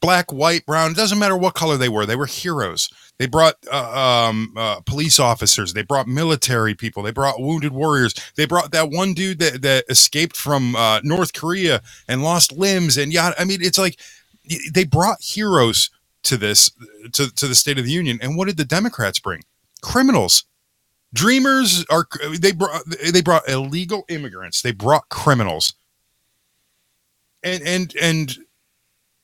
Black, 0.00 0.32
white, 0.32 0.66
brown, 0.66 0.90
it 0.90 0.96
doesn't 0.96 1.18
matter 1.18 1.36
what 1.36 1.54
color 1.54 1.76
they 1.76 1.88
were. 1.88 2.04
They 2.04 2.16
were 2.16 2.26
heroes. 2.26 2.88
They 3.18 3.26
brought 3.26 3.54
uh, 3.70 4.28
um, 4.28 4.52
uh, 4.56 4.80
police 4.80 5.20
officers. 5.20 5.74
They 5.74 5.82
brought 5.82 6.08
military 6.08 6.74
people. 6.74 7.04
They 7.04 7.12
brought 7.12 7.40
wounded 7.40 7.72
warriors. 7.72 8.14
They 8.34 8.46
brought 8.46 8.72
that 8.72 8.90
one 8.90 9.14
dude 9.14 9.38
that, 9.38 9.62
that 9.62 9.84
escaped 9.88 10.36
from 10.36 10.74
uh, 10.74 11.00
North 11.04 11.32
Korea 11.32 11.82
and 12.08 12.24
lost 12.24 12.50
limbs. 12.50 12.96
And 12.96 13.12
yeah, 13.12 13.32
I 13.38 13.44
mean, 13.44 13.62
it's 13.62 13.78
like 13.78 14.00
they 14.74 14.82
brought 14.82 15.22
heroes 15.22 15.90
to 16.24 16.36
this 16.36 16.72
to, 17.12 17.30
to 17.30 17.46
the 17.46 17.54
State 17.54 17.78
of 17.78 17.84
the 17.84 17.92
Union. 17.92 18.18
And 18.20 18.36
what 18.36 18.48
did 18.48 18.56
the 18.56 18.64
Democrats 18.64 19.20
bring? 19.20 19.42
Criminals. 19.82 20.44
Dreamers 21.14 21.84
are 21.90 22.06
they 22.38 22.52
brought 22.52 22.82
they 23.12 23.20
brought 23.22 23.48
illegal 23.48 24.04
immigrants. 24.08 24.62
They 24.62 24.72
brought 24.72 25.08
criminals. 25.10 25.74
And 27.42 27.62
and 27.62 27.94
and 28.00 28.36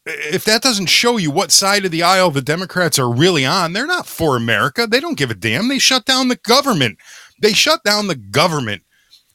if 0.07 0.44
that 0.44 0.62
doesn't 0.62 0.87
show 0.87 1.16
you 1.16 1.31
what 1.31 1.52
side 1.52 1.85
of 1.85 1.90
the 1.90 2.02
aisle 2.02 2.31
the 2.31 2.42
Democrats 2.42 2.98
are 2.98 3.11
really 3.11 3.44
on, 3.44 3.72
they're 3.72 3.87
not 3.87 4.07
for 4.07 4.37
America. 4.37 4.87
They 4.87 5.00
don't 5.00 5.18
give 5.18 5.31
a 5.31 5.35
damn. 5.35 5.68
They 5.68 5.78
shut 5.78 6.07
down 6.07 6.28
the 6.28 6.37
government. 6.37 6.98
They 7.40 7.52
shut 7.52 7.85
down 7.85 8.09
the 8.09 8.16
government 8.16 8.83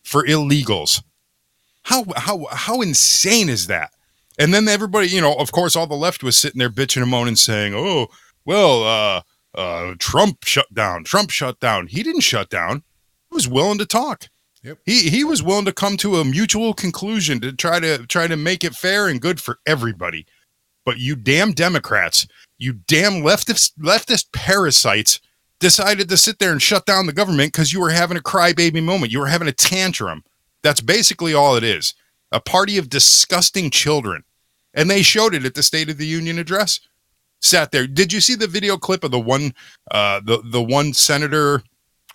for 0.03 0.25
illegals. 0.25 1.01
How 1.83 2.05
how 2.15 2.47
how 2.51 2.81
insane 2.81 3.49
is 3.49 3.67
that? 3.67 3.91
And 4.39 4.53
then 4.53 4.67
everybody, 4.67 5.07
you 5.07 5.21
know, 5.21 5.35
of 5.35 5.51
course, 5.51 5.75
all 5.75 5.87
the 5.87 5.95
left 5.95 6.23
was 6.23 6.37
sitting 6.37 6.59
there 6.59 6.69
bitching 6.69 7.03
and 7.03 7.11
moaning, 7.11 7.35
saying, 7.35 7.73
"Oh, 7.75 8.07
well, 8.45 8.83
uh, 8.83 9.21
uh, 9.55 9.95
Trump 9.99 10.43
shut 10.43 10.73
down. 10.73 11.03
Trump 11.03 11.29
shut 11.29 11.59
down. 11.59 11.87
He 11.87 12.03
didn't 12.03 12.21
shut 12.21 12.49
down. 12.49 12.83
He 13.29 13.35
was 13.35 13.47
willing 13.47 13.77
to 13.77 13.85
talk. 13.85 14.29
Yep. 14.63 14.79
He 14.85 15.09
he 15.09 15.23
was 15.23 15.43
willing 15.43 15.65
to 15.65 15.73
come 15.73 15.97
to 15.97 16.17
a 16.17 16.25
mutual 16.25 16.73
conclusion 16.73 17.41
to 17.41 17.51
try 17.51 17.79
to 17.79 18.05
try 18.07 18.27
to 18.27 18.37
make 18.37 18.63
it 18.63 18.73
fair 18.73 19.07
and 19.07 19.19
good 19.19 19.41
for 19.41 19.59
everybody. 19.65 20.25
But 20.85 20.97
you 20.99 21.15
damn 21.15 21.51
Democrats, 21.51 22.27
you 22.57 22.73
damn 22.73 23.23
leftist 23.23 23.73
leftist 23.79 24.31
parasites 24.31 25.19
decided 25.59 26.09
to 26.09 26.17
sit 26.17 26.39
there 26.39 26.51
and 26.51 26.61
shut 26.61 26.85
down 26.85 27.05
the 27.05 27.13
government 27.13 27.53
because 27.53 27.73
you 27.73 27.79
were 27.79 27.89
having 27.89 28.17
a 28.17 28.21
crybaby 28.21 28.83
moment. 28.83 29.11
You 29.11 29.19
were 29.19 29.27
having 29.27 29.47
a 29.47 29.53
tantrum. 29.53 30.23
That's 30.61 30.81
basically 30.81 31.33
all 31.33 31.55
it 31.55 31.63
is. 31.63 31.93
A 32.31 32.39
party 32.39 32.77
of 32.77 32.89
disgusting 32.89 33.69
children. 33.69 34.23
And 34.73 34.89
they 34.89 35.01
showed 35.03 35.35
it 35.35 35.45
at 35.45 35.53
the 35.53 35.63
State 35.63 35.89
of 35.89 35.97
the 35.97 36.07
Union 36.07 36.39
address. 36.39 36.79
Sat 37.41 37.71
there. 37.71 37.85
Did 37.85 38.11
you 38.11 38.21
see 38.21 38.35
the 38.35 38.47
video 38.47 38.77
clip 38.77 39.03
of 39.03 39.11
the 39.11 39.19
one 39.19 39.53
uh 39.91 40.21
the 40.23 40.41
the 40.45 40.63
one 40.63 40.93
senator 40.93 41.63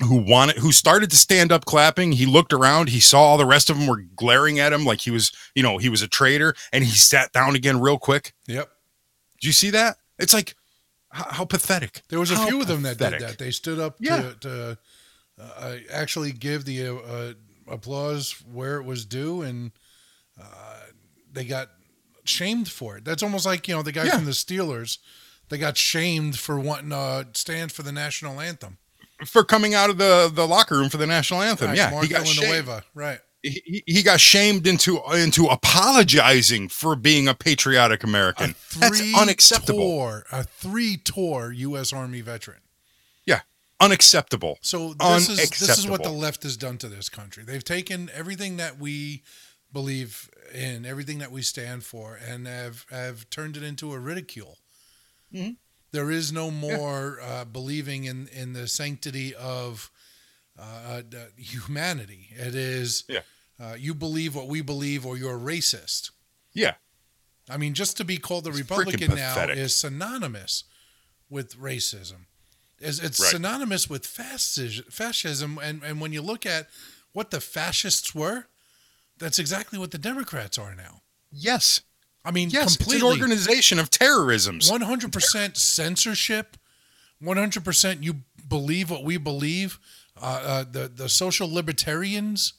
who 0.02 0.16
wanted 0.16 0.56
who 0.58 0.70
started 0.72 1.10
to 1.10 1.16
stand 1.16 1.50
up 1.50 1.64
clapping 1.64 2.12
he 2.12 2.24
looked 2.26 2.52
around 2.52 2.88
he 2.88 3.00
saw 3.00 3.20
all 3.20 3.36
the 3.38 3.44
rest 3.44 3.68
of 3.68 3.76
them 3.78 3.86
were 3.88 4.02
glaring 4.14 4.58
at 4.60 4.72
him 4.72 4.84
like 4.84 5.00
he 5.00 5.10
was 5.10 5.32
you 5.56 5.62
know 5.62 5.76
he 5.78 5.88
was 5.88 6.02
a 6.02 6.06
traitor 6.08 6.54
and 6.72 6.84
he 6.84 6.90
sat 6.90 7.32
down 7.32 7.56
again 7.56 7.80
real 7.80 7.98
quick 7.98 8.32
Yep. 8.46 8.70
did 9.40 9.46
you 9.46 9.52
see 9.52 9.70
that 9.70 9.96
it's 10.18 10.32
like 10.32 10.54
how, 11.10 11.24
how 11.30 11.44
pathetic 11.44 12.02
There 12.10 12.20
was 12.20 12.30
a 12.30 12.36
How 12.36 12.46
few 12.46 12.60
of 12.60 12.66
them 12.68 12.82
that 12.82 12.98
did 12.98 13.20
that. 13.20 13.38
They 13.38 13.50
stood 13.50 13.78
up 13.80 13.96
Yeah. 13.98 14.22
to, 14.22 14.34
to 14.40 14.78
uh, 15.40 15.76
actually 15.92 16.32
give 16.32 16.64
the 16.64 16.88
uh, 16.88 17.32
applause 17.72 18.32
where 18.52 18.76
it 18.76 18.84
was 18.84 19.04
due, 19.06 19.40
and 19.42 19.70
uh, 20.38 20.80
they 21.32 21.44
got 21.44 21.68
shamed 22.24 22.68
for 22.68 22.98
it. 22.98 23.04
That's 23.04 23.22
almost 23.22 23.46
like 23.46 23.66
you 23.68 23.74
know 23.74 23.82
the 23.82 23.92
guy 23.92 24.04
Yeah. 24.04 24.16
from 24.16 24.24
the 24.26 24.32
Steelers. 24.32 24.98
They 25.48 25.56
got 25.58 25.76
shamed 25.78 26.38
for 26.38 26.58
wanting 26.60 26.90
to 26.90 27.28
stand 27.32 27.72
for 27.72 27.82
the 27.82 27.92
national 27.92 28.40
anthem. 28.40 28.76
For 29.24 29.44
coming 29.44 29.74
out 29.74 29.90
of 29.90 29.98
the 29.98 30.30
the 30.32 30.46
locker 30.46 30.76
room 30.76 30.88
for 30.88 30.96
the 30.96 31.06
national 31.06 31.42
anthem 31.42 31.68
Right, 31.68 31.76
yeah 31.76 31.90
Mark 31.90 32.04
he 32.04 32.10
got 32.12 32.26
shamed. 32.26 32.68
Right? 32.94 33.18
He, 33.42 33.82
he- 33.86 34.02
got 34.02 34.20
shamed 34.20 34.66
into 34.66 35.00
into 35.14 35.46
apologizing 35.46 36.68
for 36.68 36.96
being 36.96 37.28
a 37.28 37.34
patriotic 37.34 38.02
American. 38.02 38.54
That's 38.76 38.98
Three 38.98 39.14
unacceptable. 39.16 39.78
Tour, 39.78 40.24
a 40.32 40.42
three 40.42 40.96
tour 40.96 41.52
U.S. 41.52 41.92
Army 41.92 42.20
veteran. 42.20 42.58
Yeah, 43.24 43.42
unacceptable. 43.80 44.58
So 44.60 44.94
this 44.94 45.28
is 45.28 45.50
this 45.50 45.78
is 45.78 45.86
what 45.86 46.02
the 46.02 46.10
left 46.10 46.42
has 46.42 46.56
done 46.56 46.78
to 46.78 46.88
this 46.88 47.08
country. 47.08 47.44
They've 47.44 47.62
taken 47.64 48.10
everything 48.12 48.56
that 48.56 48.78
we 48.80 49.22
believe 49.72 50.28
in, 50.52 50.84
everything 50.84 51.18
that 51.18 51.30
we 51.30 51.42
stand 51.42 51.84
for, 51.84 52.16
and 52.16 52.46
have 52.48 52.86
have 52.90 53.30
turned 53.30 53.56
it 53.56 53.62
into 53.62 53.92
a 53.92 53.98
ridicule. 54.00 54.58
Mhm. 55.32 55.56
There 55.90 56.10
is 56.10 56.32
no 56.32 56.50
more 56.50 57.18
uh, 57.20 57.44
believing 57.44 58.04
in 58.04 58.28
in 58.28 58.52
the 58.52 58.68
sanctity 58.68 59.34
of 59.34 59.90
uh, 60.58 61.02
uh, 61.16 61.18
humanity. 61.36 62.28
It 62.32 62.54
is 62.54 63.04
Yeah. 63.08 63.20
uh, 63.60 63.74
you 63.78 63.94
believe 63.94 64.34
what 64.34 64.48
we 64.48 64.60
believe, 64.60 65.06
or 65.06 65.16
you're 65.16 65.38
racist. 65.38 66.10
Yeah, 66.52 66.74
I 67.48 67.56
mean, 67.56 67.74
just 67.74 67.96
to 67.98 68.04
be 68.04 68.18
called 68.18 68.46
a 68.46 68.50
It's 68.50 68.58
Republican 68.58 69.14
now 69.14 69.44
is 69.44 69.76
synonymous 69.76 70.64
with 71.30 71.56
racism. 71.56 72.26
It's, 72.80 72.98
it's 73.00 73.18
Right. 73.20 73.30
synonymous 73.30 73.88
with 73.88 74.04
fascis- 74.06 74.84
fascism. 74.92 75.58
And, 75.58 75.82
and 75.82 76.00
when 76.00 76.12
you 76.12 76.22
look 76.22 76.46
at 76.46 76.68
what 77.12 77.30
the 77.30 77.40
fascists 77.40 78.14
were, 78.14 78.46
that's 79.18 79.38
exactly 79.38 79.78
what 79.78 79.90
the 79.90 79.98
Democrats 79.98 80.58
are 80.58 80.74
now. 80.74 81.02
yes, 81.30 81.80
I 82.24 82.30
mean, 82.30 82.50
yes. 82.50 82.76
It's 82.80 82.94
an 82.94 83.02
organization 83.02 83.78
of 83.78 83.90
terrorisms. 83.90 84.70
100% 84.70 85.56
censorship, 85.56 86.56
100% 87.22 88.02
you 88.02 88.16
believe 88.48 88.90
what 88.90 89.04
we 89.04 89.16
believe. 89.16 89.78
uh, 90.20 90.40
uh, 90.44 90.64
the 90.70 90.88
the 90.88 91.08
social 91.08 91.48
libertarians, 91.52 92.54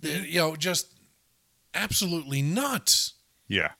the- 0.00 0.08
Mm-hmm. 0.08 0.24
you 0.26 0.38
know, 0.38 0.56
just 0.56 0.86
absolutely 1.74 2.42
nuts. 2.42 3.14
Yeah. 3.48 3.72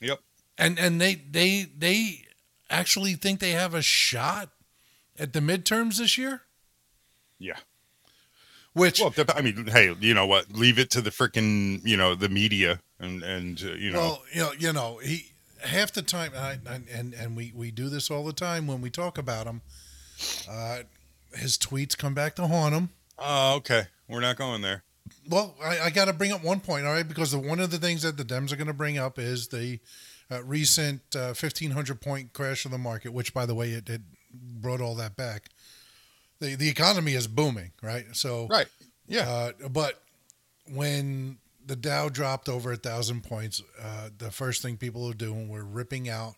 Yep. 0.00 0.20
And 0.58 0.78
and 0.78 1.00
they 1.00 1.14
they 1.14 1.62
they 1.76 2.26
actually 2.68 3.14
think 3.14 3.40
they 3.40 3.52
have 3.52 3.72
a 3.74 3.80
shot 3.82 4.50
at 5.18 5.32
the 5.32 5.40
midterms 5.40 5.96
this 5.98 6.18
year. 6.18 6.42
Yeah. 7.38 7.56
Which 8.74 9.00
Well, 9.00 9.14
I 9.34 9.40
mean, 9.40 9.66
hey, 9.68 9.94
you 10.00 10.12
know 10.14 10.26
what? 10.26 10.52
Leave 10.52 10.78
it 10.78 10.90
to 10.90 11.00
the 11.00 11.10
freaking, 11.10 11.80
you 11.84 11.96
know, 11.96 12.14
the 12.14 12.28
media 12.28 12.80
and 13.04 13.22
and 13.22 13.62
uh, 13.62 13.74
you 13.74 13.90
know, 13.92 13.98
Well, 13.98 14.22
you 14.32 14.40
know, 14.40 14.52
you 14.58 14.72
know, 14.72 14.98
he 14.98 15.26
half 15.62 15.92
the 15.92 16.02
time, 16.02 16.32
I, 16.36 16.58
and 16.92 17.14
and 17.14 17.36
we 17.36 17.52
we 17.54 17.70
do 17.70 17.88
this 17.88 18.10
all 18.10 18.24
the 18.24 18.32
time 18.32 18.66
when 18.66 18.80
we 18.80 18.90
talk 18.90 19.18
about 19.18 19.46
him. 19.46 19.62
Uh, 20.50 20.78
his 21.34 21.58
tweets 21.58 21.96
come 21.96 22.14
back 22.14 22.34
to 22.36 22.46
haunt 22.46 22.74
him. 22.74 22.90
oh, 23.18 23.56
okay, 23.56 23.84
we're 24.08 24.20
not 24.20 24.36
going 24.36 24.62
there. 24.62 24.82
Well, 25.28 25.54
I, 25.62 25.80
I 25.80 25.90
got 25.90 26.06
to 26.06 26.12
bring 26.12 26.32
up 26.32 26.42
one 26.42 26.60
point, 26.60 26.86
all 26.86 26.92
right, 26.92 27.06
because 27.06 27.30
the, 27.32 27.38
one 27.38 27.60
of 27.60 27.70
the 27.70 27.78
things 27.78 28.02
that 28.02 28.16
the 28.16 28.24
Dems 28.24 28.52
are 28.52 28.56
going 28.56 28.68
to 28.68 28.72
bring 28.72 28.96
up 28.96 29.18
is 29.18 29.48
the 29.48 29.78
uh, 30.30 30.42
recent 30.44 31.02
uh, 31.14 31.34
fifteen 31.34 31.72
hundred 31.72 32.00
point 32.00 32.32
crash 32.32 32.64
of 32.64 32.70
the 32.70 32.78
market, 32.78 33.12
which, 33.12 33.34
by 33.34 33.44
the 33.46 33.54
way, 33.54 33.70
it, 33.72 33.88
it 33.90 34.00
brought 34.32 34.80
all 34.80 34.94
that 34.94 35.16
back. 35.16 35.50
the 36.40 36.54
The 36.56 36.68
economy 36.68 37.12
is 37.14 37.26
booming, 37.26 37.72
right? 37.82 38.06
So, 38.12 38.46
Right. 38.48 38.66
Yeah. 39.06 39.28
Uh, 39.28 39.68
but 39.68 40.00
when 40.72 41.36
the 41.66 41.76
Dow 41.76 42.08
dropped 42.08 42.48
over 42.48 42.72
a 42.72 42.76
thousand 42.76 43.24
points, 43.24 43.62
uh, 43.80 44.10
the 44.16 44.30
first 44.30 44.62
thing 44.62 44.76
people 44.76 45.06
were 45.06 45.14
doing 45.14 45.48
were 45.48 45.64
ripping 45.64 46.08
out 46.08 46.34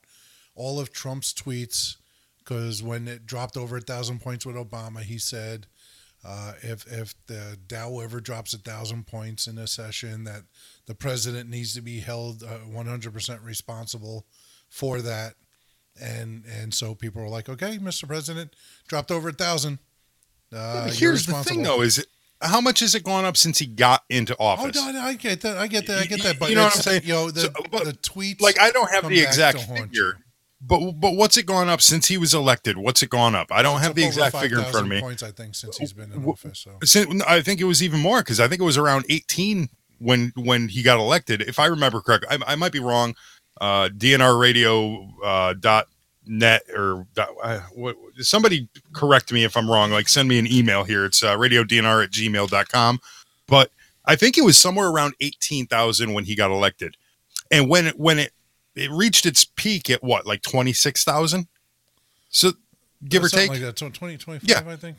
all 0.54 0.80
of 0.80 0.92
Trump's 0.92 1.32
tweets 1.32 1.96
because 2.38 2.82
when 2.82 3.08
it 3.08 3.26
dropped 3.26 3.56
over 3.56 3.76
a 3.76 3.80
thousand 3.80 4.20
points 4.20 4.46
with 4.46 4.56
Obama, 4.56 5.00
he 5.02 5.18
said, 5.18 5.66
uh, 6.24 6.52
"If 6.62 6.86
if 6.90 7.14
the 7.26 7.58
Dow 7.66 7.98
ever 8.00 8.20
drops 8.20 8.54
a 8.54 8.58
thousand 8.58 9.06
points 9.06 9.46
in 9.46 9.58
a 9.58 9.66
session, 9.66 10.24
that 10.24 10.42
the 10.86 10.94
president 10.94 11.50
needs 11.50 11.74
to 11.74 11.80
be 11.80 12.00
held 12.00 12.42
one 12.66 12.86
hundred 12.86 13.12
percent 13.12 13.42
responsible 13.42 14.26
for 14.68 15.02
that." 15.02 15.34
And 16.00 16.44
and 16.46 16.72
so 16.72 16.94
people 16.94 17.22
were 17.22 17.28
like, 17.28 17.48
"Okay, 17.48 17.78
Mr. 17.78 18.06
President, 18.06 18.54
dropped 18.86 19.10
over 19.10 19.30
a 19.30 19.32
thousand. 19.32 19.78
Uh, 20.52 20.90
here's 20.90 21.26
the 21.26 21.34
thing, 21.42 21.62
though: 21.62 21.82
is 21.82 21.98
it 21.98 22.06
how 22.42 22.60
much 22.60 22.80
has 22.80 22.94
it 22.94 23.02
gone 23.04 23.24
up 23.24 23.36
since 23.36 23.58
he 23.58 23.66
got 23.66 24.02
into 24.10 24.36
Oh 24.38 24.46
office? 24.46 24.74
no, 24.76 24.90
no, 24.90 25.00
I 25.00 25.14
get 25.14 25.40
that. 25.42 25.56
I 25.56 25.66
get 25.66 25.86
that. 25.86 25.98
I 26.02 26.04
get 26.06 26.22
that. 26.22 26.38
But 26.38 26.50
You 26.50 26.56
know 26.56 26.64
what 26.64 26.76
I'm 26.76 26.82
saying? 26.82 27.02
You 27.04 27.12
know, 27.14 27.30
the, 27.30 27.40
So, 27.42 27.48
but- 27.70 27.84
the 27.84 27.92
tweets. 27.94 28.40
like 28.40 28.60
I 28.60 28.70
don't 28.70 28.90
have 28.90 29.08
the 29.08 29.20
exact 29.20 29.60
figure, 29.60 30.18
but 30.60 30.92
but 30.92 31.14
what's 31.14 31.36
it 31.36 31.44
gone 31.46 31.68
up 31.68 31.80
since 31.80 32.08
he 32.08 32.18
was 32.18 32.34
elected? 32.34 32.76
What's 32.78 33.02
it 33.02 33.10
gone 33.10 33.34
up? 33.34 33.48
I 33.50 33.62
don't 33.62 33.76
It's 33.76 33.86
have 33.86 33.94
the 33.94 34.04
exact 34.04 34.36
figure 34.36 34.58
in 34.58 34.64
front 34.64 34.86
of 34.86 34.90
me. 34.90 35.00
Points, 35.00 35.22
I 35.22 35.30
think, 35.30 35.54
since 35.54 35.76
he's 35.78 35.92
been 35.92 36.12
in 36.12 36.24
office. 36.24 36.58
So 36.60 36.78
Sin- 36.84 37.22
I 37.26 37.40
think 37.42 37.60
it 37.60 37.64
was 37.64 37.82
even 37.82 38.00
more 38.00 38.20
because 38.20 38.40
I 38.40 38.48
think 38.48 38.60
it 38.60 38.64
was 38.64 38.76
around 38.78 39.04
18 39.08 39.68
when 39.98 40.32
when 40.36 40.68
he 40.68 40.82
got 40.82 40.98
elected. 40.98 41.40
If 41.42 41.58
I 41.58 41.66
remember 41.66 42.00
correctly, 42.00 42.28
I, 42.46 42.52
I 42.52 42.54
might 42.56 42.72
be 42.72 42.80
wrong. 42.80 43.14
Uh, 43.58 43.88
DNRradio 43.88 45.08
uh, 45.24 45.54
dot 45.58 45.86
net 46.26 46.62
or 46.74 47.06
uh, 47.42 47.60
what, 47.74 47.96
somebody 48.18 48.68
correct 48.92 49.32
me 49.32 49.44
if 49.44 49.56
I'm 49.56 49.70
wrong. 49.70 49.90
Like 49.90 50.08
send 50.08 50.28
me 50.28 50.38
an 50.38 50.46
email 50.50 50.84
here. 50.84 51.04
It's 51.04 51.22
uh, 51.22 51.36
radiodnr 51.36 52.04
at 52.04 52.10
gmail.com. 52.10 53.00
But 53.46 53.70
I 54.04 54.16
think 54.16 54.36
it 54.38 54.44
was 54.44 54.58
somewhere 54.58 54.88
around 54.88 55.14
18,000 55.20 56.12
when 56.12 56.24
he 56.24 56.34
got 56.34 56.50
elected. 56.50 56.96
And 57.50 57.68
when 57.68 57.86
it, 57.86 57.98
when 57.98 58.18
it, 58.18 58.32
it 58.74 58.90
reached 58.90 59.24
its 59.26 59.44
peak 59.44 59.88
at 59.90 60.02
what, 60.02 60.26
like 60.26 60.42
26,000? 60.42 61.46
So 62.28 62.52
give 63.08 63.24
or 63.24 63.28
Something 63.28 63.48
take. 63.52 63.62
like 63.62 63.66
that. 63.74 63.78
So 63.78 63.88
20, 63.88 64.16
25, 64.18 64.48
Yeah. 64.48 64.70
I 64.70 64.76
think. 64.76 64.98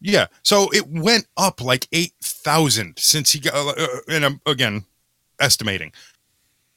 Yeah. 0.00 0.26
So 0.42 0.68
it 0.72 0.88
went 0.88 1.26
up 1.36 1.60
like 1.60 1.86
8,000 1.92 2.94
since 2.98 3.32
he 3.32 3.40
got, 3.40 3.54
uh, 3.54 3.86
and 4.08 4.24
I'm 4.24 4.40
again 4.46 4.84
estimating 5.40 5.92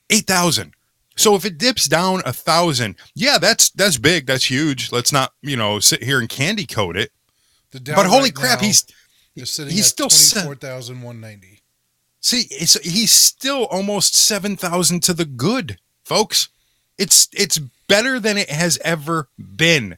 8,000. 0.10 0.74
So 1.18 1.36
if 1.36 1.46
it 1.46 1.58
dips 1.58 1.88
down 1.88 2.22
a 2.26 2.32
thousand, 2.34 2.96
yeah, 3.16 3.38
that's, 3.40 3.72
that's 3.72 3.98
big. 3.98 4.28
That's 4.28 4.50
huge. 4.50 4.92
Let's 4.92 5.12
not, 5.12 5.34
you 5.42 5.58
know, 5.58 5.80
sit 5.80 6.04
here 6.04 6.20
and 6.20 6.30
candy 6.30 6.66
coat 6.66 6.96
it. 6.96 7.12
But 7.72 8.06
holy 8.06 8.26
right 8.26 8.36
crap, 8.36 8.62
he's, 8.62 8.86
he's 9.34 9.60
at 9.60 9.74
still 9.86 10.10
twenty 10.10 10.46
four 10.46 10.56
thousand 10.56 11.02
one 11.02 11.20
ninety. 11.20 11.62
see, 12.22 12.48
it's, 12.50 12.80
he's 12.80 13.12
still 13.12 13.66
almost 13.66 14.16
7,000 14.16 15.02
to 15.04 15.14
the 15.14 15.26
good, 15.26 15.78
folks. 16.06 16.50
It's, 16.98 17.28
it's 17.34 17.60
better 17.88 18.20
than 18.20 18.38
it 18.38 18.50
has 18.50 18.80
ever 18.84 19.30
been. 19.38 19.98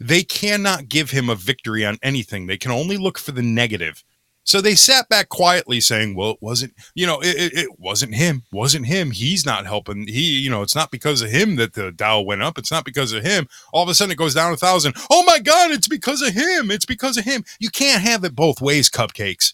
They 0.00 0.22
cannot 0.22 0.88
give 0.88 1.10
him 1.10 1.28
a 1.28 1.34
victory 1.34 1.84
on 1.84 1.98
anything. 2.02 2.46
They 2.46 2.56
can 2.58 2.70
only 2.70 2.96
look 2.96 3.18
for 3.18 3.32
the 3.32 3.42
negative. 3.42 4.04
So 4.48 4.62
they 4.62 4.76
sat 4.76 5.10
back 5.10 5.28
quietly 5.28 5.78
saying, 5.78 6.14
well, 6.14 6.30
it 6.30 6.38
wasn't, 6.40 6.72
you 6.94 7.06
know, 7.06 7.20
it, 7.20 7.52
it, 7.52 7.78
wasn't 7.78 8.14
him, 8.14 8.44
wasn't 8.50 8.86
him. 8.86 9.10
He's 9.10 9.44
not 9.44 9.66
helping. 9.66 10.08
He, 10.08 10.38
you 10.38 10.48
know, 10.48 10.62
it's 10.62 10.74
not 10.74 10.90
because 10.90 11.20
of 11.20 11.28
him 11.28 11.56
that 11.56 11.74
the 11.74 11.92
Dow 11.92 12.22
went 12.22 12.42
up. 12.42 12.56
It's 12.56 12.70
not 12.70 12.86
because 12.86 13.12
of 13.12 13.22
him. 13.22 13.46
All 13.74 13.82
of 13.82 13.90
a 13.90 13.94
sudden 13.94 14.12
it 14.12 14.16
goes 14.16 14.32
down 14.32 14.50
a 14.50 14.56
thousand. 14.56 14.96
Oh 15.10 15.22
my 15.24 15.38
God, 15.38 15.70
it's 15.70 15.86
because 15.86 16.22
of 16.22 16.32
him. 16.32 16.70
It's 16.70 16.86
because 16.86 17.18
of 17.18 17.26
him. 17.26 17.44
You 17.58 17.68
can't 17.68 18.00
have 18.00 18.24
it 18.24 18.34
both 18.34 18.62
ways, 18.62 18.88
cupcakes. 18.88 19.52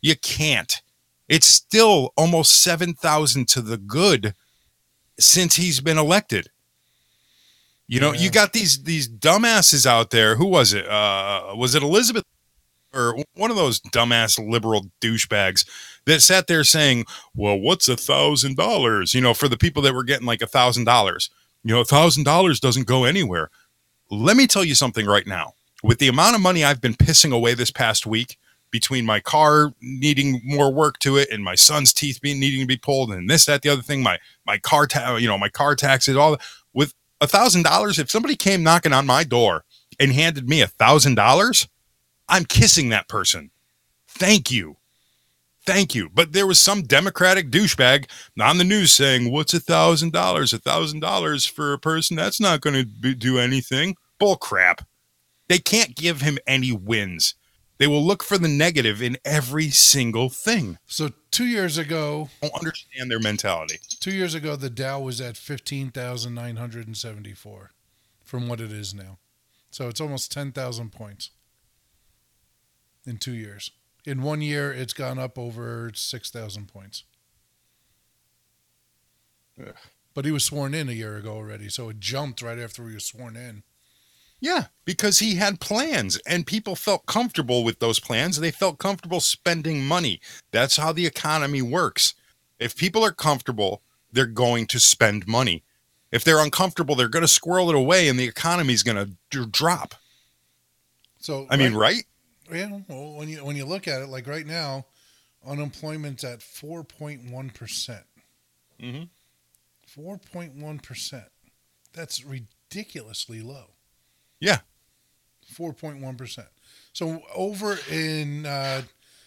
You 0.00 0.16
can't. 0.16 0.82
It's 1.28 1.46
still 1.46 2.12
almost 2.16 2.64
7,000 2.64 3.46
to 3.46 3.62
the 3.62 3.76
good 3.76 4.34
since 5.20 5.54
he's 5.54 5.78
been 5.78 5.98
elected. 5.98 6.48
You 7.86 8.00
know, 8.00 8.12
you 8.12 8.28
got 8.30 8.54
these 8.54 8.82
these 8.82 9.08
dumbasses 9.08 9.86
out 9.86 10.10
there. 10.10 10.36
Who 10.36 10.46
was 10.46 10.72
it? 10.72 10.88
Uh, 10.88 11.54
was 11.54 11.74
it 11.74 11.82
Elizabeth 11.82 12.24
or 12.94 13.16
one 13.34 13.50
of 13.50 13.56
those 13.56 13.80
dumbass 13.80 14.38
liberal 14.38 14.86
douchebags 15.00 15.68
that 16.06 16.20
sat 16.20 16.46
there 16.46 16.64
saying, 16.64 17.04
"Well, 17.34 17.58
what's 17.58 17.88
a 17.88 17.96
thousand 17.96 18.56
dollars?" 18.56 19.14
You 19.14 19.20
know, 19.20 19.34
for 19.34 19.48
the 19.48 19.58
people 19.58 19.82
that 19.82 19.94
were 19.94 20.04
getting 20.04 20.26
like 20.26 20.42
a 20.42 20.46
thousand 20.46 20.84
dollars. 20.84 21.30
You 21.64 21.74
know, 21.74 21.80
a 21.80 21.84
thousand 21.84 22.24
dollars 22.24 22.60
doesn't 22.60 22.86
go 22.86 23.04
anywhere. 23.04 23.50
Let 24.10 24.36
me 24.36 24.46
tell 24.46 24.64
you 24.64 24.74
something 24.74 25.06
right 25.06 25.26
now. 25.26 25.54
With 25.82 25.98
the 25.98 26.08
amount 26.08 26.34
of 26.34 26.40
money 26.40 26.64
I've 26.64 26.80
been 26.80 26.94
pissing 26.94 27.32
away 27.32 27.54
this 27.54 27.70
past 27.70 28.06
week, 28.06 28.36
between 28.72 29.06
my 29.06 29.20
car 29.20 29.72
needing 29.80 30.40
more 30.42 30.72
work 30.72 30.98
to 31.00 31.16
it 31.16 31.30
and 31.30 31.44
my 31.44 31.54
son's 31.54 31.92
teeth 31.92 32.20
being 32.20 32.40
needing 32.40 32.60
to 32.60 32.66
be 32.66 32.76
pulled 32.76 33.12
and 33.12 33.30
this, 33.30 33.44
that, 33.44 33.62
the 33.62 33.68
other 33.68 33.82
thing, 33.82 34.02
my 34.02 34.18
my 34.44 34.58
car, 34.58 34.88
ta- 34.88 35.16
you 35.16 35.28
know, 35.28 35.38
my 35.38 35.48
car 35.48 35.76
taxes, 35.76 36.16
all 36.16 36.32
that. 36.32 36.40
With 36.72 36.94
a 37.20 37.28
thousand 37.28 37.62
dollars, 37.62 38.00
if 38.00 38.10
somebody 38.10 38.34
came 38.34 38.64
knocking 38.64 38.92
on 38.92 39.06
my 39.06 39.22
door 39.22 39.64
and 40.00 40.12
handed 40.12 40.48
me 40.48 40.62
a 40.62 40.66
thousand 40.66 41.14
dollars, 41.14 41.68
I'm 42.32 42.46
kissing 42.46 42.88
that 42.88 43.08
person. 43.08 43.50
Thank 44.08 44.50
you. 44.50 44.78
Thank 45.66 45.94
you. 45.94 46.08
But 46.08 46.32
there 46.32 46.46
was 46.46 46.58
some 46.58 46.80
Democratic 46.82 47.50
douchebag 47.50 48.06
on 48.40 48.56
the 48.56 48.64
news 48.64 48.90
saying, 48.90 49.30
What's 49.30 49.52
a 49.52 49.60
thousand 49.60 50.14
dollars? 50.14 50.54
A 50.54 50.58
thousand 50.58 51.00
dollars 51.00 51.44
for 51.44 51.74
a 51.74 51.78
person 51.78 52.16
that's 52.16 52.40
not 52.40 52.62
going 52.62 52.74
to 53.02 53.14
do 53.14 53.38
anything. 53.38 53.96
Bull 54.18 54.36
crap. 54.36 54.88
They 55.48 55.58
can't 55.58 55.94
give 55.94 56.22
him 56.22 56.38
any 56.46 56.72
wins. 56.72 57.34
They 57.76 57.86
will 57.86 58.02
look 58.02 58.22
for 58.22 58.38
the 58.38 58.48
negative 58.48 59.02
in 59.02 59.18
every 59.26 59.68
single 59.68 60.30
thing. 60.30 60.78
So 60.86 61.10
two 61.30 61.44
years 61.44 61.76
ago, 61.76 62.30
I 62.42 62.48
don't 62.48 62.58
understand 62.58 63.10
their 63.10 63.20
mentality. 63.20 63.78
two 64.00 64.12
years 64.12 64.34
ago, 64.34 64.56
the 64.56 64.70
Dow 64.70 65.00
was 65.00 65.20
at 65.20 65.36
fifteen 65.36 65.90
thousand 65.90 66.34
nine 66.34 66.56
hundred 66.56 66.86
and 66.86 66.96
seventy 66.96 67.34
four, 67.34 67.72
from 68.24 68.48
what 68.48 68.60
it 68.60 68.72
is 68.72 68.94
now. 68.94 69.18
So 69.70 69.88
it's 69.88 70.00
almost 70.00 70.32
ten 70.32 70.50
thousand 70.50 70.92
points 70.92 71.28
in 73.06 73.18
two 73.18 73.32
years. 73.32 73.70
In 74.04 74.22
one 74.22 74.40
year, 74.42 74.72
it's 74.72 74.92
gone 74.92 75.18
up 75.18 75.38
over 75.38 75.90
six 75.94 76.30
thousand 76.30 76.68
points. 76.68 77.04
Ugh. 79.60 79.74
But 80.14 80.24
he 80.24 80.30
was 80.30 80.44
sworn 80.44 80.74
in 80.74 80.88
a 80.88 80.92
year 80.92 81.16
ago 81.16 81.32
already, 81.32 81.68
so 81.68 81.88
it 81.88 82.00
jumped 82.00 82.42
right 82.42 82.58
after 82.58 82.86
he 82.88 82.94
was 82.94 83.04
sworn 83.04 83.36
in. 83.36 83.62
Yeah, 84.40 84.64
because 84.84 85.20
he 85.20 85.36
had 85.36 85.60
plans 85.60 86.18
and 86.26 86.46
people 86.46 86.74
felt 86.74 87.06
comfortable 87.06 87.62
with 87.62 87.78
those 87.78 88.00
plans. 88.00 88.40
They 88.40 88.50
felt 88.50 88.78
comfortable 88.78 89.20
spending 89.20 89.84
money. 89.84 90.20
That's 90.50 90.76
how 90.76 90.92
the 90.92 91.06
economy 91.06 91.62
works. 91.62 92.14
If 92.58 92.76
people 92.76 93.04
are 93.04 93.12
comfortable, 93.12 93.82
they're 94.10 94.26
going 94.26 94.66
to 94.66 94.80
spend 94.80 95.28
money. 95.28 95.62
If 96.10 96.24
they're 96.24 96.42
uncomfortable, 96.42 96.96
they're 96.96 97.08
going 97.08 97.22
to 97.22 97.28
squirrel 97.28 97.70
it 97.70 97.76
away 97.76 98.08
and 98.08 98.18
the 98.18 98.26
economy's 98.26 98.82
going 98.82 98.96
to 98.96 99.12
d- 99.30 99.48
drop. 99.48 99.94
So 101.20 101.46
I 101.48 101.56
mean, 101.56 101.74
right? 101.74 102.04
Yeah, 102.52 102.80
well, 102.88 103.14
when 103.14 103.28
you 103.28 103.44
when 103.44 103.56
you 103.56 103.64
look 103.64 103.88
at 103.88 104.02
it, 104.02 104.08
like 104.08 104.26
right 104.26 104.46
now, 104.46 104.86
unemployment's 105.46 106.24
at 106.24 106.42
four 106.42 106.84
point 106.84 107.30
one 107.30 107.50
percent. 107.50 108.04
Mm-hmm. 108.80 109.04
Four 109.86 110.18
point 110.18 110.54
one 110.54 110.78
percent. 110.78 111.28
That's 111.92 112.24
ridiculously 112.24 113.40
low. 113.42 113.70
Yeah. 114.40 114.58
Four 115.46 115.72
point 115.72 116.00
one 116.00 116.16
percent. 116.16 116.48
So 116.92 117.22
over 117.34 117.78
in 117.90 118.46
uh, 118.46 118.82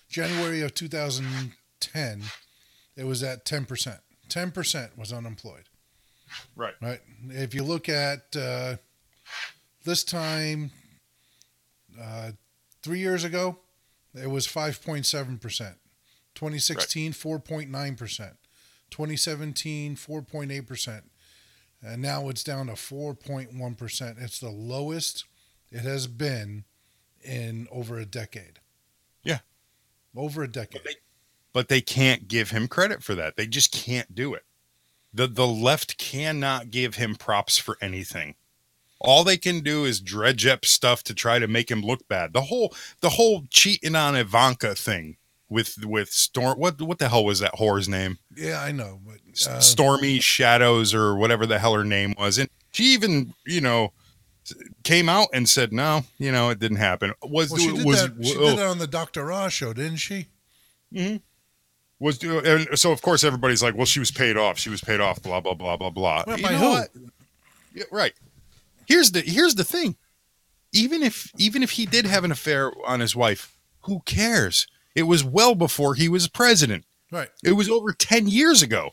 January 0.09 0.61
of 0.61 0.73
2010, 0.73 2.21
it 2.95 3.03
was 3.05 3.23
at 3.23 3.45
ten 3.45 3.65
percent. 3.65 3.99
Ten 4.29 4.51
percent 4.51 4.97
was 4.97 5.13
unemployed. 5.13 5.65
Right. 6.55 6.73
Right. 6.81 6.99
If 7.29 7.53
you 7.53 7.63
look 7.63 7.87
at 7.89 8.35
uh, 8.35 8.77
this 9.83 10.03
time, 10.03 10.71
uh, 12.01 12.31
three 12.85 12.99
years 12.99 13.23
ago, 13.23 13.57
it 14.13 14.29
was 14.29 14.47
5.7%. 14.47 15.41
2016, 16.35 17.13
4.9%. 17.13 18.31
2017, 18.91 19.95
4.8%. 19.95 21.01
And 21.81 22.01
now 22.01 22.29
it's 22.29 22.43
down 22.43 22.67
to 22.67 22.73
4.1%. 22.73 24.21
It's 24.21 24.39
the 24.39 24.49
lowest 24.49 25.25
it 25.71 25.81
has 25.81 26.05
been 26.05 26.65
in 27.23 27.67
over 27.71 27.97
a 27.97 28.05
decade. 28.05 28.59
Yeah. 29.23 29.39
Over 30.15 30.43
a 30.43 30.47
decade. 30.47 30.81
but 31.51 31.67
they 31.67 31.81
can't 31.81 32.27
give 32.27 32.51
him 32.51 32.67
credit 32.67 33.01
for 33.01 33.15
that. 33.15 33.35
They 33.35 33.47
just 33.47 33.71
can't 33.71 34.13
do 34.13 34.35
it. 34.35 34.43
The 35.11 35.27
the 35.27 35.47
left 35.47 35.97
cannot 35.97 36.69
give 36.69 36.95
him 36.95 37.15
props 37.15 37.57
for 37.57 37.77
anything. 37.81 38.35
All 39.05 39.23
they 39.23 39.37
can 39.37 39.61
do 39.61 39.85
is 39.85 39.99
dredge 39.99 40.45
up 40.45 40.65
stuff 40.65 41.03
to 41.03 41.13
try 41.13 41.39
to 41.39 41.47
make 41.47 41.69
him 41.69 41.81
look 41.81 42.07
bad. 42.07 42.33
The 42.33 42.41
whole 42.41 42.73
the 43.01 43.09
whole 43.09 43.43
cheating 43.49 43.95
on 43.95 44.15
Ivanka 44.15 44.75
thing 44.75 45.17
with 45.49 45.85
with 45.85 46.09
Storm 46.09 46.59
what 46.59 46.81
what 46.81 46.99
the 46.99 47.09
hell 47.09 47.25
was 47.25 47.39
that 47.39 47.55
whore's 47.55 47.87
name? 47.87 48.17
Yeah, 48.35 48.61
I 48.61 48.71
know, 48.71 48.99
but 49.05 49.17
uh, 49.47 49.59
Stormy 49.59 50.19
Shadows 50.19 50.93
or 50.93 51.15
whatever 51.15 51.45
the 51.45 51.59
hell 51.59 51.73
her 51.73 51.85
name 51.85 52.15
was. 52.17 52.37
And 52.37 52.49
she 52.71 52.85
even, 52.93 53.33
you 53.45 53.61
know, 53.61 53.93
came 54.83 55.09
out 55.09 55.29
and 55.33 55.47
said, 55.47 55.71
"No, 55.71 56.03
you 56.17 56.31
know, 56.31 56.49
it 56.49 56.59
didn't 56.59 56.77
happen." 56.77 57.13
Was 57.23 57.51
well, 57.51 57.59
she 57.59 57.73
did 57.73 57.85
was 57.85 58.01
that. 58.01 58.25
She 58.25 58.35
oh, 58.35 58.49
did 58.49 58.59
that 58.59 58.67
on 58.67 58.79
the 58.79 58.87
Dr. 58.87 59.31
Oz 59.31 59.53
show, 59.53 59.73
didn't 59.73 59.97
she? 59.97 60.27
Mhm 60.93 61.21
was 61.99 62.21
and 62.23 62.67
so 62.77 62.91
of 62.91 63.01
course 63.01 63.23
everybody's 63.23 63.63
like, 63.63 63.75
well, 63.75 63.85
she 63.85 63.99
was 63.99 64.11
paid 64.11 64.37
off. 64.37 64.57
She 64.57 64.69
was 64.69 64.81
paid 64.81 64.99
off. 64.99 65.21
Blah 65.21 65.39
blah 65.39 65.53
blah 65.53 65.77
blah 65.77 65.89
blah. 65.89 66.23
Well, 66.27 66.37
You 66.37 66.43
by 66.43 66.51
know 66.51 66.85
who? 66.93 67.09
Yeah, 67.73 67.83
right. 67.91 68.13
Here's 68.87 69.11
the 69.11 69.21
here's 69.21 69.55
the 69.55 69.63
thing. 69.63 69.95
Even 70.73 71.03
if 71.03 71.31
even 71.37 71.63
if 71.63 71.71
he 71.71 71.85
did 71.85 72.05
have 72.05 72.23
an 72.23 72.31
affair 72.31 72.71
on 72.85 72.99
his 72.99 73.15
wife, 73.15 73.57
who 73.81 74.01
cares? 74.05 74.67
It 74.95 75.03
was 75.03 75.23
well 75.23 75.55
before 75.55 75.95
he 75.95 76.07
was 76.09 76.27
president. 76.27 76.85
Right. 77.11 77.29
It 77.43 77.53
was 77.53 77.69
over 77.69 77.93
ten 77.93 78.27
years 78.27 78.61
ago. 78.61 78.91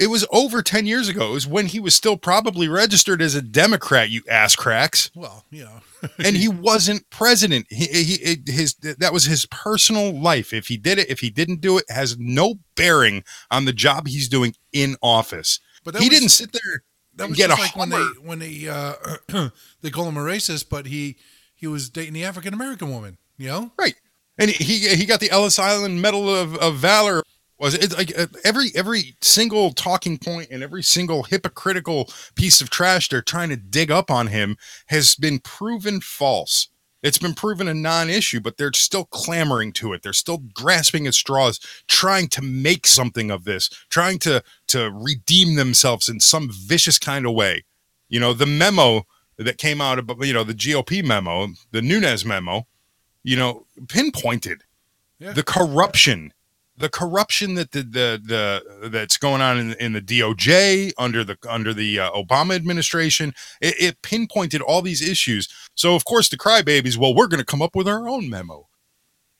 It 0.00 0.06
was 0.06 0.26
over 0.32 0.62
ten 0.62 0.86
years 0.86 1.08
ago. 1.08 1.28
It 1.30 1.32
was 1.34 1.46
when 1.46 1.66
he 1.66 1.78
was 1.78 1.94
still 1.94 2.16
probably 2.16 2.66
registered 2.66 3.20
as 3.20 3.34
a 3.34 3.42
Democrat. 3.42 4.10
You 4.10 4.22
ass 4.28 4.56
cracks 4.56 5.10
Well, 5.14 5.44
you 5.50 5.64
know. 5.64 5.80
and 6.24 6.34
he 6.36 6.48
wasn't 6.48 7.08
president. 7.10 7.66
He, 7.68 7.86
he 7.86 8.36
his 8.50 8.74
that 8.76 9.12
was 9.12 9.24
his 9.24 9.46
personal 9.46 10.18
life. 10.18 10.52
If 10.52 10.66
he 10.68 10.76
did 10.78 10.98
it, 10.98 11.10
if 11.10 11.20
he 11.20 11.30
didn't 11.30 11.60
do 11.60 11.78
it, 11.78 11.84
has 11.88 12.18
no 12.18 12.54
bearing 12.74 13.22
on 13.50 13.66
the 13.66 13.72
job 13.72 14.08
he's 14.08 14.28
doing 14.28 14.56
in 14.72 14.96
office. 15.02 15.60
But 15.84 15.96
he 15.96 16.08
was- 16.08 16.18
didn't 16.18 16.30
sit 16.30 16.52
there 16.52 16.82
That 17.16 17.28
was 17.28 17.36
get 17.36 17.50
just 17.50 17.60
like 17.60 17.76
when 17.76 17.90
they 17.90 18.04
when 18.22 18.38
they 18.38 18.68
uh, 18.68 18.94
they 19.82 19.90
call 19.90 20.08
him 20.08 20.16
a 20.16 20.20
racist, 20.20 20.68
but 20.68 20.86
he 20.86 21.16
he 21.54 21.66
was 21.66 21.90
dating 21.90 22.14
the 22.14 22.24
African 22.24 22.54
American 22.54 22.90
woman. 22.90 23.18
You 23.36 23.48
know, 23.48 23.72
right, 23.78 23.94
and 24.38 24.50
he 24.50 24.88
he 24.94 25.04
got 25.04 25.20
the 25.20 25.30
Ellis 25.30 25.58
Island 25.58 26.00
Medal 26.00 26.34
of, 26.34 26.56
of 26.56 26.76
Valor. 26.76 27.22
Was 27.58 27.74
it 27.74 27.96
like 27.96 28.18
uh, 28.18 28.26
every 28.44 28.70
every 28.74 29.16
single 29.20 29.72
talking 29.72 30.18
point 30.18 30.48
and 30.50 30.62
every 30.62 30.82
single 30.82 31.24
hypocritical 31.24 32.10
piece 32.34 32.60
of 32.60 32.70
trash 32.70 33.08
they're 33.08 33.22
trying 33.22 33.50
to 33.50 33.56
dig 33.56 33.90
up 33.90 34.10
on 34.10 34.28
him 34.28 34.56
has 34.86 35.14
been 35.14 35.38
proven 35.38 36.00
false. 36.00 36.68
It's 37.02 37.18
been 37.18 37.34
proven 37.34 37.66
a 37.66 37.74
non-issue, 37.74 38.40
but 38.40 38.56
they're 38.56 38.72
still 38.72 39.06
clamoring 39.06 39.72
to 39.74 39.92
it. 39.92 40.02
They're 40.02 40.12
still 40.12 40.38
grasping 40.38 41.06
at 41.06 41.14
straws, 41.14 41.58
trying 41.88 42.28
to 42.28 42.42
make 42.42 42.86
something 42.86 43.30
of 43.30 43.44
this, 43.44 43.68
trying 43.90 44.18
to 44.20 44.42
to 44.68 44.90
redeem 44.92 45.56
themselves 45.56 46.08
in 46.08 46.20
some 46.20 46.48
vicious 46.52 46.98
kind 46.98 47.26
of 47.26 47.34
way. 47.34 47.64
You 48.08 48.20
know, 48.20 48.32
the 48.34 48.46
memo 48.46 49.06
that 49.38 49.58
came 49.58 49.80
out 49.80 49.98
about 49.98 50.24
you 50.24 50.32
know 50.32 50.44
the 50.44 50.54
GOP 50.54 51.04
memo, 51.04 51.48
the 51.72 51.82
Nunes 51.82 52.24
memo, 52.24 52.66
you 53.24 53.36
know, 53.36 53.66
pinpointed 53.88 54.62
Yeah. 55.18 55.32
the 55.32 55.42
corruption, 55.42 56.32
the 56.82 56.90
corruption 56.90 57.54
that 57.54 57.70
the 57.70 57.84
the, 57.84 58.20
the 58.80 58.88
that's 58.88 59.16
going 59.16 59.40
on 59.40 59.56
in, 59.56 59.72
in 59.74 59.92
the 59.92 60.02
DOJ 60.02 60.92
under 60.98 61.22
the 61.22 61.38
under 61.48 61.72
the 61.72 62.00
uh, 62.00 62.10
Obama 62.10 62.56
administration. 62.56 63.32
It, 63.60 63.74
it 63.78 64.02
pinpointed 64.02 64.60
all 64.60 64.82
these 64.82 65.00
issues. 65.00 65.48
So 65.76 65.94
of 65.94 66.04
course 66.04 66.28
the 66.28 66.36
crybabies, 66.36 66.98
well, 66.98 67.14
we're 67.14 67.28
going 67.28 67.38
to 67.38 67.46
come 67.46 67.62
up 67.62 67.76
with 67.76 67.86
our 67.86 68.08
own 68.08 68.28
memo. 68.28 68.68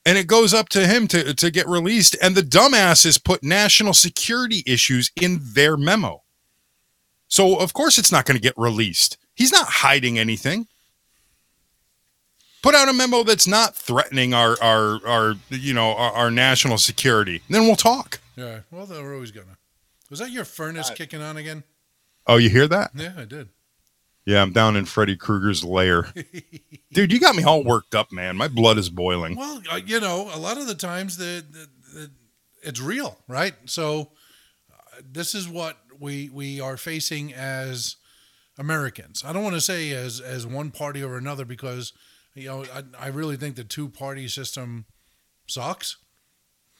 And 0.05 0.17
it 0.17 0.27
goes 0.27 0.53
up 0.53 0.69
to 0.69 0.87
him 0.87 1.07
to, 1.09 1.33
to 1.33 1.51
get 1.51 1.67
released. 1.67 2.15
And 2.21 2.33
the 2.33 2.41
dumbasses 2.41 3.21
put 3.21 3.43
national 3.43 3.93
security 3.93 4.63
issues 4.65 5.11
in 5.21 5.39
their 5.41 5.75
memo. 5.75 6.23
So 7.27 7.59
of 7.59 7.73
course 7.73 7.97
it's 7.97 8.11
not 8.11 8.25
going 8.25 8.37
to 8.37 8.41
get 8.41 8.53
released. 8.55 9.17
He's 9.35 9.51
not 9.51 9.67
hiding 9.67 10.17
anything. 10.17 10.67
Put 12.63 12.73
out 12.75 12.89
a 12.89 12.93
memo 12.93 13.21
that's 13.23 13.45
not 13.45 13.75
threatening 13.75 14.33
our 14.33 14.55
our 14.63 15.05
our 15.05 15.35
you 15.49 15.73
know 15.75 15.93
our, 15.95 16.11
our 16.13 16.31
national 16.31 16.79
security. 16.79 17.41
Then 17.49 17.63
we'll 17.67 17.75
talk. 17.75 18.19
yeah. 18.35 18.61
Well, 18.71 18.85
they 18.87 18.99
were 19.01 19.13
always 19.13 19.31
gonna. 19.31 19.57
Was 20.09 20.19
that 20.19 20.31
your 20.31 20.45
furnace 20.45 20.89
Uh, 20.89 20.93
kicking 20.95 21.21
on 21.21 21.37
again? 21.37 21.63
Oh, 22.25 22.37
you 22.37 22.49
hear 22.49 22.67
that? 22.67 22.91
Yeah, 22.95 23.13
I 23.17 23.25
did. 23.25 23.49
Yeah, 24.25 24.41
I'm 24.41 24.53
down 24.53 24.77
in 24.77 24.85
Freddy 24.85 25.17
Krueger's 25.17 25.63
lair. 25.65 26.07
Dude, 26.93 27.11
you 27.11 27.19
got 27.19 27.35
me 27.35 27.43
all 27.43 27.63
worked 27.63 27.93
up, 27.93 28.11
man. 28.13 28.37
My 28.37 28.47
blood 28.47 28.77
is 28.77 28.89
boiling. 28.89 29.35
Well, 29.35 29.61
uh, 29.69 29.81
you 29.85 29.99
know, 29.99 30.29
a 30.33 30.39
lot 30.39 30.57
of 30.57 30.65
the 30.65 30.75
times 30.75 31.17
the, 31.17 31.43
the, 31.51 31.67
the 31.99 32.11
it's 32.61 32.79
real, 32.79 33.17
right? 33.27 33.53
So 33.65 34.11
uh, 34.71 35.01
this 35.11 35.35
is 35.35 35.49
what 35.49 35.77
we 35.99 36.29
we 36.29 36.61
are 36.61 36.77
facing 36.77 37.33
as 37.33 37.97
Americans. 38.57 39.23
I 39.25 39.33
don't 39.33 39.43
want 39.43 39.55
to 39.55 39.61
say 39.61 39.91
as 39.91 40.21
as 40.21 40.47
one 40.47 40.71
party 40.71 41.03
or 41.03 41.17
another 41.17 41.43
because 41.43 41.91
you 42.35 42.47
know 42.47 42.65
I, 42.73 42.83
I 42.99 43.07
really 43.07 43.37
think 43.37 43.55
the 43.55 43.63
two 43.63 43.89
party 43.89 44.27
system 44.27 44.85
sucks. 45.47 45.97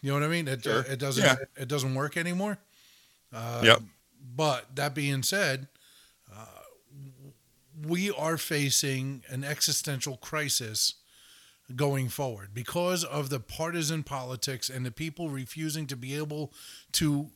You 0.01 0.09
know 0.09 0.15
what 0.19 0.23
I 0.23 0.27
mean? 0.27 0.47
It 0.47 0.63
Sure. 0.63 0.81
it 0.81 0.99
doesn't 0.99 1.23
Yeah. 1.23 1.35
it 1.55 1.67
doesn't 1.67 1.93
work 1.95 2.17
anymore. 2.17 2.57
Uh, 3.31 3.61
Yep. 3.63 3.81
But 4.35 4.75
that 4.75 4.95
being 4.95 5.21
said, 5.23 5.67
uh, 6.33 6.45
we 7.85 8.09
are 8.11 8.37
facing 8.37 9.23
an 9.29 9.43
existential 9.43 10.15
crisis 10.17 10.95
going 11.75 12.07
forward 12.09 12.53
because 12.53 13.03
of 13.03 13.29
the 13.29 13.39
partisan 13.39 14.03
politics 14.03 14.69
and 14.69 14.85
the 14.85 14.91
people 14.91 15.29
refusing 15.29 15.87
to 15.87 15.95
be 15.95 16.15
able 16.15 16.53
to 16.93 17.31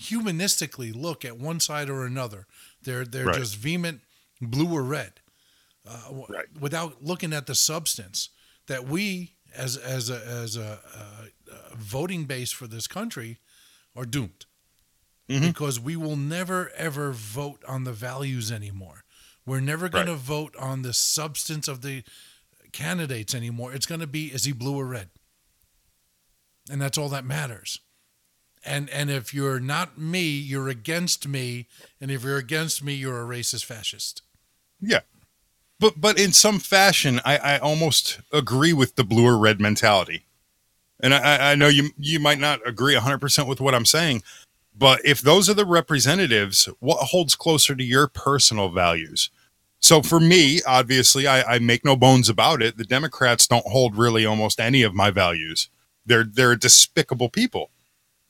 humanistically 0.00 0.94
look 0.94 1.24
at 1.24 1.36
one 1.38 1.60
side 1.60 1.88
or 1.90 2.04
another. 2.06 2.46
They're 2.82 3.04
they're 3.04 3.26
Right. 3.26 3.36
just 3.38 3.56
vehement 3.56 4.00
blue 4.40 4.72
or 4.72 4.82
red 4.82 5.20
uh, 5.86 6.24
Right. 6.28 6.46
without 6.60 7.02
looking 7.02 7.32
at 7.32 7.46
the 7.46 7.54
substance 7.54 8.28
that 8.66 8.86
we 8.86 9.34
as 9.54 9.76
as 9.76 10.08
a 10.10 10.24
as 10.26 10.56
a, 10.56 10.80
uh 10.94 11.26
uh 11.52 11.74
voting 11.74 12.24
base 12.24 12.52
for 12.52 12.66
this 12.66 12.86
country 12.86 13.38
are 13.94 14.06
doomed 14.06 14.46
Mhm. 15.28 15.40
because 15.52 15.78
we 15.80 15.96
will 15.96 16.16
never 16.16 16.70
ever 16.70 17.12
vote 17.12 17.62
on 17.66 17.84
the 17.84 17.92
values 17.92 18.50
anymore. 18.50 19.04
We're 19.44 19.60
never 19.60 19.88
going 19.88 20.06
to 20.06 20.14
vote 20.14 20.54
on 20.56 20.82
the 20.82 20.92
substance 20.94 21.66
of 21.68 21.82
the 21.82 22.04
candidates 22.72 23.34
anymore. 23.34 23.74
It's 23.74 23.86
going 23.86 24.00
to 24.00 24.06
be 24.06 24.32
is 24.32 24.44
he 24.44 24.52
blue 24.52 24.76
or 24.76 24.86
red? 24.86 25.10
And 26.70 26.80
that's 26.80 26.96
all 26.96 27.08
that 27.10 27.24
matters. 27.24 27.80
And 28.64 28.88
and 28.90 29.10
if 29.10 29.34
you're 29.34 29.58
not 29.58 29.98
me, 29.98 30.28
you're 30.30 30.68
against 30.68 31.26
me, 31.26 31.66
and 32.00 32.10
if 32.10 32.22
you're 32.22 32.38
against 32.38 32.82
me, 32.84 32.94
you're 32.94 33.20
a 33.20 33.26
racist 33.38 33.64
fascist. 33.64 34.22
Yeah. 34.80 35.00
But 35.80 36.00
but 36.00 36.18
in 36.18 36.32
some 36.32 36.58
fashion, 36.58 37.20
I, 37.24 37.36
I 37.38 37.58
almost 37.58 38.20
agree 38.32 38.72
with 38.72 38.96
the 38.96 39.04
blue 39.04 39.26
or 39.26 39.38
red 39.38 39.60
mentality. 39.60 40.26
And 41.00 41.12
I, 41.12 41.52
I 41.52 41.54
know 41.56 41.68
you 41.68 41.90
you 41.98 42.20
might 42.20 42.38
not 42.38 42.60
agree 42.66 42.94
100% 42.94 43.48
with 43.48 43.60
what 43.60 43.74
I'm 43.74 43.84
saying, 43.84 44.22
but 44.76 45.00
if 45.04 45.20
those 45.20 45.50
are 45.50 45.54
the 45.54 45.66
representatives, 45.66 46.68
what 46.78 46.98
holds 46.98 47.34
closer 47.34 47.74
to 47.74 47.84
your 47.84 48.06
personal 48.06 48.68
values? 48.68 49.30
So 49.80 50.00
for 50.00 50.20
me, 50.20 50.60
obviously, 50.64 51.26
I, 51.26 51.56
I 51.56 51.58
make 51.58 51.84
no 51.84 51.96
bones 51.96 52.28
about 52.28 52.62
it. 52.62 52.78
The 52.78 52.84
Democrats 52.84 53.48
don't 53.48 53.66
hold 53.66 53.96
really 53.96 54.24
almost 54.24 54.60
any 54.60 54.82
of 54.82 54.94
my 54.94 55.10
values. 55.10 55.68
They're 56.06 56.24
they're 56.24 56.56
despicable 56.56 57.28
people. 57.28 57.70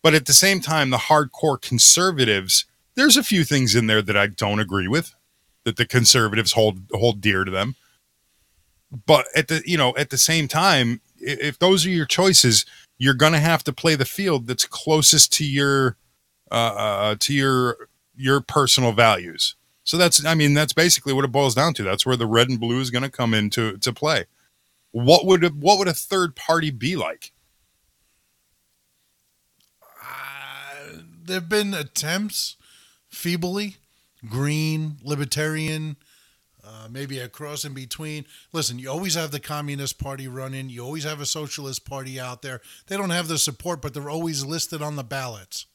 But 0.03 0.15
at 0.15 0.27
the 0.27 0.33
same 0.33 0.61
time, 0.61 0.91
the 0.91 0.97
hardcore 0.97 1.61
conservatives, 1.61 2.65
there's 2.97 3.17
a 3.17 3.23
few 3.23 3.45
things 3.45 3.75
in 3.75 3.87
there 3.87 4.03
that 4.03 4.17
I 4.17 4.27
don't 4.27 4.61
agree 4.61 4.89
with 4.89 5.15
that 5.65 5.77
the 5.77 5.87
conservatives 5.87 6.53
hold 6.53 6.81
hold 6.93 7.21
dear 7.21 7.45
to 7.45 7.51
them. 7.51 7.77
But 9.07 9.27
at 9.35 9.49
the 9.49 9.63
you 9.65 9.77
know 9.77 9.95
at 9.97 10.11
the 10.11 10.19
same 10.19 10.49
time, 10.49 11.01
if 11.19 11.59
those 11.59 11.87
are 11.87 11.91
your 11.91 12.07
choices, 12.07 12.67
you're 12.99 13.15
gonna 13.15 13.41
have 13.41 13.65
to 13.65 13.73
play 13.73 13.95
the 13.95 14.05
field 14.05 14.47
that's 14.47 14.67
closest 14.67 15.33
to 15.35 15.45
your 15.45 15.97
uh, 16.51 16.55
uh, 16.55 17.17
to 17.21 17.35
your 17.35 17.89
your 18.15 18.41
personal 18.41 18.93
values. 18.93 19.57
So 19.85 19.97
that's 19.97 20.25
I 20.25 20.35
mean 20.35 20.55
that's 20.55 20.73
basically 20.73 21.13
what 21.13 21.25
it 21.25 21.33
boils 21.33 21.55
down 21.55 21.75
to. 21.75 21.83
That's 21.83 22.07
where 22.07 22.17
the 22.17 22.27
red 22.27 22.49
and 22.49 22.61
blue 22.61 22.81
is 22.81 22.91
gonna 22.91 23.11
come 23.11 23.35
into 23.35 23.79
to 23.79 23.93
play. 23.93 24.27
What 24.93 25.25
would 25.25 25.61
what 25.61 25.79
would 25.79 25.89
a 25.89 25.95
third 25.95 26.37
party 26.37 26.71
be 26.71 26.97
like? 26.97 27.33
Uh, 29.83 30.99
there 31.25 31.41
have 31.41 31.49
been 31.49 31.73
attempts, 31.73 32.57
feebly, 33.09 33.77
green, 34.29 34.99
libertarian, 35.03 35.97
uh, 36.65 36.89
maybe 36.91 37.19
a 37.19 37.29
cross 37.29 37.65
in 37.65 37.75
between. 37.75 38.25
Listen, 38.53 38.79
you 38.79 38.89
always 38.91 39.15
have 39.15 39.31
the 39.31 39.41
Communist 39.41 39.99
Party 39.99 40.29
running. 40.29 40.69
You 40.71 40.85
always 40.85 41.05
have 41.05 41.21
a 41.21 41.27
Socialist 41.27 41.85
Party 41.85 42.21
out 42.21 42.43
there. 42.43 42.61
They 42.87 42.97
don't 42.97 43.11
have 43.11 43.29
the 43.29 43.39
support, 43.39 43.83
but 43.83 43.95
they're 43.95 44.11
always 44.11 44.45
listed 44.45 44.81
on 44.81 44.97
the 44.97 45.03
ballots. 45.05 45.67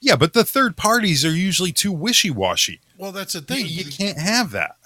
Yeah, 0.00 0.16
but 0.16 0.32
the 0.34 0.44
third 0.44 0.76
parties 0.76 1.24
are 1.24 1.30
usually 1.30 1.72
too 1.72 1.92
wishy 1.92 2.30
washy. 2.30 2.80
Well, 2.98 3.12
that's 3.12 3.32
the 3.32 3.40
thing. 3.40 3.66
you 3.66 3.84
can't 3.84 4.18
have 4.18 4.50
that. 4.50 4.76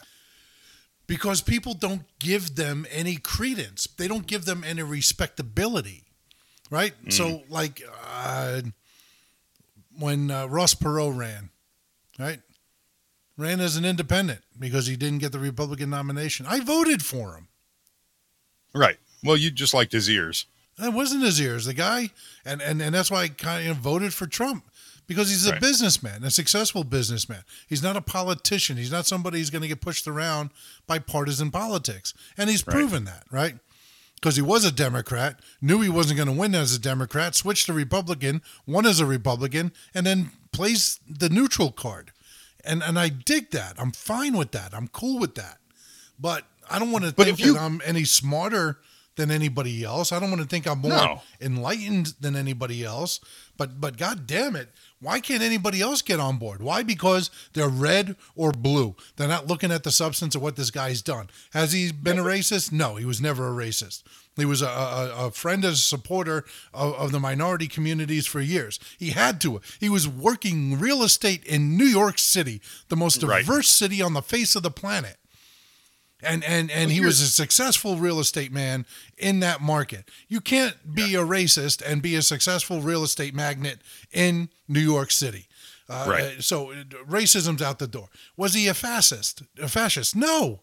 because 1.07 1.40
people 1.40 1.74
don't 1.74 2.03
give 2.20 2.55
them 2.55 2.86
any 2.90 3.16
credence. 3.16 3.88
They 3.96 4.07
don't 4.07 4.26
give 4.28 4.44
them 4.44 4.62
any 4.64 4.82
respectability, 4.84 6.05
right? 6.70 6.92
So, 7.09 7.42
like 7.48 7.82
uh, 8.07 8.61
when 9.98 10.30
uh, 10.30 10.46
Ross 10.46 10.74
Perot 10.74 11.16
ran, 11.16 11.51
right, 12.18 12.40
ran 13.41 13.61
as 13.61 13.76
an 13.76 13.84
independent 13.84 14.43
because 14.59 14.86
he 14.86 14.97
didn't 14.97 15.18
get 15.18 15.32
the 15.32 15.38
Republican 15.38 15.91
nomination. 15.91 16.47
I 16.47 16.61
voted 16.61 17.05
for 17.05 17.34
him. 17.34 17.49
Right. 18.74 18.99
Well, 19.24 19.36
you 19.36 19.51
just 19.51 19.74
liked 19.74 19.93
his 19.93 20.09
ears. 20.09 20.47
That 20.78 20.93
wasn't 20.93 21.24
his 21.24 21.41
ears. 21.41 21.64
The 21.66 21.74
guy, 21.74 22.11
and 22.45 22.62
and, 22.62 22.80
and 22.80 22.95
that's 22.95 23.11
why 23.11 23.22
I 23.24 23.28
kind 23.28 23.68
of 23.68 23.78
voted 23.78 24.14
for 24.14 24.26
Trump 24.26 24.64
because 25.07 25.28
he's 25.28 25.47
a 25.47 25.53
Right. 25.53 25.61
businessman, 25.61 26.22
a 26.24 26.30
successful 26.30 26.84
businessman. 26.84 27.43
He's 27.68 27.82
not 27.82 27.97
a 27.97 28.01
politician. 28.01 28.76
He's 28.76 28.93
not 28.93 29.07
somebody 29.07 29.38
who's 29.38 29.51
going 29.51 29.62
to 29.62 29.68
get 29.68 29.80
pushed 29.80 30.07
around 30.07 30.51
by 30.86 30.99
partisan 31.01 31.51
politics, 31.51 32.14
and 32.38 32.49
he's 32.49 32.64
Right. 32.66 32.72
proven 32.74 33.05
that, 33.05 33.24
right? 33.30 33.59
Because 34.14 34.36
he 34.36 34.43
was 34.43 34.64
a 34.64 34.70
Democrat, 34.72 35.41
knew 35.61 35.80
he 35.80 35.88
wasn't 35.88 36.16
going 36.16 36.28
to 36.28 36.32
win 36.41 36.55
as 36.55 36.74
a 36.74 36.78
Democrat, 36.78 37.34
switched 37.34 37.66
to 37.66 37.72
Republican, 37.72 38.41
won 38.66 38.86
as 38.86 39.01
a 39.01 39.07
Republican, 39.07 39.72
and 39.95 40.07
then 40.07 40.30
plays 40.53 41.01
the 41.09 41.28
neutral 41.28 41.72
card. 41.72 42.12
And 42.65 42.83
and 42.83 42.99
I 42.99 43.09
dig 43.09 43.51
that. 43.51 43.75
I'm 43.79 43.93
fine 43.93 44.37
with 44.37 44.53
that. 44.53 44.75
I'm 44.75 44.89
cool 44.89 45.19
with 45.19 45.35
that. 45.37 45.59
But 46.19 46.45
I 46.71 46.79
don't 46.79 46.93
want 46.93 47.05
to 47.05 47.13
But 47.13 47.27
think 47.27 47.39
if 47.41 47.45
you- 47.47 47.55
that 47.55 47.61
I'm 47.63 47.81
any 47.85 48.05
smarter 48.05 48.79
than 49.21 49.31
anybody 49.31 49.85
else. 49.85 50.11
I 50.12 50.18
don't 50.18 50.31
want 50.31 50.43
to 50.43 50.49
think 50.49 50.66
I'm 50.66 50.79
more 50.81 50.91
No. 50.91 51.23
enlightened 51.41 52.14
than 52.21 52.35
anybody 52.37 52.85
else. 52.85 53.21
But 53.57 53.81
but 53.81 53.99
god 53.99 54.27
damn 54.27 54.57
it, 54.57 54.71
why 55.01 55.21
can't 55.21 55.43
anybody 55.43 55.83
else 55.83 56.01
get 56.01 56.18
on 56.18 56.39
board? 56.39 56.62
Why? 56.62 56.83
Because 56.83 57.31
they're 57.53 57.68
red 57.68 58.16
or 58.35 58.53
blue. 58.53 58.97
They're 59.16 59.29
not 59.29 59.47
looking 59.47 59.71
at 59.71 59.85
the 59.85 59.91
substance 59.91 60.35
of 60.35 60.41
what 60.43 60.57
this 60.57 60.71
guy's 60.71 61.03
done. 61.03 61.29
Has 61.53 61.73
he 61.73 61.93
been 61.93 62.18
a 62.18 62.23
racist? 62.23 62.73
No, 62.73 62.97
he 62.97 63.05
was 63.05 63.21
never 63.21 63.49
a 63.49 63.66
racist. 63.66 64.03
He 64.37 64.47
was 64.47 64.62
a, 64.62 64.68
a, 64.68 65.27
a 65.27 65.31
friend 65.31 65.62
and 65.64 65.75
a 65.75 65.77
supporter 65.77 66.47
of, 66.73 66.95
of 66.95 67.12
the 67.12 67.21
minority 67.21 67.68
communities 67.68 68.27
for 68.27 68.41
years. 68.41 68.81
He 68.99 69.11
had 69.11 69.39
to. 69.43 69.61
He 69.79 69.91
was 69.91 70.09
working 70.09 70.79
real 70.79 71.03
estate 71.03 71.45
in 71.45 71.77
New 71.77 71.85
York 71.85 72.18
City, 72.18 72.62
the 72.89 72.97
most 72.97 73.23
Right. 73.23 73.45
diverse 73.45 73.68
city 73.68 74.01
on 74.01 74.14
the 74.14 74.23
face 74.23 74.57
of 74.57 74.62
the 74.62 74.71
planet 74.71 75.18
and 76.23 76.43
and 76.45 76.71
and 76.71 76.91
he 76.91 77.01
was 77.01 77.21
a 77.21 77.27
successful 77.27 77.97
real 77.97 78.21
estate 78.21 78.53
man 78.53 78.87
in 79.18 79.41
that 79.41 79.61
market. 79.61 80.11
You 80.29 80.41
can't 80.41 80.95
be 80.95 81.14
a 81.14 81.25
racist 81.25 81.83
and 81.85 82.03
be 82.03 82.16
a 82.16 82.23
successful 82.23 82.81
real 82.81 83.03
estate 83.05 83.35
magnate 83.35 83.79
in 84.12 84.49
New 84.68 84.81
York 84.81 85.11
City. 85.11 85.47
Uh, 85.89 86.07
Right. 86.09 86.23
uh, 86.39 86.41
So 86.41 86.71
uh, 86.73 86.85
racism's 87.09 87.61
out 87.62 87.79
the 87.79 87.87
door. 87.89 88.09
Was 88.37 88.55
he 88.55 88.68
a 88.68 88.75
fascist? 88.75 89.43
A 89.61 89.68
fascist? 89.68 90.14
No. 90.14 90.61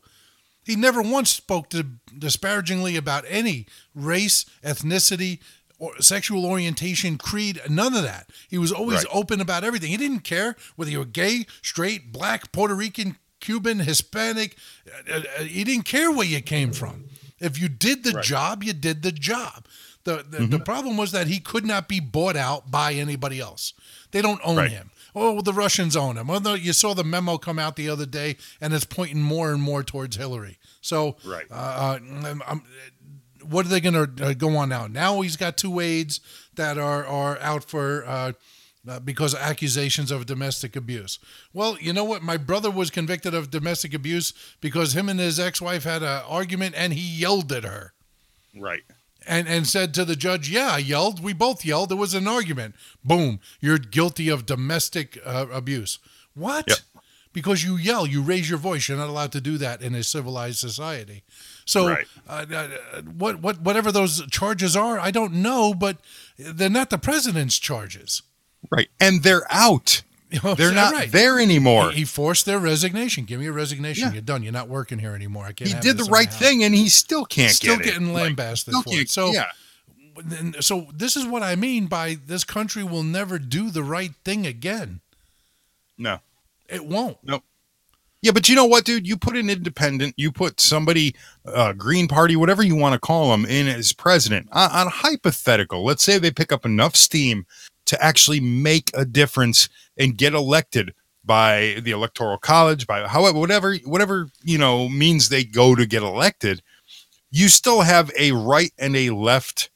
He 0.63 0.75
never 0.75 1.01
once 1.01 1.29
spoke 1.29 1.69
to 1.69 1.85
disparagingly 2.17 2.95
about 2.97 3.23
any 3.27 3.67
race, 3.95 4.45
ethnicity, 4.63 5.39
or 5.79 5.93
sexual 6.01 6.45
orientation, 6.45 7.17
creed, 7.17 7.61
none 7.69 7.93
of 7.93 8.03
that. 8.03 8.29
He 8.49 8.57
was 8.57 8.71
always 8.71 8.97
Right. 9.05 9.07
open 9.11 9.39
about 9.39 9.63
everything. 9.63 9.91
He 9.91 9.97
didn't 9.97 10.21
care 10.21 10.55
whether 10.75 10.89
you 10.91 10.99
were 10.99 11.05
gay, 11.05 11.45
straight, 11.61 12.11
black, 12.11 12.51
Puerto 12.51 12.73
Rican, 12.75 13.17
Cuban, 13.39 13.79
Hispanic. 13.79 14.57
Uh, 15.09 15.21
uh, 15.39 15.43
he 15.43 15.63
didn't 15.63 15.85
care 15.85 16.11
where 16.11 16.25
you 16.27 16.41
came 16.41 16.71
from. 16.73 17.05
If 17.39 17.59
you 17.59 17.69
did 17.69 18.03
the 18.03 18.11
Right. 18.11 18.23
job, 18.25 18.63
you 18.63 18.73
did 18.73 19.03
the 19.03 19.11
job. 19.11 19.65
The, 20.03 20.25
the, 20.27 20.47
the 20.47 20.59
problem 20.59 20.95
was 20.97 21.11
that 21.11 21.27
he 21.27 21.39
could 21.39 21.65
not 21.65 21.87
be 21.89 21.99
bought 21.99 22.35
out 22.37 22.71
by 22.71 22.93
anybody 22.93 23.39
else. 23.39 23.73
They 24.11 24.21
don't 24.21 24.39
own 24.43 24.55
Right. 24.57 24.71
him. 24.71 24.89
Oh, 25.13 25.33
well, 25.33 25.41
the 25.41 25.53
Russians 25.53 25.95
own 25.95 26.15
him. 26.17 26.27
Well, 26.27 26.39
no, 26.39 26.53
you 26.53 26.73
saw 26.73 26.93
the 26.93 27.03
memo 27.03 27.37
come 27.37 27.59
out 27.59 27.75
the 27.75 27.89
other 27.89 28.05
day, 28.05 28.37
and 28.61 28.73
it's 28.73 28.85
pointing 28.85 29.21
more 29.21 29.51
and 29.51 29.61
more 29.61 29.83
towards 29.83 30.15
Hillary. 30.15 30.59
So, 30.81 31.17
Right. 31.25 31.45
uh, 31.51 31.53
uh, 31.53 31.99
I'm- 32.23 32.41
I'm- 32.47 32.63
what 33.43 33.65
are 33.65 33.69
they 33.69 33.79
going 33.81 33.93
to 34.15 34.25
uh, 34.27 34.33
go 34.33 34.55
on 34.57 34.69
now? 34.69 34.87
Now 34.87 35.21
he's 35.21 35.35
got 35.37 35.57
two 35.57 35.79
aides 35.79 36.19
that 36.55 36.77
are 36.77 37.05
are 37.05 37.39
out 37.39 37.63
for 37.69 38.05
uh, 38.05 38.31
uh, 38.87 38.99
because 38.99 39.33
of 39.33 39.39
accusations 39.41 40.11
of 40.11 40.25
domestic 40.25 40.75
abuse. 40.75 41.19
Well, 41.53 41.77
you 41.79 41.93
know 41.93 42.03
what? 42.03 42.21
My 42.23 42.37
brother 42.37 42.71
was 42.71 42.89
convicted 42.89 43.33
of 43.33 43.49
domestic 43.51 43.93
abuse 43.93 44.33
because 44.61 44.93
him 44.93 45.09
and 45.09 45.19
his 45.19 45.39
ex-wife 45.39 45.83
had 45.83 46.03
an 46.03 46.21
argument, 46.27 46.75
and 46.77 46.93
he 46.93 47.01
yelled 47.01 47.51
at 47.51 47.63
her 47.63 47.93
Right. 48.55 48.83
and 49.27 49.47
and 49.47 49.67
said 49.67 49.93
to 49.95 50.05
the 50.05 50.15
judge, 50.15 50.49
"Yeah, 50.49 50.71
I 50.73 50.77
yelled. 50.79 51.21
We 51.21 51.33
both 51.33 51.65
yelled. 51.65 51.89
There 51.89 51.97
was 51.97 52.13
an 52.13 52.27
argument. 52.27 52.75
Boom, 53.03 53.39
you're 53.59 53.77
guilty 53.77 54.29
of 54.29 54.45
domestic 54.45 55.17
uh, 55.25 55.47
abuse. 55.51 55.99
What? 56.33 56.65
Yep. 56.67 56.77
Because 57.33 57.63
you 57.63 57.75
yell, 57.77 58.07
you 58.07 58.23
raise 58.23 58.49
your 58.49 58.57
voice. 58.57 58.87
You're 58.87 58.97
not 58.97 59.09
allowed 59.09 59.31
to 59.33 59.41
do 59.41 59.59
that 59.59 59.81
in 59.83 59.93
a 59.93 60.01
civilized 60.03 60.57
society. 60.57 61.21
So, 61.65 61.87
Right. 61.87 62.07
uh, 62.27 62.45
uh, 62.51 63.01
what 63.03 63.41
what 63.41 63.61
whatever 63.61 63.91
those 63.91 64.25
charges 64.31 64.75
are, 64.75 64.97
I 64.99 65.11
don't 65.11 65.33
know, 65.33 65.75
but 65.75 65.97
they're 66.39 66.69
not 66.69 66.89
the 66.89 66.97
president's 66.97 67.59
charges. 67.59 68.23
Right. 68.69 68.89
And 68.99 69.23
they're 69.23 69.45
out. 69.49 70.03
They're 70.57 70.73
not 70.73 70.91
right. 70.91 71.09
there 71.09 71.39
anymore. 71.39 71.91
He, 71.91 71.99
he 71.99 72.03
forced 72.05 72.45
their 72.45 72.59
resignation. 72.59 73.23
Give 73.23 73.39
me 73.39 73.45
a 73.45 73.51
resignation. 73.53 74.07
Yeah. 74.07 74.13
You're 74.13 74.21
done. 74.21 74.43
You're 74.43 74.51
not 74.51 74.67
working 74.67 74.99
here 74.99 75.15
anymore. 75.15 75.45
I 75.45 75.53
can't. 75.53 75.69
He 75.69 75.73
did 75.75 75.91
the 75.91 75.99
this 75.99 76.07
in 76.07 76.11
my 76.11 76.17
right 76.17 76.33
thing, 76.33 76.63
and 76.65 76.75
he 76.75 76.89
still 76.89 77.23
can't 77.23 77.53
Still 77.53 77.77
get 77.77 77.85
it. 77.85 77.89
getting 77.91 78.11
Like, 78.11 78.23
lambasted 78.23 78.73
still 78.73 78.83
for 78.83 78.99
it. 78.99 79.09
So- 79.09 79.31
yeah, 79.31 79.45
so 80.59 80.87
this 80.93 81.15
is 81.15 81.25
what 81.25 81.43
I 81.43 81.55
mean 81.55 81.85
by 81.87 82.17
this 82.25 82.43
country 82.43 82.83
will 82.83 83.03
never 83.03 83.39
do 83.39 83.69
the 83.69 83.83
right 83.83 84.11
thing 84.25 84.45
again. 84.45 84.99
no, 85.97 86.19
It 86.67 86.85
won't. 86.85 87.17
Nope. 87.23 87.43
Yeah, 88.21 88.31
but 88.31 88.49
you 88.49 88.55
know 88.55 88.65
what, 88.65 88.83
dude? 88.83 89.07
You 89.07 89.15
put 89.15 89.37
an 89.37 89.49
independent, 89.49 90.15
you 90.17 90.31
put 90.31 90.59
somebody, 90.59 91.15
uh, 91.45 91.71
Green 91.73 92.07
Party, 92.07 92.35
whatever 92.35 92.63
you 92.63 92.75
want 92.75 92.93
to 92.93 92.99
call 92.99 93.29
them, 93.31 93.45
in 93.45 93.67
as 93.67 93.93
president. 93.93 94.49
On, 94.51 94.69
on 94.71 94.87
hypothetical, 94.87 95.85
let's 95.85 96.03
say 96.03 96.17
they 96.17 96.31
pick 96.31 96.51
up 96.51 96.65
enough 96.65 96.95
steam 96.95 97.45
to 97.87 98.03
actually 98.03 98.39
make 98.39 98.91
a 98.93 99.05
difference 99.05 99.69
and 99.97 100.17
get 100.17 100.33
elected 100.33 100.93
by 101.25 101.77
the 101.83 101.91
electoral 101.91 102.37
college, 102.37 102.87
by 102.87 103.05
however, 103.07 103.37
whatever, 103.37 103.75
whatever 103.85 104.29
you 104.43 104.57
know 104.57 104.87
means 104.87 105.29
they 105.29 105.43
go 105.43 105.75
to 105.75 105.85
get 105.85 106.03
elected. 106.03 106.61
You 107.29 107.49
still 107.49 107.81
have 107.81 108.11
a 108.17 108.31
right 108.31 108.71
and 108.77 108.95
a 108.95 109.09
left 109.09 109.69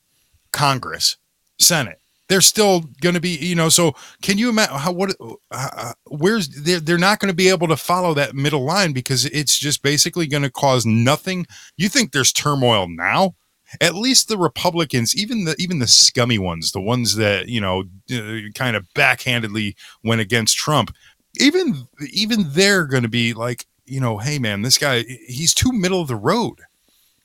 Congress, 0.54 1.18
Senate. 1.60 2.00
They're 2.30 2.40
still 2.40 2.86
going 3.02 3.16
to 3.16 3.22
be, 3.22 3.32
you 3.32 3.56
know. 3.56 3.68
So 3.68 3.94
can 4.22 4.38
you 4.38 4.50
imagine 4.50 4.78
how 4.78 4.94
what? 4.94 5.14
Uh, 5.52 5.92
where's 6.08 6.48
they're 6.48 6.80
they're 6.80 6.98
not 6.98 7.20
going 7.20 7.28
to 7.28 7.36
be 7.36 7.50
able 7.50 7.68
to 7.68 7.76
follow 7.76 8.14
that 8.14 8.34
middle 8.34 8.64
line 8.64 8.94
because 8.94 9.26
it's 9.26 9.60
just 9.60 9.84
basically 9.84 10.28
going 10.28 10.44
to 10.44 10.50
cause 10.50 10.86
nothing. 10.86 11.46
You 11.76 11.90
think 11.90 12.14
there's 12.14 12.32
turmoil 12.32 12.88
now? 12.88 13.36
At 13.80 13.96
least 13.96 14.28
the 14.28 14.38
Republicans, 14.38 15.16
even 15.16 15.46
the 15.46 15.56
even 15.60 15.80
the 15.80 15.88
scummy 15.88 16.38
ones, 16.40 16.72
the 16.72 16.82
ones 16.82 17.16
that 17.16 17.48
you 17.48 17.62
know, 17.62 17.84
uh, 18.14 18.50
kind 18.56 18.76
of 18.76 18.86
backhandedly 18.94 19.76
went 20.04 20.20
against 20.22 20.58
Trump, 20.58 20.94
even 21.40 21.88
even 22.12 22.46
they're 22.50 22.86
going 22.86 23.04
to 23.04 23.10
be 23.10 23.34
like, 23.34 23.66
you 23.86 24.02
know, 24.02 24.18
hey 24.18 24.40
man, 24.40 24.62
this 24.62 24.78
guy 24.78 25.04
he's 25.28 25.54
too 25.54 25.72
middle 25.72 26.02
of 26.02 26.08
the 26.08 26.16
road. 26.16 26.60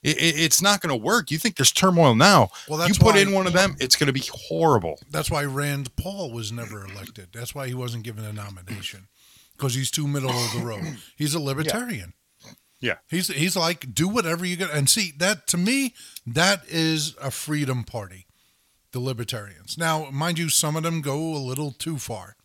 It, 0.02 0.18
it- 0.18 0.38
it's 0.38 0.62
not 0.62 0.80
going 0.80 0.96
to 0.96 1.04
work. 1.04 1.32
You 1.32 1.38
think 1.38 1.56
there's 1.56 1.72
turmoil 1.72 2.14
now? 2.14 2.50
Well, 2.68 2.78
you 2.80 2.86
that's 2.86 2.98
put 2.98 3.14
why- 3.16 3.22
in 3.22 3.32
one 3.32 3.46
of 3.48 3.52
them, 3.52 3.74
it's 3.80 3.96
going 3.96 4.06
to 4.06 4.12
be 4.12 4.22
horrible. 4.48 5.00
That's 5.10 5.30
why 5.30 5.44
Rand 5.44 5.96
Paul 5.96 6.30
was 6.30 6.52
never 6.52 6.84
elected. 6.84 7.28
That's 7.32 7.54
why 7.56 7.66
he 7.66 7.74
wasn't 7.74 8.04
given 8.04 8.24
a 8.24 8.32
nomination 8.32 9.08
because 9.56 9.74
he's 9.74 9.90
too 9.90 10.06
middle 10.06 10.30
of 10.30 10.52
the 10.52 10.60
road. 10.60 10.98
He's 11.16 11.34
a 11.34 11.40
libertarian. 11.40 12.12
Yeah. 12.80 12.96
He's 13.08 13.28
he's 13.28 13.56
like 13.56 13.94
do 13.94 14.08
whatever 14.08 14.44
you 14.44 14.56
get 14.56 14.70
and 14.70 14.88
see 14.88 15.12
that 15.18 15.46
to 15.48 15.56
me 15.56 15.94
that 16.26 16.62
is 16.68 17.14
a 17.20 17.30
freedom 17.30 17.84
party. 17.84 18.26
The 18.92 19.00
libertarians. 19.00 19.76
Now, 19.76 20.08
mind 20.10 20.38
you, 20.38 20.48
some 20.48 20.74
of 20.74 20.82
them 20.82 21.02
go 21.02 21.34
a 21.34 21.36
little 21.36 21.70
too 21.70 21.98
far, 21.98 22.36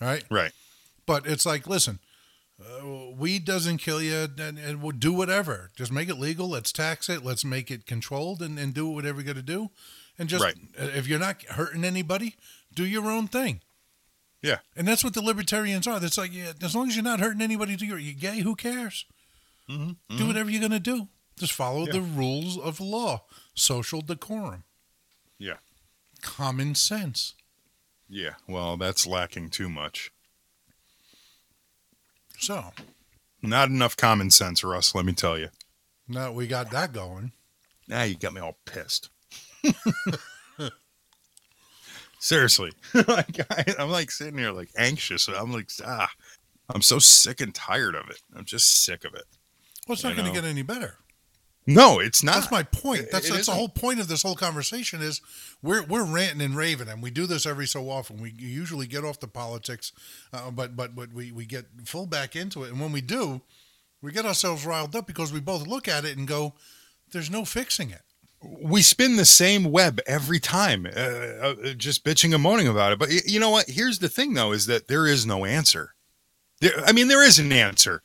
right? 0.00 0.24
Right. 0.28 0.50
But 1.06 1.24
it's 1.24 1.46
like, 1.46 1.68
listen, 1.68 2.00
uh, 2.60 3.10
weed 3.16 3.44
doesn't 3.44 3.78
kill 3.78 4.02
you, 4.02 4.26
and, 4.36 4.58
and 4.58 4.82
we'll 4.82 4.96
do 4.96 5.12
whatever. 5.12 5.70
Just 5.76 5.92
make 5.92 6.08
it 6.08 6.18
legal. 6.18 6.48
Let's 6.48 6.72
tax 6.72 7.08
it. 7.08 7.24
Let's 7.24 7.44
make 7.44 7.70
it 7.70 7.86
controlled, 7.86 8.42
and, 8.42 8.58
and 8.58 8.74
do 8.74 8.88
whatever 8.88 9.20
you 9.20 9.26
got 9.26 9.36
to 9.36 9.42
do. 9.42 9.70
And 10.18 10.28
just 10.28 10.42
Right. 10.42 10.56
uh, 10.80 10.86
if 10.96 11.06
you're 11.06 11.20
not 11.20 11.42
hurting 11.44 11.84
anybody, 11.84 12.34
do 12.74 12.84
your 12.84 13.08
own 13.08 13.28
thing. 13.28 13.60
Yeah. 14.42 14.58
And 14.74 14.88
that's 14.88 15.04
what 15.04 15.14
the 15.14 15.22
libertarians 15.22 15.86
are. 15.86 16.00
That's 16.00 16.18
like, 16.18 16.32
yeah, 16.34 16.52
as 16.60 16.74
long 16.74 16.88
as 16.88 16.96
you're 16.96 17.04
not 17.04 17.20
hurting 17.20 17.42
anybody, 17.42 17.76
do 17.76 17.86
your, 17.86 17.98
you 17.98 18.14
gay? 18.14 18.40
Who 18.40 18.56
cares? 18.56 19.04
Do 20.08 20.26
whatever 20.26 20.50
you're 20.50 20.60
gonna 20.62 20.80
do. 20.80 21.08
Just 21.38 21.52
follow 21.52 21.86
Mm-hmm. 21.86 21.94
Yeah. 21.94 22.00
the 22.00 22.06
rules 22.18 22.58
of 22.58 22.80
law, 22.80 23.24
social 23.54 24.00
decorum, 24.02 24.64
Yeah. 25.38 25.58
common 26.22 26.74
sense. 26.74 27.34
Yeah. 28.08 28.34
Well, 28.48 28.76
that's 28.76 29.06
lacking 29.06 29.50
too 29.50 29.68
much. 29.70 30.10
So, 32.38 32.72
Not 33.42 33.68
enough 33.70 33.96
common 33.96 34.30
sense, 34.30 34.62
Russ. 34.64 34.94
Let 34.94 35.04
me 35.06 35.12
tell 35.12 35.38
you. 35.38 35.48
Now 36.08 36.32
we 36.32 36.46
got 36.46 36.70
that 36.72 36.92
going. 36.92 37.32
Now 37.88 38.02
you 38.02 38.16
got 38.16 38.34
me 38.34 38.40
all 38.40 38.58
pissed. 38.64 39.08
Seriously, 42.18 42.72
like 43.08 43.40
I, 43.50 43.64
I'm 43.78 43.90
like 43.90 44.10
sitting 44.10 44.36
here 44.38 44.50
like 44.52 44.68
anxious. 44.76 45.26
I'm 45.28 45.52
like 45.52 45.70
ah, 45.86 46.10
I'm 46.68 46.82
so 46.82 46.98
sick 46.98 47.40
and 47.40 47.54
tired 47.54 47.94
of 47.94 48.10
it. 48.10 48.20
I'm 48.36 48.44
just 48.44 48.84
sick 48.84 49.04
of 49.04 49.14
it. 49.14 49.24
Well, 49.90 49.94
it's 49.94 50.04
not 50.04 50.14
going 50.14 50.32
to 50.32 50.32
get 50.32 50.48
any 50.48 50.62
better. 50.62 50.98
No, 51.66 51.98
it's 51.98 52.22
not. 52.22 52.36
That's 52.36 52.50
my 52.52 52.62
point. 52.62 53.08
That's 53.10 53.28
it 53.28 53.32
that's 53.32 53.46
the 53.46 53.52
whole 53.52 53.68
point 53.68 53.98
of 53.98 54.06
this 54.06 54.22
whole 54.22 54.36
conversation 54.36 55.02
is 55.02 55.20
we're 55.62 55.82
we're 55.82 56.04
ranting 56.04 56.40
and 56.42 56.56
raving, 56.56 56.88
and 56.88 57.02
we 57.02 57.10
do 57.10 57.26
this 57.26 57.44
every 57.44 57.66
so 57.66 57.90
often. 57.90 58.20
We 58.20 58.32
usually 58.38 58.86
get 58.86 59.04
off 59.04 59.18
the 59.18 59.26
politics, 59.26 59.90
uh, 60.32 60.52
but 60.52 60.76
but 60.76 60.94
but 60.94 61.12
we 61.12 61.32
we 61.32 61.44
get 61.44 61.66
full 61.86 62.06
back 62.06 62.36
into 62.36 62.62
it, 62.62 62.70
and 62.70 62.80
when 62.80 62.92
we 62.92 63.00
do, 63.00 63.40
we 64.00 64.12
get 64.12 64.24
ourselves 64.24 64.64
riled 64.64 64.94
up 64.94 65.08
because 65.08 65.32
we 65.32 65.40
both 65.40 65.66
look 65.66 65.88
at 65.88 66.04
it 66.04 66.16
and 66.16 66.28
go, 66.28 66.54
"There's 67.10 67.28
no 67.28 67.44
fixing 67.44 67.90
it." 67.90 68.02
we 68.42 68.80
spin 68.80 69.16
the 69.16 69.24
same 69.24 69.64
web 69.64 70.00
every 70.06 70.38
time, 70.38 70.86
uh, 70.86 71.00
uh, 71.00 71.54
just 71.76 72.04
bitching 72.04 72.32
and 72.32 72.42
moaning 72.42 72.68
about 72.68 72.92
it. 72.92 72.98
But 72.98 73.10
you 73.26 73.40
know 73.40 73.50
what? 73.50 73.68
Here's 73.68 73.98
the 73.98 74.08
thing, 74.08 74.32
though, 74.34 74.52
is 74.52 74.64
that 74.66 74.88
there 74.88 75.06
is 75.06 75.26
no 75.26 75.44
answer. 75.44 75.94
There, 76.60 76.72
I 76.86 76.92
mean, 76.92 77.08
there 77.08 77.22
is 77.22 77.38
an 77.38 77.52
answer. 77.52 78.02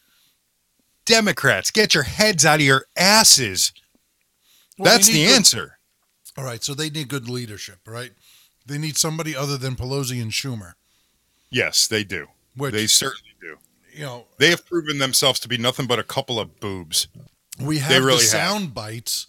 Democrats, 1.05 1.71
get 1.71 1.93
your 1.93 2.03
heads 2.03 2.45
out 2.45 2.59
of 2.59 2.65
your 2.65 2.85
asses. 2.97 3.71
Well, 4.77 4.91
That's 4.91 5.07
the 5.07 5.25
good- 5.25 5.35
answer. 5.35 5.77
All 6.37 6.43
right, 6.43 6.63
so 6.63 6.73
they 6.73 6.89
need 6.89 7.07
good 7.07 7.29
leadership, 7.29 7.79
right? 7.85 8.11
They 8.65 8.77
need 8.77 8.97
somebody 8.97 9.35
other 9.35 9.57
than 9.57 9.75
Pelosi 9.75 10.21
and 10.21 10.31
Schumer, 10.31 10.73
Yes, 11.49 11.87
they 11.87 12.03
do. 12.03 12.27
which 12.55 12.73
They 12.73 12.87
certainly 12.87 13.35
do. 13.39 13.57
you 13.93 14.01
know 14.03 14.27
They 14.37 14.49
have 14.49 14.65
proven 14.65 14.97
themselves 14.97 15.39
to 15.41 15.47
be 15.47 15.57
nothing 15.57 15.85
but 15.87 15.99
a 15.99 16.03
couple 16.03 16.39
of 16.39 16.59
boobs. 16.59 17.07
we 17.59 17.77
have 17.77 17.89
They 17.89 17.99
really 18.01 18.25
the 18.25 18.37
have. 18.37 18.49
sound 18.49 18.73
bites 18.73 19.27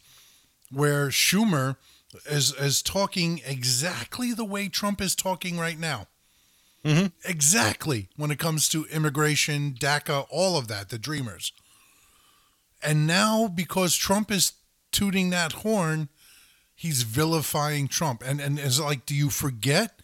where 0.71 1.11
Schumer 1.11 1.77
is 2.25 2.53
is 2.55 2.83
talking 2.83 3.41
exactly 3.45 4.33
the 4.33 4.45
way 4.45 4.69
Trump 4.69 5.01
is 5.01 5.15
talking 5.15 5.59
right 5.59 5.79
now. 5.79 6.09
Mhm. 6.85 7.13
Exactly 7.25 8.09
when 8.17 8.31
it 8.33 8.39
comes 8.41 8.69
to 8.71 8.87
immigration, 8.87 9.75
DACA, 9.79 10.27
all 10.31 10.57
of 10.57 10.67
that, 10.69 10.89
the 10.89 10.99
Dreamers. 10.99 11.53
And 12.83 13.07
now 13.07 13.49
because 13.49 13.97
Trump 13.97 14.31
is 14.31 14.53
tooting 14.93 15.31
that 15.31 15.53
horn, 15.53 16.09
he's 16.75 17.03
vilifying 17.03 17.89
Trump. 17.89 18.23
And 18.25 18.41
and 18.41 18.59
it's 18.59 18.81
like, 18.81 19.07
do 19.07 19.15
you 19.15 19.31
forget 19.31 20.01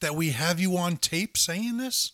that 0.00 0.14
we 0.14 0.30
have 0.30 0.60
you 0.60 0.76
on 0.76 0.96
tape 0.96 1.36
saying 1.36 1.78
this? 1.78 2.12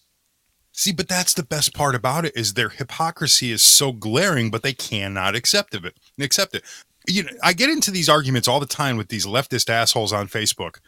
See, 0.73 0.93
but 0.93 1.09
that's 1.09 1.35
the 1.35 1.43
best 1.43 1.75
part 1.75 1.95
about 1.95 2.25
it 2.25 2.35
is 2.35 2.55
their 2.55 2.71
hypocrisy 2.71 3.51
is 3.51 3.63
so 3.63 3.93
glaring, 3.93 4.51
but 4.51 4.63
they 4.63 4.73
cannot 4.73 5.37
accept 5.37 5.75
of 5.75 5.85
it. 5.85 5.99
Accept 6.19 6.55
it. 6.55 6.65
You 7.07 7.25
know, 7.25 7.31
I 7.43 7.53
get 7.53 7.69
into 7.69 7.91
these 7.91 8.09
arguments 8.09 8.49
all 8.49 8.61
the 8.61 8.67
time 8.67 8.97
with 8.97 9.09
these 9.09 9.27
leftist 9.27 9.69
assholes 9.69 10.13
on 10.13 10.29
Facebook, 10.29 10.79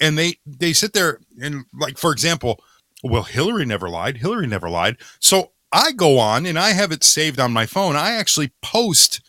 and 0.00 0.18
they 0.18 0.38
they 0.46 0.72
sit 0.72 0.92
there 0.92 1.20
and 1.40 1.66
like, 1.72 1.98
for 1.98 2.10
example, 2.10 2.60
well, 3.04 3.22
Hillary 3.22 3.64
never 3.64 3.88
lied. 3.88 4.16
Hillary 4.16 4.46
never 4.46 4.68
lied. 4.68 4.96
So 5.20 5.52
I 5.72 5.92
go 5.92 6.18
on 6.18 6.46
and 6.46 6.58
I 6.58 6.70
have 6.72 6.92
it 6.92 7.04
saved 7.04 7.38
on 7.40 7.52
my 7.52 7.66
phone. 7.66 7.96
I 7.96 8.12
actually 8.12 8.52
post 8.62 9.20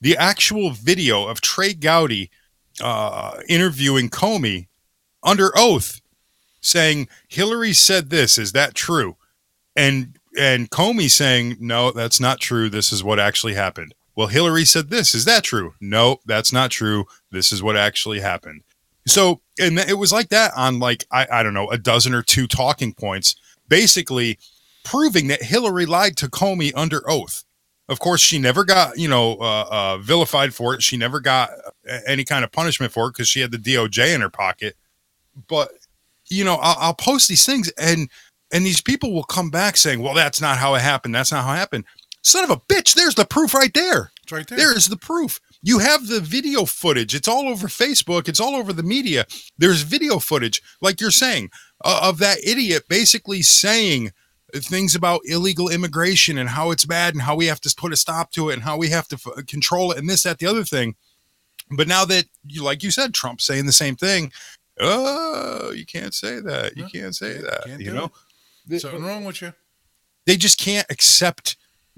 the 0.00 0.16
actual 0.16 0.70
video 0.70 1.26
of 1.26 1.40
Trey 1.40 1.74
Gowdy 1.74 2.30
uh, 2.80 3.38
interviewing 3.48 4.08
Comey 4.08 4.68
under 5.22 5.50
oath, 5.56 6.00
saying 6.60 7.08
Hillary 7.28 7.72
said 7.72 8.10
this. 8.10 8.38
Is 8.38 8.52
that 8.52 8.74
true? 8.74 9.16
and 9.78 10.18
and 10.36 10.70
Comey 10.70 11.08
saying 11.08 11.56
no, 11.60 11.92
that's 11.92 12.20
not 12.20 12.40
true. 12.40 12.68
This 12.68 12.92
is 12.92 13.02
what 13.02 13.18
actually 13.18 13.54
happened. 13.54 13.94
Well, 14.16 14.26
Hillary 14.26 14.64
said 14.64 14.90
this. 14.90 15.14
Is 15.14 15.24
that 15.24 15.44
true? 15.44 15.74
No, 15.80 16.18
that's 16.26 16.52
not 16.52 16.70
true. 16.70 17.06
This 17.30 17.52
is 17.52 17.62
what 17.62 17.76
actually 17.76 18.20
happened. 18.20 18.62
So, 19.06 19.40
and 19.60 19.78
it 19.78 19.96
was 19.96 20.12
like 20.12 20.28
that 20.30 20.52
on 20.56 20.80
like 20.80 21.06
I, 21.10 21.26
I 21.32 21.42
don't 21.42 21.54
know 21.54 21.70
a 21.70 21.78
dozen 21.78 22.12
or 22.12 22.22
two 22.22 22.46
talking 22.46 22.92
points, 22.92 23.36
basically 23.68 24.38
proving 24.88 25.28
that 25.28 25.42
Hillary 25.42 25.86
lied 25.86 26.16
to 26.18 26.28
Comey 26.28 26.72
under 26.74 27.08
oath. 27.08 27.44
Of 27.88 28.00
course, 28.00 28.20
she 28.20 28.38
never 28.38 28.64
got 28.64 28.98
you 28.98 29.08
know 29.08 29.36
uh, 29.40 29.66
uh, 29.70 29.98
vilified 29.98 30.54
for 30.54 30.74
it. 30.74 30.82
She 30.82 30.96
never 30.96 31.20
got 31.20 31.50
uh, 31.90 31.98
any 32.06 32.24
kind 32.24 32.44
of 32.44 32.52
punishment 32.52 32.92
for 32.92 33.06
it 33.06 33.12
because 33.12 33.28
she 33.28 33.40
had 33.40 33.50
the 33.50 33.58
DOJ 33.58 34.14
in 34.14 34.20
her 34.20 34.30
pocket. 34.30 34.76
But 35.48 35.70
you 36.28 36.44
know, 36.44 36.56
I'll, 36.56 36.76
I'll 36.78 36.94
post 36.94 37.28
these 37.28 37.46
things 37.46 37.70
and 37.78 38.10
and 38.52 38.64
these 38.64 38.80
people 38.80 39.12
will 39.12 39.24
come 39.24 39.50
back 39.50 39.76
saying, 39.76 40.02
"Well, 40.02 40.14
that's 40.14 40.40
not 40.40 40.58
how 40.58 40.74
it 40.74 40.82
happened. 40.82 41.14
That's 41.14 41.32
not 41.32 41.44
how 41.44 41.52
it 41.52 41.56
happened." 41.56 41.84
Son 42.22 42.44
of 42.44 42.50
a 42.50 42.56
bitch! 42.56 42.94
There's 42.94 43.14
the 43.14 43.24
proof 43.24 43.54
right 43.54 43.72
there. 43.72 44.10
It's 44.22 44.32
right 44.32 44.46
there. 44.46 44.58
There 44.58 44.76
is 44.76 44.88
the 44.88 44.96
proof. 44.96 45.40
You 45.62 45.78
have 45.78 46.06
the 46.06 46.20
video 46.20 46.64
footage. 46.64 47.14
It's 47.14 47.28
all 47.28 47.48
over 47.48 47.68
Facebook. 47.68 48.28
It's 48.28 48.40
all 48.40 48.54
over 48.54 48.72
the 48.72 48.82
media. 48.82 49.26
There's 49.56 49.82
video 49.82 50.18
footage, 50.18 50.62
like 50.80 51.00
you're 51.00 51.10
saying, 51.10 51.50
uh, 51.84 52.00
of 52.04 52.18
that 52.18 52.38
idiot 52.44 52.84
basically 52.88 53.42
saying 53.42 54.12
things 54.54 54.94
about 54.94 55.20
illegal 55.24 55.68
immigration 55.68 56.38
and 56.38 56.48
how 56.48 56.70
it's 56.70 56.84
bad 56.84 57.14
and 57.14 57.22
how 57.22 57.34
we 57.36 57.46
have 57.46 57.60
to 57.60 57.74
put 57.76 57.92
a 57.92 57.96
stop 57.96 58.30
to 58.32 58.50
it 58.50 58.54
and 58.54 58.62
how 58.62 58.76
we 58.76 58.88
have 58.88 59.06
to 59.08 59.16
f- 59.16 59.26
uh, 59.38 59.42
control 59.46 59.92
it 59.92 59.98
and 59.98 60.08
this, 60.08 60.22
that, 60.22 60.38
the 60.38 60.46
other 60.46 60.64
thing. 60.64 60.94
But 61.70 61.86
now 61.88 62.04
that, 62.06 62.24
you, 62.46 62.62
like 62.62 62.82
you 62.82 62.90
said, 62.90 63.12
Trump's 63.12 63.44
saying 63.44 63.66
the 63.66 63.72
same 63.72 63.94
thing. 63.96 64.32
Oh, 64.80 65.72
you 65.74 65.84
can't 65.84 66.14
say 66.14 66.40
that. 66.40 66.76
You 66.76 66.84
No, 66.84 66.88
can't 66.88 67.14
say 67.16 67.34
can't- 67.34 67.44
that. 67.44 67.64
can't 67.66 67.80
you 67.80 67.90
do 67.90 67.94
know, 67.94 68.12
Something 68.78 69.04
wrong 69.04 69.24
with 69.24 69.42
you? 69.42 69.52
they 70.26 70.36
just 70.36 70.58
can't 70.58 70.86
accept 70.90 71.56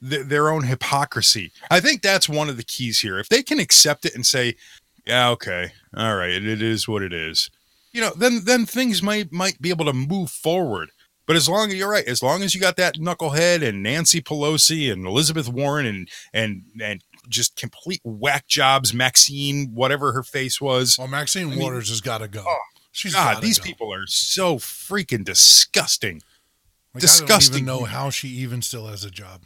th- 0.08 0.26
their 0.26 0.48
own 0.50 0.64
hypocrisy. 0.64 1.52
I 1.70 1.80
think 1.80 2.00
that's 2.02 2.28
one 2.28 2.48
of 2.48 2.56
the 2.56 2.62
keys 2.64 3.00
here. 3.00 3.18
If 3.18 3.28
they 3.28 3.42
can 3.42 3.58
accept 3.60 4.04
it 4.04 4.14
and 4.14 4.24
say, 4.24 4.56
"Yeah, 5.04 5.30
okay, 5.30 5.72
all 5.96 6.14
right, 6.16 6.30
it, 6.30 6.46
it 6.46 6.62
is 6.62 6.86
what 6.86 7.02
it 7.02 7.12
is," 7.12 7.50
you 7.92 8.00
know, 8.00 8.12
then 8.16 8.44
then 8.44 8.66
things 8.66 9.02
might 9.02 9.32
might 9.32 9.60
be 9.60 9.70
able 9.70 9.84
to 9.86 9.92
move 9.92 10.30
forward. 10.30 10.90
But 11.30 11.36
as 11.36 11.48
long 11.48 11.68
as 11.68 11.76
you're 11.76 11.88
right, 11.88 12.04
as 12.08 12.24
long 12.24 12.42
as 12.42 12.56
you 12.56 12.60
got 12.60 12.74
that 12.74 12.96
knucklehead 12.96 13.62
and 13.64 13.84
Nancy 13.84 14.20
Pelosi 14.20 14.92
and 14.92 15.06
Elizabeth 15.06 15.48
Warren 15.48 15.86
and 15.86 16.08
and 16.34 16.64
and 16.82 17.04
just 17.28 17.54
complete 17.54 18.00
whack 18.02 18.48
jobs, 18.48 18.92
Maxine, 18.92 19.70
whatever 19.72 20.10
her 20.10 20.24
face 20.24 20.60
was. 20.60 20.98
Well, 20.98 21.06
Maxine 21.06 21.50
mean- 21.50 21.60
Waters 21.60 21.88
has 21.88 22.00
got 22.00 22.18
to 22.18 22.26
go. 22.26 22.42
Oh, 22.44 22.58
She's 22.90 23.14
God, 23.14 23.40
these 23.42 23.60
go. 23.60 23.64
people 23.64 23.94
are 23.94 24.08
so 24.08 24.56
freaking 24.56 25.24
disgusting. 25.24 26.14
Like, 26.16 26.24
I 26.24 26.94
don't 26.94 27.00
disgusting 27.02 27.54
even 27.58 27.66
know 27.66 27.84
how 27.84 28.10
she 28.10 28.26
even 28.30 28.60
still 28.60 28.88
has 28.88 29.04
a 29.04 29.10
job. 29.12 29.44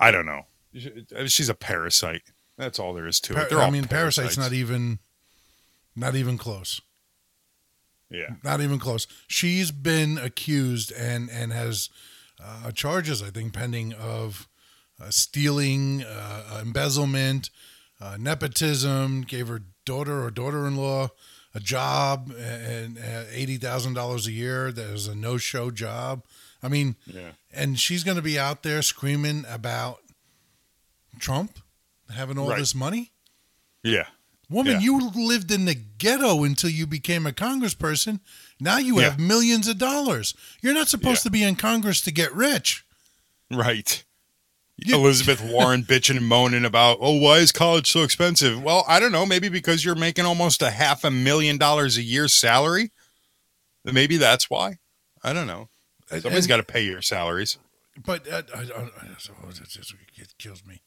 I 0.00 0.10
don't 0.10 0.26
know. 0.26 0.46
She's 1.28 1.50
a 1.50 1.54
parasite. 1.54 2.22
That's 2.58 2.80
all 2.80 2.94
there 2.94 3.06
is 3.06 3.20
to 3.20 3.40
it. 3.40 3.48
They're 3.48 3.60
I 3.60 3.70
mean, 3.70 3.84
Parasite's 3.84 4.34
parasites. 4.34 4.38
not 4.38 4.52
even, 4.52 4.98
not 5.94 6.16
even 6.16 6.36
close. 6.36 6.80
Yeah. 8.12 8.34
Not 8.44 8.60
even 8.60 8.78
close. 8.78 9.06
She's 9.26 9.70
been 9.70 10.18
accused 10.18 10.92
and 10.92 11.30
and 11.30 11.52
has 11.52 11.88
uh, 12.42 12.70
charges, 12.72 13.22
I 13.22 13.30
think, 13.30 13.52
pending 13.54 13.92
of 13.94 14.48
uh, 15.00 15.10
stealing, 15.10 16.02
uh, 16.02 16.60
embezzlement, 16.60 17.50
uh, 18.00 18.16
nepotism. 18.20 19.22
Gave 19.22 19.48
her 19.48 19.62
daughter 19.84 20.22
or 20.24 20.30
daughter-in-law 20.30 21.08
a 21.54 21.60
job 21.60 22.32
and 22.38 22.98
uh, 22.98 23.24
eighty 23.30 23.56
thousand 23.56 23.94
dollars 23.94 24.26
a 24.26 24.32
year. 24.32 24.70
That 24.72 24.90
was 24.92 25.06
a 25.08 25.14
no-show 25.14 25.70
job. 25.70 26.24
I 26.62 26.68
mean, 26.68 26.96
Yeah. 27.06 27.32
and 27.52 27.78
she's 27.80 28.04
going 28.04 28.16
to 28.16 28.22
be 28.22 28.38
out 28.38 28.62
there 28.62 28.82
screaming 28.82 29.44
about 29.48 30.00
Trump 31.18 31.58
having 32.14 32.38
all 32.38 32.48
Right. 32.50 32.58
this 32.58 32.74
money. 32.74 33.12
Yeah. 33.82 34.06
Woman, 34.52 34.74
Yeah. 34.74 34.80
you 34.80 35.10
lived 35.14 35.50
in 35.50 35.64
the 35.64 35.74
ghetto 35.74 36.44
until 36.44 36.70
you 36.70 36.86
became 36.86 37.26
a 37.26 37.32
congressperson. 37.32 38.20
Now 38.60 38.78
you 38.78 39.00
Yeah. 39.00 39.10
have 39.10 39.18
millions 39.18 39.66
of 39.68 39.78
dollars. 39.78 40.34
You're 40.60 40.74
not 40.74 40.88
supposed 40.88 41.20
Yeah. 41.20 41.24
to 41.24 41.30
be 41.30 41.42
in 41.42 41.56
Congress 41.56 42.00
to 42.02 42.10
get 42.12 42.32
rich. 42.34 42.84
Right. 43.50 44.04
You- 44.76 44.94
Elizabeth 44.96 45.40
Warren 45.44 45.84
bitching 45.84 46.16
and 46.16 46.26
moaning 46.26 46.64
about, 46.64 46.98
oh, 47.00 47.16
why 47.16 47.38
is 47.38 47.52
college 47.52 47.90
so 47.90 48.02
expensive? 48.02 48.62
Well, 48.62 48.84
I 48.88 49.00
don't 49.00 49.12
know. 49.12 49.26
Maybe 49.26 49.48
because 49.48 49.84
you're 49.84 49.94
making 49.94 50.24
almost 50.26 50.60
a 50.62 50.70
half 50.70 51.04
a 51.04 51.10
million 51.10 51.56
dollars 51.58 51.96
a 51.96 52.02
year 52.02 52.28
salary. 52.28 52.90
Maybe 53.84 54.16
that's 54.16 54.48
why. 54.50 54.78
I 55.22 55.32
don't 55.32 55.46
know. 55.46 55.68
Somebody's 56.08 56.46
got 56.46 56.58
to 56.58 56.62
pay 56.62 56.84
your 56.84 57.00
salaries. 57.02 57.58
But 58.04 58.26
uh, 58.30 58.42
I, 58.54 58.58
I, 58.58 58.62
I, 58.62 58.66
oh, 59.44 59.50
it 59.50 60.34
kills 60.38 60.64
me. 60.64 60.82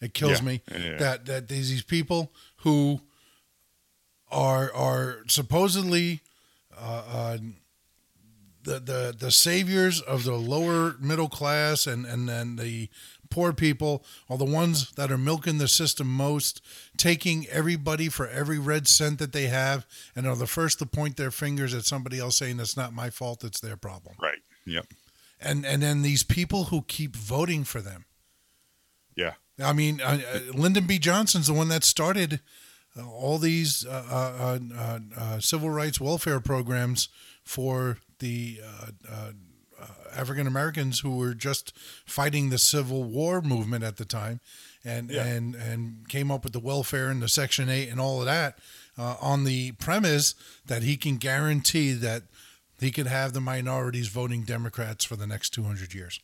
It 0.00 0.14
kills 0.14 0.42
me 0.42 0.60
that 0.98 1.26
that 1.26 1.48
these 1.48 1.82
people 1.82 2.32
who 2.58 3.00
are 4.30 4.72
are 4.72 5.24
supposedly 5.28 6.20
uh, 6.76 7.02
uh, 7.08 7.38
the 8.64 8.78
the 8.80 9.16
the 9.18 9.30
saviors 9.30 10.00
of 10.00 10.24
the 10.24 10.34
lower 10.34 10.96
middle 11.00 11.28
class 11.28 11.86
and 11.86 12.04
and 12.06 12.28
then 12.28 12.56
the 12.56 12.88
poor 13.30 13.52
people 13.52 14.04
are 14.30 14.38
the 14.38 14.44
ones 14.44 14.90
that 14.92 15.12
are 15.12 15.18
milking 15.18 15.58
the 15.58 15.68
system 15.68 16.06
most, 16.08 16.62
taking 16.96 17.46
everybody 17.48 18.08
for 18.08 18.26
every 18.26 18.58
red 18.58 18.88
cent 18.88 19.18
that 19.18 19.32
they 19.34 19.48
have, 19.48 19.84
and 20.16 20.26
are 20.26 20.34
the 20.34 20.46
first 20.46 20.78
to 20.78 20.86
point 20.86 21.18
their 21.18 21.30
fingers 21.30 21.74
at 21.74 21.84
somebody 21.84 22.18
else 22.18 22.38
saying 22.38 22.58
it's 22.58 22.74
not 22.74 22.94
my 22.94 23.10
fault, 23.10 23.44
it's 23.44 23.60
their 23.60 23.76
problem 23.76 24.14
Right. 24.20 24.38
Yep. 24.64 24.86
and 25.40 25.66
and 25.66 25.82
then 25.82 26.02
these 26.02 26.22
people 26.24 26.64
who 26.64 26.82
keep 26.88 27.14
voting 27.16 27.64
for 27.64 27.80
them 27.82 28.04
Yeah. 29.14 29.34
I 29.62 29.72
mean, 29.72 30.00
uh, 30.00 30.20
uh, 30.34 30.38
Lyndon 30.54 30.86
B. 30.86 30.98
Johnson's 30.98 31.48
the 31.48 31.52
one 31.52 31.68
that 31.68 31.82
started 31.84 32.40
uh, 32.96 33.08
all 33.08 33.38
these 33.38 33.84
uh, 33.86 34.04
uh, 34.10 34.58
uh, 34.76 34.98
uh, 35.16 35.40
civil 35.40 35.70
rights 35.70 36.00
welfare 36.00 36.40
programs 36.40 37.08
for 37.44 37.98
the 38.18 38.60
uh, 38.64 38.86
uh, 39.10 39.30
uh, 39.80 39.86
African 40.14 40.46
Americans 40.46 41.00
who 41.00 41.16
were 41.16 41.34
just 41.34 41.72
fighting 42.06 42.50
the 42.50 42.58
Civil 42.58 43.04
War 43.04 43.40
movement 43.40 43.84
at 43.84 43.96
the 43.96 44.04
time, 44.04 44.40
and 44.84 45.10
Yeah. 45.10 45.24
and 45.24 45.54
and 45.54 46.08
came 46.08 46.30
up 46.30 46.42
with 46.44 46.52
the 46.52 46.60
welfare 46.60 47.10
and 47.10 47.22
the 47.22 47.28
Section 47.28 47.68
Eight 47.68 47.88
and 47.88 48.00
all 48.00 48.20
of 48.20 48.26
that 48.26 48.58
uh, 48.96 49.16
on 49.20 49.44
the 49.44 49.72
premise 49.72 50.34
that 50.66 50.82
he 50.82 50.96
can 50.96 51.16
guarantee 51.16 51.92
that 51.92 52.24
he 52.80 52.90
could 52.90 53.06
have 53.06 53.32
the 53.32 53.40
minorities 53.40 54.08
voting 54.08 54.42
Democrats 54.44 55.04
for 55.04 55.14
the 55.16 55.26
next 55.26 55.50
two 55.50 55.62
hundred 55.64 55.94
years. 55.94 56.20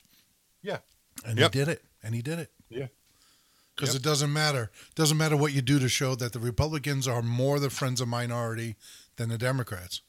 Yeah. 0.62 0.79
And 1.25 1.39
Yep. 1.39 1.53
he 1.55 1.59
did 1.61 1.69
it. 1.69 1.85
And 2.03 2.15
he 2.15 2.23
did 2.23 2.39
it 2.41 2.51
Yeah. 2.69 2.89
Because 3.75 3.91
Yep. 3.95 4.01
it 4.01 4.03
doesn't 4.05 4.33
matter. 4.33 4.70
It 4.89 4.95
Doesn't 4.95 5.16
matter 5.16 5.37
what 5.37 5.53
you 5.53 5.62
do 5.62 5.79
to 5.79 5.89
show 5.89 6.14
that 6.16 6.33
the 6.33 6.41
Republicans 6.41 7.09
are 7.09 7.22
more 7.22 7.59
the 7.59 7.70
friends 7.70 8.01
of 8.01 8.09
minority 8.09 8.77
than 9.16 9.29
the 9.29 9.39
Democrats, 9.39 10.01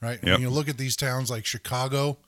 right? 0.00 0.18
Yep. 0.22 0.32
When 0.34 0.40
you 0.42 0.50
look 0.50 0.68
at 0.68 0.78
these 0.78 0.96
towns 0.96 1.30
like 1.30 1.44
Chicago, 1.46 2.18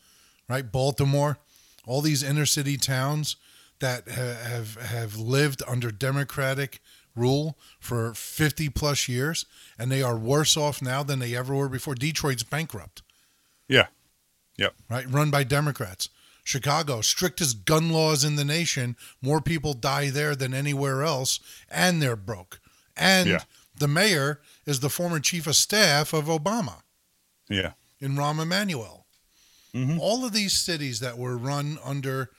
right, 0.48 0.70
Baltimore, 0.70 1.38
all 1.86 2.00
these 2.00 2.22
inner 2.22 2.46
city 2.46 2.76
towns 2.76 3.36
that 3.80 4.08
have 4.08 4.76
have 4.76 5.16
lived 5.16 5.62
under 5.66 5.90
Democratic 5.90 6.80
rule 7.16 7.56
for 7.78 8.12
50 8.14 8.68
plus 8.70 9.08
years 9.08 9.46
and 9.78 9.90
they 9.90 10.02
are 10.02 10.16
worse 10.16 10.56
off 10.56 10.80
now 10.82 11.02
than 11.04 11.18
they 11.20 11.36
ever 11.36 11.54
were 11.54 11.68
before 11.68 11.94
detroit's 11.94 12.42
bankrupt 12.42 13.02
Yeah. 13.68 13.86
Yep. 14.56 14.74
right? 14.90 15.08
Run 15.08 15.30
by 15.30 15.44
Democrats. 15.44 16.08
Chicago, 16.44 17.00
strictest 17.00 17.64
gun 17.64 17.90
laws 17.90 18.22
in 18.22 18.36
the 18.36 18.44
nation. 18.44 18.96
More 19.22 19.40
people 19.40 19.72
die 19.74 20.10
there 20.10 20.36
than 20.36 20.54
anywhere 20.54 21.02
else, 21.02 21.40
and 21.68 22.00
they're 22.00 22.16
broke. 22.16 22.60
And 22.96 23.28
Yeah. 23.28 23.44
the 23.74 23.88
mayor 23.88 24.40
is 24.66 24.80
the 24.80 24.90
former 24.90 25.18
chief 25.20 25.46
of 25.46 25.56
staff 25.56 26.12
of 26.12 26.26
Obama 26.26 26.82
Yeah. 27.48 27.72
in 27.98 28.14
Rahm 28.14 28.40
Emanuel. 28.40 29.06
Mhm. 29.74 29.98
All 29.98 30.24
of 30.24 30.32
these 30.32 30.52
cities 30.52 31.00
that 31.00 31.18
were 31.18 31.36
run 31.36 31.78
under 31.82 32.30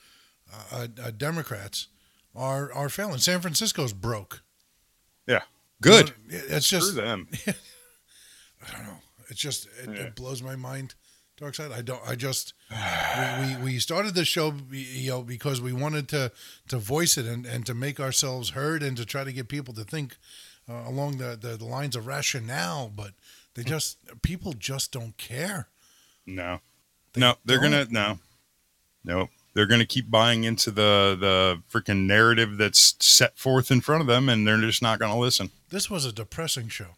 uh, 0.72 0.86
uh, 1.02 1.10
Democrats 1.10 1.88
are 2.34 2.72
are 2.72 2.88
failing. 2.88 3.18
San 3.18 3.40
Francisco's 3.40 3.92
broke. 3.92 4.42
Yeah. 5.26 5.42
Good. 5.82 6.14
It's 6.28 6.66
Screw 6.68 6.78
just 6.78 6.94
them. 6.94 7.28
I 7.46 8.70
don't 8.72 8.84
know. 8.84 9.02
It's 9.28 9.40
just 9.40 9.66
it, 9.66 9.88
Yeah. 9.88 10.02
it 10.04 10.14
blows 10.14 10.40
my 10.42 10.54
mind. 10.56 10.94
Dark 11.38 11.54
side. 11.54 11.70
I 11.70 11.82
don't. 11.82 12.00
I 12.06 12.14
just 12.14 12.54
we, 12.70 13.56
we 13.56 13.62
we 13.62 13.78
started 13.78 14.14
the 14.14 14.24
show, 14.24 14.54
you 14.70 15.10
know, 15.10 15.22
because 15.22 15.60
we 15.60 15.72
wanted 15.72 16.08
to 16.08 16.32
to 16.68 16.78
voice 16.78 17.18
it 17.18 17.26
and 17.26 17.44
and 17.44 17.66
to 17.66 17.74
make 17.74 18.00
ourselves 18.00 18.50
heard 18.50 18.82
and 18.82 18.96
to 18.96 19.04
try 19.04 19.22
to 19.22 19.32
get 19.32 19.48
people 19.48 19.74
to 19.74 19.84
think 19.84 20.16
uh, 20.66 20.84
along 20.86 21.18
the, 21.18 21.36
the 21.38 21.56
the 21.58 21.66
lines 21.66 21.94
of 21.94 22.06
rationale. 22.06 22.90
But 22.94 23.10
they 23.54 23.64
just 23.64 23.98
people 24.22 24.54
just 24.54 24.92
don't 24.92 25.16
care. 25.18 25.68
No. 26.24 26.60
No, 27.14 27.34
they're 27.44 27.60
gonna 27.60 27.86
no. 27.90 28.18
No. 29.04 29.28
They're 29.52 29.66
gonna 29.66 29.86
keep 29.86 30.10
buying 30.10 30.44
into 30.44 30.70
the 30.70 31.16
the 31.18 31.62
freaking 31.70 32.06
narrative 32.06 32.56
that's 32.56 32.94
set 33.00 33.38
forth 33.38 33.70
in 33.70 33.82
front 33.82 34.00
of 34.00 34.06
them 34.06 34.28
and 34.28 34.46
they're 34.46 34.60
just 34.60 34.80
not 34.82 34.98
gonna 34.98 35.18
listen. 35.18 35.50
This 35.68 35.90
was 35.90 36.06
a 36.06 36.12
depressing 36.12 36.68
show. 36.68 36.96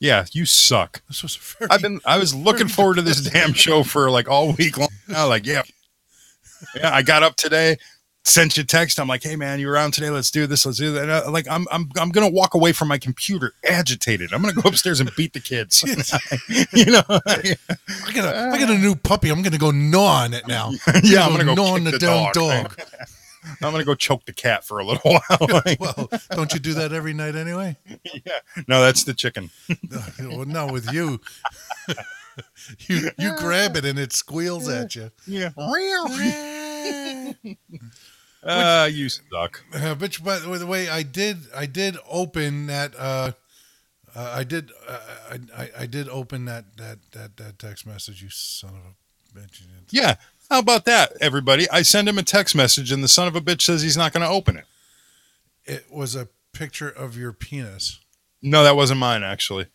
Yeah, 0.00 0.26
you 0.32 0.46
suck. 0.46 1.02
This 1.08 1.22
was 1.22 1.36
very. 1.36 1.70
I've 1.70 1.82
been 1.82 2.00
I 2.04 2.18
was 2.18 2.34
looking 2.34 2.68
forward 2.68 2.96
to 2.96 3.02
this 3.02 3.20
damn 3.20 3.52
show 3.52 3.82
for 3.82 4.10
like 4.10 4.28
all 4.28 4.52
week 4.52 4.78
long. 4.78 4.88
I 5.08 5.24
was 5.24 5.28
like, 5.30 5.46
yeah. 5.46 5.62
Yeah, 6.74 6.92
I 6.92 7.02
got 7.02 7.22
up 7.22 7.36
today, 7.36 7.76
sent 8.24 8.56
you 8.56 8.64
a 8.64 8.66
text. 8.66 8.98
I'm 8.98 9.06
like, 9.06 9.22
hey 9.22 9.36
man, 9.36 9.60
you 9.60 9.70
around 9.70 9.92
today? 9.92 10.10
Let's 10.10 10.30
do 10.30 10.46
this. 10.46 10.66
Let's 10.66 10.78
do 10.78 10.92
that. 10.92 11.08
I, 11.08 11.28
like 11.28 11.46
I'm 11.48 11.66
I'm 11.70 11.88
I'm 11.96 12.10
gonna 12.10 12.28
walk 12.28 12.54
away 12.54 12.72
from 12.72 12.88
my 12.88 12.98
computer 12.98 13.52
agitated. 13.64 14.32
I'm 14.32 14.42
gonna 14.42 14.54
go 14.54 14.68
upstairs 14.68 15.00
and 15.00 15.10
beat 15.16 15.32
the 15.32 15.40
kids. 15.40 15.82
you 16.72 16.92
know? 16.92 17.02
I 17.08 18.12
got 18.12 18.34
a 18.34 18.50
I 18.52 18.58
got 18.58 18.70
a 18.70 18.78
new 18.78 18.94
puppy. 18.96 19.30
I'm 19.30 19.42
gonna 19.42 19.58
go 19.58 19.70
gnaw 19.70 20.24
on 20.24 20.34
it 20.34 20.46
now. 20.46 20.72
yeah, 21.02 21.24
I'm 21.24 21.32
gonna 21.32 21.44
go 21.44 21.54
gnaw 21.54 21.74
on 21.74 21.84
the, 21.84 21.92
the 21.92 21.98
damn 21.98 22.32
dog. 22.32 22.76
dog. 22.76 23.08
I'm 23.62 23.72
gonna 23.72 23.84
go 23.84 23.94
choke 23.94 24.24
the 24.24 24.32
cat 24.32 24.64
for 24.64 24.78
a 24.78 24.84
little 24.84 25.18
while. 25.28 25.62
well, 25.80 26.10
don't 26.30 26.52
you 26.52 26.60
do 26.60 26.74
that 26.74 26.92
every 26.92 27.14
night 27.14 27.36
anyway? 27.36 27.76
Yeah. 28.04 28.40
No, 28.66 28.80
that's 28.80 29.04
the 29.04 29.14
chicken. 29.14 29.50
well, 30.20 30.44
no, 30.44 30.66
with 30.66 30.92
you, 30.92 31.20
you 32.86 33.10
you 33.18 33.36
grab 33.38 33.76
it 33.76 33.84
and 33.84 33.98
it 33.98 34.12
squeals 34.12 34.68
at 34.68 34.94
you. 34.96 35.10
Yeah. 35.26 35.50
Uh, 38.42 38.88
you 38.90 39.08
suck. 39.08 39.62
Uh, 39.74 39.94
but 39.94 40.22
by 40.22 40.38
the 40.38 40.66
way, 40.66 40.88
I 40.88 41.02
did 41.02 41.38
I 41.54 41.66
did 41.66 41.96
open 42.08 42.66
that. 42.68 42.94
Uh, 42.96 43.32
uh, 44.14 44.32
I 44.36 44.44
did 44.44 44.70
uh, 44.88 44.98
I, 45.30 45.62
I 45.62 45.70
I 45.80 45.86
did 45.86 46.08
open 46.08 46.44
that 46.46 46.76
that 46.76 46.98
that 47.12 47.36
that 47.36 47.58
text 47.58 47.86
message. 47.86 48.22
You 48.22 48.30
son 48.30 48.70
of 48.70 48.76
a 49.36 49.38
bitch! 49.40 49.62
Yeah. 49.90 50.16
How 50.50 50.60
about 50.60 50.84
that, 50.86 51.12
everybody? 51.20 51.68
I 51.70 51.82
send 51.82 52.08
him 52.08 52.16
a 52.18 52.22
text 52.22 52.54
message, 52.54 52.90
and 52.90 53.04
the 53.04 53.08
son 53.08 53.28
of 53.28 53.36
a 53.36 53.40
bitch 53.40 53.62
says 53.62 53.82
he's 53.82 53.96
not 53.96 54.12
going 54.12 54.22
to 54.26 54.32
open 54.32 54.56
it. 54.56 54.64
It 55.66 55.86
was 55.90 56.16
a 56.16 56.28
picture 56.52 56.88
of 56.88 57.16
your 57.18 57.32
penis. 57.32 58.00
No, 58.40 58.64
that 58.64 58.74
wasn't 58.76 59.00
mine, 59.00 59.22
actually. 59.22 59.66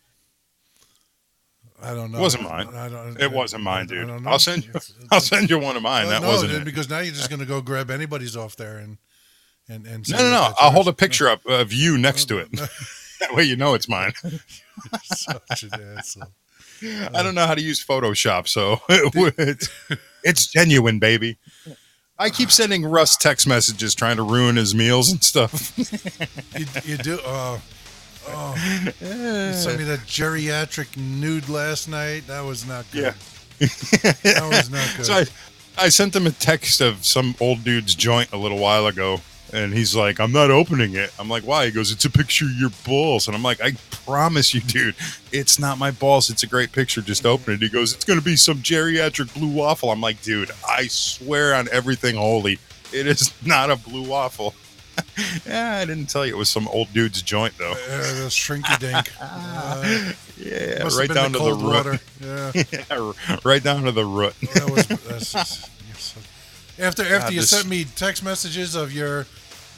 I 1.80 1.94
don't 1.94 2.10
know. 2.10 2.18
It 2.18 2.20
wasn't 2.22 2.44
mine. 2.44 2.68
I 2.74 2.88
don't, 2.88 3.20
It 3.20 3.30
wasn't 3.30 3.62
I- 3.62 3.64
mine, 3.64 3.82
I 3.82 3.86
dude. 3.86 4.08
don't 4.08 4.22
know. 4.24 4.30
I'll 4.30 4.38
send 4.38 4.64
you. 4.66 4.72
I'll 5.12 5.20
send 5.20 5.50
you 5.50 5.58
one 5.58 5.76
of 5.76 5.82
mine. 5.82 6.08
That 6.08 6.22
no, 6.22 6.28
wasn't 6.28 6.52
dude, 6.52 6.62
it. 6.62 6.64
because 6.64 6.88
now 6.88 7.00
you're 7.00 7.14
just 7.14 7.28
going 7.28 7.40
to 7.40 7.46
go 7.46 7.60
grab 7.60 7.90
anybody's 7.90 8.36
off 8.36 8.56
there 8.56 8.78
and 8.78 8.96
and 9.68 9.86
and. 9.86 10.08
No, 10.10 10.16
no, 10.18 10.30
no. 10.30 10.54
I'll 10.58 10.70
hold 10.70 10.86
a 10.86 10.90
yours. 10.90 10.96
picture 10.96 11.28
up 11.28 11.44
of 11.46 11.72
you 11.72 11.98
next 11.98 12.24
to 12.26 12.38
it. 12.38 12.50
that 13.20 13.34
way, 13.34 13.44
you 13.44 13.54
know 13.56 13.74
it's 13.74 13.88
mine. 13.88 14.12
Such 15.04 15.64
an 15.64 15.70
asshole. 15.98 16.28
I 17.14 17.22
don't 17.22 17.34
know 17.34 17.46
how 17.46 17.54
to 17.54 17.62
use 17.62 17.84
Photoshop, 17.84 18.48
so 18.48 18.80
it 18.88 19.34
it's, 19.38 19.68
it's 20.24 20.46
genuine, 20.46 20.98
baby. 20.98 21.36
I 22.18 22.30
keep 22.30 22.50
sending 22.50 22.84
Russ 22.84 23.16
text 23.16 23.46
messages 23.46 23.94
trying 23.94 24.16
to 24.16 24.22
ruin 24.22 24.56
his 24.56 24.74
meals 24.74 25.10
and 25.10 25.22
stuff. 25.22 25.72
You, 26.58 26.66
you 26.84 26.96
do. 26.96 27.18
Uh, 27.26 27.58
oh, 28.28 28.54
you 29.00 29.52
sent 29.52 29.78
me 29.78 29.84
that 29.84 30.00
geriatric 30.06 30.96
nude 30.96 31.48
last 31.48 31.88
night. 31.88 32.28
That 32.28 32.42
was 32.42 32.64
not 32.64 32.84
good. 32.92 33.14
Yeah. 33.60 33.66
That 34.22 34.48
was 34.48 34.70
not 34.70 34.88
good. 34.96 35.06
So 35.06 35.14
I, 35.14 35.24
I 35.76 35.88
sent 35.88 36.14
him 36.14 36.28
a 36.28 36.30
text 36.30 36.80
of 36.80 37.04
some 37.04 37.34
old 37.40 37.64
dude's 37.64 37.96
joint 37.96 38.32
a 38.32 38.36
little 38.36 38.58
while 38.58 38.86
ago, 38.86 39.20
and 39.54 39.72
he's 39.72 39.94
like, 39.96 40.18
"I'm 40.20 40.32
not 40.32 40.50
opening 40.50 40.94
it." 40.96 41.10
I'm 41.18 41.28
like, 41.28 41.44
"Why?" 41.44 41.66
He 41.66 41.70
goes, 41.70 41.90
"It's 41.92 42.04
a 42.04 42.10
picture 42.10 42.44
of 42.44 42.52
your 42.58 42.70
balls," 42.84 43.26
and 43.28 43.34
I'm 43.36 43.42
like, 43.42 43.60
"I 43.62 43.72
promise 44.04 44.52
you, 44.52 44.60
dude, 44.60 44.94
it's 45.32 45.58
not 45.58 45.78
my 45.78 45.90
balls. 45.90 46.28
It's 46.28 46.42
a 46.42 46.46
great 46.46 46.72
picture. 46.72 47.00
Just 47.00 47.24
open 47.24 47.54
it." 47.54 47.62
He 47.62 47.68
goes, 47.68 47.94
"It's 47.94 48.04
gonna 48.04 48.20
be 48.20 48.36
some 48.36 48.58
geriatric 48.58 49.32
blue 49.34 49.48
waffle." 49.48 49.90
I'm 49.90 50.00
like, 50.00 50.20
"Dude, 50.22 50.50
I 50.68 50.88
swear 50.88 51.54
on 51.54 51.68
everything 51.72 52.16
holy, 52.16 52.58
it 52.92 53.06
is 53.06 53.32
not 53.46 53.70
a 53.70 53.76
blue 53.76 54.02
waffle." 54.02 54.54
yeah, 55.46 55.78
I 55.82 55.84
didn't 55.86 56.06
tell 56.08 56.24
you 56.24 56.34
it 56.34 56.38
was 56.38 56.48
some 56.48 56.68
old 56.68 56.92
dude's 56.92 57.20
joint 57.22 57.56
though. 57.58 57.72
Uh, 57.72 58.28
shrinky 58.28 58.78
dink. 58.78 59.10
Uh, 59.20 60.12
Yeah, 60.36 60.88
right 60.96 61.08
down 61.12 61.32
the 61.32 61.38
to 61.38 61.44
the 61.44 61.54
root. 61.54 61.62
water. 61.64 62.00
Yeah. 62.20 62.52
Yeah, 62.72 63.38
right 63.44 63.62
down 63.62 63.84
to 63.84 63.92
the 63.92 64.04
root. 64.04 64.34
That 64.54 64.70
was, 64.70 64.86
that's 64.86 65.34
after 66.78 67.02
after 67.02 67.04
God, 67.04 67.32
you 67.32 67.40
this- 67.40 67.50
sent 67.50 67.66
me 67.68 67.84
text 67.84 68.22
messages 68.24 68.74
of 68.74 68.92
your 68.92 69.26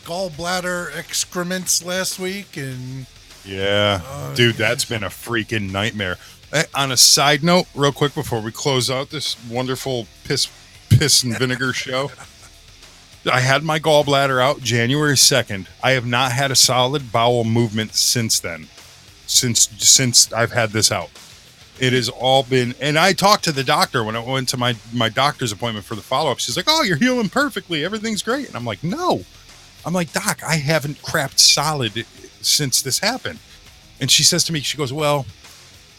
gallbladder 0.07 0.96
excrements 0.96 1.84
last 1.84 2.18
week, 2.18 2.57
and 2.57 3.07
Yeah, 3.44 4.00
Oh, 4.04 4.34
dude, 4.34 4.54
that's 4.54 4.84
been 4.84 5.02
a 5.02 5.09
freaking 5.09 5.72
nightmare. 5.72 6.16
On 6.74 6.92
a 6.92 6.96
side 6.96 7.42
note, 7.42 7.66
real 7.74 7.92
quick 7.92 8.14
before 8.14 8.40
we 8.40 8.52
close 8.52 8.88
out 8.88 9.11
this 9.11 9.36
wonderful 9.48 10.07
piss, 10.24 10.48
piss 10.88 11.22
and 11.24 11.36
vinegar 11.36 11.72
show, 11.84 12.11
I 13.30 13.40
had 13.40 13.64
my 13.64 13.80
gallbladder 13.80 14.40
out 14.40 14.61
January 14.61 15.16
second. 15.18 15.66
I 15.82 15.90
have 15.92 16.07
not 16.07 16.30
had 16.30 16.52
a 16.52 16.57
solid 16.57 17.11
bowel 17.11 17.42
movement 17.42 17.94
since 17.94 18.38
then. 18.38 18.68
Since 19.26 19.68
since 19.84 20.32
I've 20.32 20.52
had 20.52 20.70
this 20.70 20.92
out, 20.92 21.11
it 21.80 21.92
has 21.92 22.09
all 22.09 22.44
been. 22.44 22.76
And 22.80 22.96
I 22.96 23.12
talked 23.12 23.42
to 23.44 23.52
the 23.52 23.64
doctor 23.64 24.04
when 24.04 24.14
I 24.14 24.20
went 24.20 24.48
to 24.50 24.57
my 24.57 24.76
my 24.94 25.09
doctor's 25.09 25.50
appointment 25.50 25.84
for 25.84 25.96
the 25.96 26.00
follow 26.02 26.30
up. 26.30 26.38
She's 26.38 26.57
like, 26.57 26.66
"Oh, 26.68 26.84
you're 26.84 26.96
healing 26.96 27.28
perfectly. 27.28 27.84
Everything's 27.84 28.22
great." 28.22 28.46
And 28.46 28.54
I'm 28.54 28.64
like, 28.64 28.84
"No." 28.84 29.24
I'm 29.87 29.93
like, 29.95 30.12
Doc, 30.12 30.43
I 30.47 30.57
haven't 30.57 30.99
crapped 31.01 31.39
solid 31.39 32.05
since 32.43 32.82
this 32.82 32.99
happened. 32.99 33.39
And 34.01 34.11
she 34.11 34.24
says 34.24 34.45
to 34.45 34.53
me, 34.53 34.61
she 34.61 34.76
goes, 34.76 34.93
Well, 34.93 35.24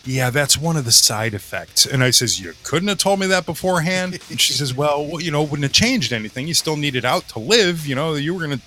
yeah, 0.04 0.30
that's 0.30 0.58
one 0.58 0.78
of 0.78 0.86
the 0.86 0.92
side 0.92 1.34
effects. 1.34 1.86
And 1.86 2.04
I 2.04 2.12
says, 2.12 2.40
You 2.40 2.54
couldn't 2.64 2.90
have 2.90 2.98
told 2.98 3.20
me 3.20 3.28
that 3.28 3.46
beforehand. 3.46 4.20
And 4.30 4.40
she 4.40 4.54
says, 4.54 4.74
Well, 4.74 5.06
well, 5.06 5.22
you 5.22 5.32
know, 5.32 5.42
it 5.44 5.50
wouldn't 5.50 5.64
have 5.64 5.72
changed 5.72 6.14
anything. 6.14 6.48
You 6.48 6.54
still 6.54 6.76
needed 6.78 7.06
out 7.06 7.28
to 7.30 7.40
live. 7.40 7.88
You 7.88 7.96
know, 7.96 8.16
you 8.16 8.36
were 8.36 8.42
gonna 8.42 8.60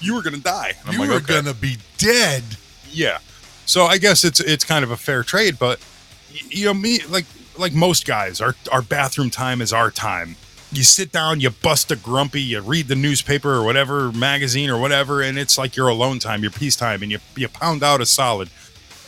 you 0.00 0.14
were 0.14 0.22
gonna 0.22 0.36
die. 0.36 0.74
And 0.80 0.88
I'm 0.90 0.94
you 0.94 1.00
like, 1.00 1.08
were 1.08 1.16
"Okay." 1.16 1.34
gonna 1.42 1.54
be 1.54 1.78
dead. 1.98 2.44
Yeah. 2.90 3.18
So 3.64 3.84
I 3.86 3.98
guess 3.98 4.24
it's 4.24 4.40
it's 4.40 4.64
kind 4.64 4.84
of 4.84 4.90
a 4.90 4.96
fair 4.96 5.22
trade, 5.22 5.58
but 5.58 5.80
you 6.48 6.66
know, 6.66 6.74
me 6.74 7.00
like 7.08 7.24
like 7.58 7.72
most 7.72 8.06
guys, 8.06 8.40
our 8.40 8.54
our 8.70 8.82
bathroom 8.82 9.30
time 9.30 9.60
is 9.60 9.72
our 9.72 9.90
time. 9.90 10.36
You 10.72 10.82
sit 10.82 11.12
down, 11.12 11.40
you 11.40 11.50
bust 11.50 11.90
a 11.90 11.96
grumpy, 11.96 12.42
you 12.42 12.60
read 12.60 12.88
the 12.88 12.96
newspaper 12.96 13.54
or 13.54 13.62
whatever 13.64 14.10
magazine 14.12 14.68
or 14.70 14.78
whatever, 14.78 15.22
and 15.22 15.38
it's 15.38 15.56
like 15.56 15.76
your 15.76 15.88
alone 15.88 16.18
time, 16.18 16.42
your 16.42 16.50
peacetime, 16.50 17.02
and 17.02 17.10
you 17.12 17.18
you 17.36 17.48
pound 17.48 17.82
out 17.82 18.00
a 18.00 18.06
solid. 18.06 18.50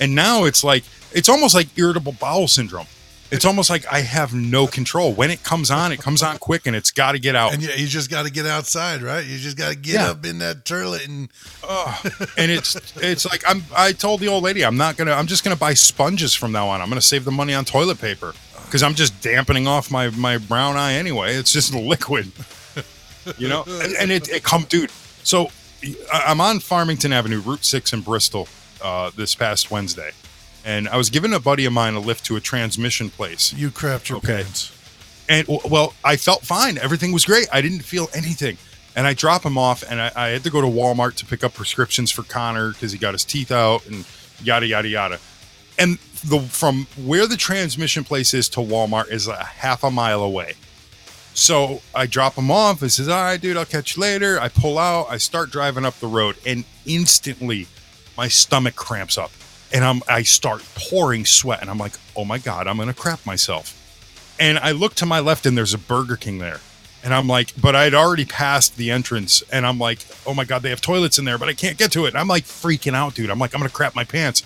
And 0.01 0.15
now 0.15 0.45
it's 0.45 0.63
like 0.63 0.85
it's 1.13 1.29
almost 1.29 1.55
like 1.55 1.69
irritable 1.77 2.13
bowel 2.13 2.49
syndrome. 2.49 2.87
It's 3.31 3.45
almost 3.45 3.69
like 3.69 3.85
I 3.93 4.01
have 4.01 4.33
no 4.33 4.67
control. 4.67 5.13
When 5.13 5.31
it 5.31 5.43
comes 5.43 5.71
on, 5.71 5.93
it 5.93 5.99
comes 6.01 6.23
on 6.23 6.39
quick, 6.39 6.67
and 6.67 6.75
it's 6.75 6.91
got 6.91 7.13
to 7.13 7.19
get 7.19 7.37
out. 7.37 7.53
And 7.53 7.63
you, 7.63 7.69
you 7.77 7.87
just 7.87 8.09
got 8.09 8.25
to 8.25 8.33
get 8.33 8.47
outside, 8.47 9.03
right? 9.03 9.23
You 9.23 9.37
just 9.37 9.59
got 9.59 9.69
to 9.71 9.77
get 9.77 9.97
Yeah. 9.97 10.11
up 10.13 10.25
in 10.25 10.39
that 10.39 10.65
toilet 10.65 11.07
and 11.07 11.29
Oh, 11.63 12.01
and 12.39 12.51
it's 12.51 12.75
it's 12.97 13.27
like 13.27 13.43
I'm 13.47 13.65
I 13.77 13.93
told 13.93 14.21
the 14.21 14.29
old 14.29 14.45
lady 14.45 14.65
I'm 14.65 14.79
not 14.79 14.97
gonna 14.97 15.13
I'm 15.13 15.27
just 15.27 15.45
gonna 15.45 15.57
buy 15.57 15.75
sponges 15.75 16.33
from 16.33 16.53
now 16.53 16.69
on. 16.69 16.81
I'm 16.81 16.89
gonna 16.89 17.03
save 17.03 17.27
the 17.27 17.31
money 17.31 17.53
on 17.53 17.67
toilet 17.67 18.01
paper 18.01 18.33
because 18.69 18.83
I'm 18.83 18.95
just 18.95 19.21
dampening 19.21 19.67
off 19.67 19.91
my 19.91 20.11
my 20.11 20.39
brown 20.39 20.77
eye 20.77 20.95
anyway. 20.95 21.35
It's 21.35 21.53
just 21.53 21.75
liquid, 21.93 22.31
you 23.37 23.49
know. 23.49 23.65
And, 23.67 23.95
and 23.99 24.11
it 24.13 24.29
it 24.29 24.43
come 24.45 24.65
dude. 24.69 24.91
So 25.23 25.49
I'm 26.13 26.41
on 26.41 26.61
Farmington 26.61 27.13
Avenue, 27.13 27.41
Route 27.41 27.65
Six 27.65 27.93
in 27.93 28.01
Bristol, 28.03 28.49
uh, 28.83 29.11
this 29.17 29.35
past 29.35 29.71
Wednesday, 29.71 30.11
and 30.65 30.89
I 30.89 30.97
was 30.97 31.11
giving 31.11 31.33
a 31.33 31.41
buddy 31.41 31.65
of 31.65 31.73
mine 31.73 31.95
a 31.95 32.01
lift 32.01 32.25
to 32.27 32.37
a 32.37 32.41
transmission 32.41 33.11
place. 33.11 33.53
you 33.53 33.71
crapped 33.71 34.09
your 34.09 34.19
Okay. 34.19 34.43
pants. 34.43 34.73
And 35.31 35.47
well, 35.69 35.93
I 36.03 36.17
felt 36.17 36.43
fine. 36.43 36.79
Everything 36.79 37.13
was 37.13 37.27
great. 37.27 37.49
I 37.53 37.61
didn't 37.61 37.81
feel 37.83 38.09
anything. 38.15 38.57
And 38.97 39.07
I 39.07 39.13
drop 39.13 39.45
him 39.45 39.59
off, 39.59 39.85
and 39.89 40.01
I, 40.01 40.11
I 40.17 40.29
had 40.29 40.43
to 40.45 40.51
go 40.51 40.61
to 40.63 40.67
Walmart 40.67 41.15
to 41.17 41.27
pick 41.27 41.45
up 41.45 41.53
prescriptions 41.55 42.11
for 42.11 42.23
Connor 42.23 42.73
because 42.73 42.93
he 42.93 42.99
got 42.99 43.13
his 43.13 43.25
teeth 43.25 43.53
out 43.53 43.87
and 43.87 44.05
yada 44.43 44.67
yada 44.67 44.89
yada. 44.89 45.19
And 45.79 45.99
the 46.23 46.41
from 46.41 46.87
where 46.97 47.27
the 47.27 47.37
transmission 47.37 48.05
place 48.05 48.35
is 48.35 48.49
to 48.51 48.61
Walmart 48.61 49.11
is 49.11 49.29
a 49.29 49.37
half 49.37 49.85
a 49.85 49.91
mile 49.91 50.23
away. 50.23 50.55
So 51.35 51.83
I 51.95 52.07
drop 52.07 52.35
him 52.35 52.51
off. 52.51 52.81
He 52.81 52.89
says, 52.89 53.09
"All 53.09 53.23
right, 53.23 53.41
dude, 53.41 53.57
I'll 53.57 53.65
catch 53.65 53.97
you 53.97 54.03
later." 54.03 54.41
I 54.41 54.49
pull 54.49 54.79
out. 54.79 55.07
I 55.09 55.19
start 55.19 55.51
driving 55.51 55.85
up 55.85 55.99
the 56.01 56.07
road, 56.09 56.37
and 56.45 56.65
instantly, 56.85 57.69
my 58.17 58.29
stomach 58.29 58.75
cramps 58.75 59.17
up, 59.17 59.31
and 59.73 59.85
I'm 59.85 60.03
I 60.09 60.23
start 60.23 60.63
pouring 60.75 61.25
sweat, 61.25 61.61
and 61.61 61.71
I'm 61.71 61.79
like, 61.79 61.95
"Oh 62.17 62.25
my 62.25 62.39
god, 62.39 62.67
I'm 62.67 62.77
gonna 62.77 62.95
crap 62.95 63.25
myself." 63.25 63.75
And 64.41 64.59
I 64.59 64.73
look 64.73 64.95
to 64.97 65.07
my 65.07 65.21
left, 65.21 65.47
and 65.47 65.57
there's 65.57 65.75
a 65.75 65.79
Burger 65.79 66.17
King 66.17 66.39
there, 66.39 66.61
and 67.05 67.15
I'm 67.15 67.29
like, 67.29 67.53
but 67.61 67.77
I'd 67.77 67.95
already 67.95 68.25
passed 68.25 68.77
the 68.77 68.91
entrance, 68.91 69.43
and 69.53 69.65
I'm 69.65 69.79
like, 69.79 70.01
"Oh 70.27 70.35
my 70.35 70.45
god, 70.45 70.63
they 70.63 70.71
have 70.71 70.81
toilets 70.81 71.19
in 71.19 71.25
there, 71.25 71.39
but 71.39 71.49
I 71.49 71.55
can't 71.55 71.79
get 71.79 71.93
to 71.93 72.07
it." 72.07 72.09
And 72.09 72.19
I'm 72.19 72.29
like 72.29 72.45
freaking 72.45 72.95
out, 72.95 73.15
dude. 73.15 73.31
I'm 73.31 73.39
like, 73.39 73.55
I'm 73.55 73.61
gonna 73.61 73.71
crap 73.71 73.95
my 73.95 74.05
pants 74.05 74.43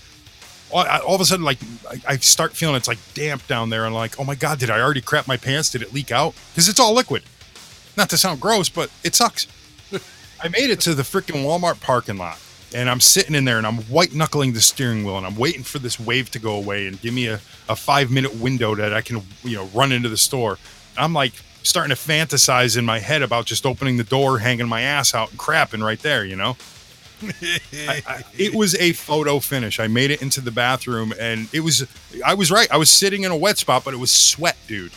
all, 0.73 0.81
I- 0.81 0.99
all 1.01 1.14
of 1.14 1.20
a 1.20 1.25
sudden, 1.25 1.45
like 1.45 1.59
I, 1.91 2.14
I 2.14 2.16
start 2.16 2.53
feeling 2.55 2.77
it's 2.77 2.89
like 2.89 2.99
damp 3.14 3.47
down 3.47 3.70
there, 3.70 3.85
and 3.85 3.95
like, 3.95 4.18
oh 4.18 4.25
my 4.25 4.35
god, 4.35 4.59
did 4.59 4.70
I 4.70 4.81
already 4.81 5.01
crap 5.01 5.27
my 5.29 5.37
pants? 5.37 5.70
Did 5.70 5.83
it 5.83 5.93
leak 5.93 6.11
out? 6.11 6.35
Because 6.53 6.68
it's 6.68 6.81
all 6.81 6.95
liquid. 6.95 7.23
Not 7.97 8.09
to 8.11 8.16
sound 8.16 8.41
gross, 8.41 8.68
but 8.68 8.91
it 9.05 9.14
sucks. 9.14 9.47
I 10.43 10.49
made 10.49 10.70
it 10.70 10.81
to 10.81 10.95
the 10.95 11.03
freaking 11.03 11.45
Walmart 11.45 11.81
parking 11.81 12.16
lot, 12.16 12.41
and 12.75 12.91
I'm 12.91 13.01
sitting 13.01 13.35
in 13.35 13.45
there, 13.45 13.59
and 13.59 13.66
I'm 13.66 13.79
white 13.83 14.12
knuckling 14.14 14.55
the 14.55 14.61
steering 14.61 15.05
wheel, 15.05 15.16
and 15.18 15.27
I'm 15.27 15.37
waiting 15.37 15.62
for 15.62 15.79
this 15.79 16.01
wave 16.01 16.31
to 16.33 16.39
go 16.39 16.55
away 16.57 16.87
and 16.89 17.01
give 17.01 17.14
me 17.14 17.29
a, 17.29 17.35
a 17.68 17.77
five 17.77 18.11
minute 18.11 18.35
window 18.35 18.75
that 18.75 18.93
I 18.93 19.03
can, 19.03 19.23
you 19.45 19.57
know, 19.57 19.66
run 19.66 19.93
into 19.93 20.09
the 20.09 20.16
store. 20.16 20.59
I'm 20.97 21.12
like 21.12 21.35
starting 21.62 21.95
to 21.95 22.01
fantasize 22.03 22.77
in 22.77 22.85
my 22.85 22.99
head 22.99 23.23
about 23.23 23.45
just 23.47 23.64
opening 23.66 23.99
the 23.99 24.05
door, 24.05 24.39
hanging 24.39 24.66
my 24.68 24.81
ass 24.81 25.14
out, 25.14 25.31
and 25.31 25.39
crapping 25.39 25.85
right 25.85 26.01
there, 26.01 26.25
you 26.25 26.35
know. 26.35 26.57
I, 27.23 28.03
I, 28.07 28.23
it 28.37 28.55
was 28.55 28.75
a 28.77 28.93
photo 28.93 29.39
finish. 29.41 29.79
I 29.81 29.87
made 29.89 30.11
it 30.11 30.23
into 30.23 30.41
the 30.41 30.51
bathroom, 30.51 31.12
and 31.18 31.49
it 31.53 31.61
was. 31.61 31.87
I 32.25 32.35
was 32.35 32.51
right. 32.51 32.70
I 32.70 32.77
was 32.77 32.91
sitting 32.91 33.23
in 33.25 33.31
a 33.31 33.37
wet 33.37 33.59
spot, 33.59 33.85
but 33.85 33.95
it 33.95 33.99
was 33.99 34.11
sweat, 34.12 34.57
dude. 34.66 34.93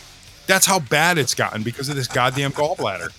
That's 0.46 0.64
how 0.66 0.78
bad 0.78 1.18
it's 1.18 1.34
gotten 1.34 1.62
because 1.64 1.88
of 1.88 1.96
this 1.96 2.06
goddamn 2.06 2.52
gallbladder. 2.52 3.10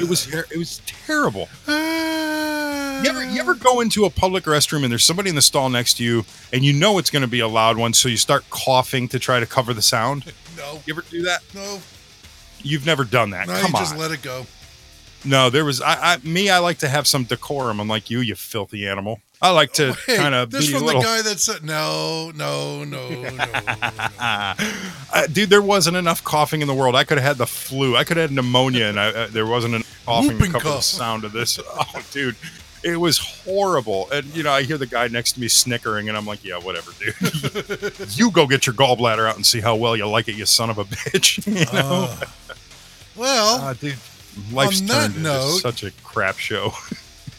It 0.00 0.08
was. 0.08 0.32
It 0.32 0.56
was 0.58 0.80
terrible. 0.86 1.48
You 1.68 3.10
ever, 3.10 3.24
you 3.24 3.38
ever 3.40 3.54
go 3.54 3.80
into 3.80 4.06
a 4.06 4.10
public 4.10 4.44
restroom 4.44 4.82
and 4.82 4.90
there's 4.90 5.04
somebody 5.04 5.28
in 5.28 5.34
the 5.36 5.42
stall 5.42 5.68
next 5.68 5.98
to 5.98 6.04
you, 6.04 6.24
and 6.52 6.64
you 6.64 6.72
know 6.72 6.98
it's 6.98 7.10
going 7.10 7.22
to 7.22 7.28
be 7.28 7.40
a 7.40 7.46
loud 7.48 7.76
one, 7.76 7.92
so 7.92 8.08
you 8.08 8.16
start 8.16 8.48
coughing 8.50 9.06
to 9.08 9.18
try 9.18 9.38
to 9.38 9.46
cover 9.46 9.74
the 9.74 9.82
sound? 9.82 10.32
No, 10.56 10.80
You 10.86 10.94
ever 10.94 11.02
do 11.10 11.20
that? 11.24 11.42
no, 11.54 11.80
You've 12.62 12.86
never 12.86 13.04
done 13.04 13.28
that. 13.30 13.46
no. 13.46 13.52
Come 13.60 13.72
you 13.72 13.76
on. 13.76 13.82
just 13.82 13.94
let 13.98 14.10
it 14.10 14.22
go. 14.22 14.46
No, 15.24 15.50
there 15.50 15.64
was 15.64 15.80
I, 15.80 16.14
I 16.14 16.16
me. 16.22 16.50
I 16.50 16.58
like 16.58 16.78
to 16.78 16.88
have 16.88 17.06
some 17.06 17.24
decorum. 17.24 17.80
I'm 17.80 17.90
you, 18.06 18.20
you 18.20 18.34
filthy 18.34 18.86
animal. 18.86 19.20
I 19.42 19.50
like 19.50 19.72
to 19.74 19.92
Hey, 20.06 20.16
kind 20.16 20.34
of 20.34 20.50
this 20.50 20.66
be 20.68 20.74
a 20.74 20.78
from 20.78 20.86
little. 20.86 21.02
the 21.02 21.06
guy 21.06 21.22
that 21.22 21.38
said 21.40 21.62
no, 21.62 22.32
no, 22.34 22.84
no, 22.84 23.08
no. 23.10 23.30
no. 23.30 24.54
Uh, 25.12 25.26
dude, 25.32 25.48
there 25.50 25.62
wasn't 25.62 25.96
enough 25.96 26.22
coughing 26.24 26.60
in 26.62 26.68
the 26.68 26.74
world. 26.74 26.94
I 26.94 27.04
could 27.04 27.16
have 27.18 27.26
had 27.26 27.36
the 27.38 27.46
flu. 27.46 27.96
I 27.96 28.04
could 28.04 28.16
have 28.18 28.30
had 28.30 28.34
pneumonia, 28.36 28.86
and 28.86 28.98
I, 29.00 29.08
uh, 29.08 29.26
there 29.28 29.46
wasn't 29.46 29.74
enough 29.76 30.02
coughing 30.04 30.32
Whooping 30.32 30.46
to 30.46 30.52
cover 30.52 30.64
the 30.64 30.70
cough. 30.76 30.84
sound 30.84 31.24
of 31.24 31.32
this. 31.32 31.58
Oh, 31.68 32.02
dude, 32.12 32.36
it 32.82 32.96
was 32.98 33.18
horrible. 33.18 34.08
And 34.10 34.26
you 34.36 34.42
know, 34.42 34.50
I 34.52 34.62
hear 34.62 34.76
the 34.78 34.86
guy 34.86 35.08
next 35.08 35.32
to 35.32 35.40
me 35.40 35.48
snickering, 35.48 36.08
and 36.08 36.16
I'm 36.18 36.26
like, 36.26 36.44
yeah, 36.44 36.58
whatever, 36.58 36.90
dude. 36.98 37.14
you 38.18 38.30
go 38.30 38.46
get 38.46 38.66
your 38.66 38.74
gallbladder 38.74 39.28
out 39.28 39.36
and 39.36 39.46
see 39.46 39.60
how 39.60 39.76
well 39.76 39.96
you 39.96 40.06
like 40.06 40.28
it, 40.28 40.34
you 40.36 40.44
son 40.46 40.68
of 40.70 40.78
a 40.78 40.84
bitch. 40.84 41.46
you 41.46 41.64
know, 41.72 42.14
Well, 43.16 43.58
Ah, 43.62 43.72
dude. 43.74 43.96
Life's 44.52 44.80
on 44.80 44.86
that 44.88 45.16
note- 45.16 45.58
such 45.60 45.82
a 45.82 45.90
crap 46.04 46.38
show. 46.38 46.72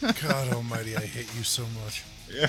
God 0.00 0.52
Almighty, 0.52 0.96
I 0.96 1.00
hate 1.00 1.28
you 1.36 1.42
so 1.42 1.64
much. 1.84 2.04
Yeah. 2.32 2.46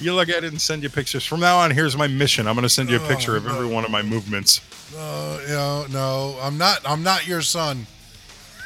you 0.00 0.14
look 0.14 0.28
at 0.28 0.44
it 0.44 0.50
and 0.52 0.60
send 0.60 0.82
you 0.82 0.90
pictures. 0.90 1.24
From 1.24 1.40
now 1.40 1.58
on, 1.58 1.70
here's 1.70 1.96
my 1.96 2.06
mission. 2.06 2.46
I'm 2.46 2.54
going 2.54 2.64
to 2.64 2.68
send 2.68 2.90
you 2.90 2.96
a 2.96 3.08
picture 3.08 3.36
of 3.36 3.46
every 3.46 3.66
one 3.66 3.84
of 3.84 3.90
my 3.90 4.02
movements. 4.02 4.60
Uh, 4.96 5.38
you 5.42 5.48
know, 5.54 5.86
no, 5.90 6.38
I'm 6.42 6.58
not. 6.58 6.80
I'm 6.84 7.02
not 7.02 7.26
your 7.26 7.40
son. 7.42 7.86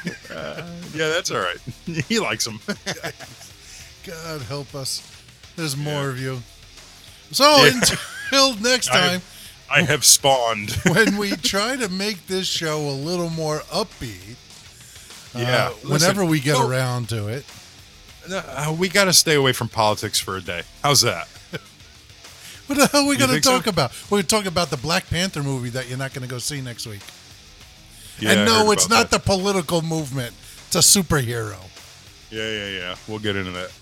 Yeah, 0.04 0.64
that's 0.94 1.30
all 1.30 1.38
right. 1.40 1.58
he 2.08 2.18
likes 2.18 2.44
them. 2.44 2.58
God 4.04 4.42
help 4.42 4.74
us. 4.74 5.00
There's 5.56 5.76
more 5.76 6.08
of 6.08 6.18
you. 6.20 6.40
So 7.30 7.44
Yeah. 7.64 7.72
until 8.30 8.56
next 8.56 8.90
I- 8.90 9.00
time, 9.10 9.22
I 9.70 9.82
have 9.82 10.04
spawned. 10.04 10.72
when 10.90 11.16
we 11.16 11.30
try 11.32 11.76
to 11.76 11.88
make 11.88 12.26
this 12.26 12.46
show 12.46 12.78
a 12.80 12.92
little 12.92 13.30
more 13.30 13.60
upbeat, 13.72 14.36
Yeah. 15.34 15.68
uh, 15.68 15.70
whenever 15.82 16.22
Listen, 16.22 16.28
we 16.28 16.40
get 16.40 16.56
oh, 16.56 16.68
around 16.68 17.08
to 17.10 17.28
it, 17.28 17.44
uh, 18.30 18.74
we 18.78 18.88
got 18.88 19.04
to 19.04 19.12
stay 19.12 19.34
away 19.34 19.52
from 19.52 19.68
politics 19.68 20.20
for 20.20 20.36
a 20.36 20.40
day. 20.40 20.62
How's 20.82 21.00
that? 21.02 21.26
what 22.66 22.78
the 22.78 22.86
hell 22.86 23.04
are 23.04 23.08
we 23.08 23.16
going 23.16 23.28
to 23.28 23.34
think 23.34 23.44
so? 23.44 23.56
talk 23.56 23.66
about? 23.66 23.92
We're 24.10 24.16
going 24.16 24.22
to 24.22 24.28
talk 24.28 24.46
about 24.46 24.70
the 24.70 24.76
Black 24.76 25.08
Panther 25.08 25.42
movie 25.42 25.70
that 25.70 25.88
you're 25.88 25.98
not 25.98 26.12
going 26.12 26.22
to 26.22 26.28
go 26.28 26.38
see 26.38 26.60
next 26.60 26.86
week. 26.86 27.00
Yeah, 28.18 28.32
and 28.32 28.46
no, 28.46 28.70
it's 28.70 28.88
not 28.88 29.10
that. 29.10 29.22
the 29.22 29.26
political 29.26 29.82
movement. 29.82 30.34
It's 30.66 30.76
a 30.76 30.78
superhero. 30.78 31.56
Yeah, 32.30 32.48
yeah, 32.48 32.68
yeah. 32.68 32.96
We'll 33.08 33.18
get 33.18 33.36
into 33.36 33.50
that. 33.52 33.72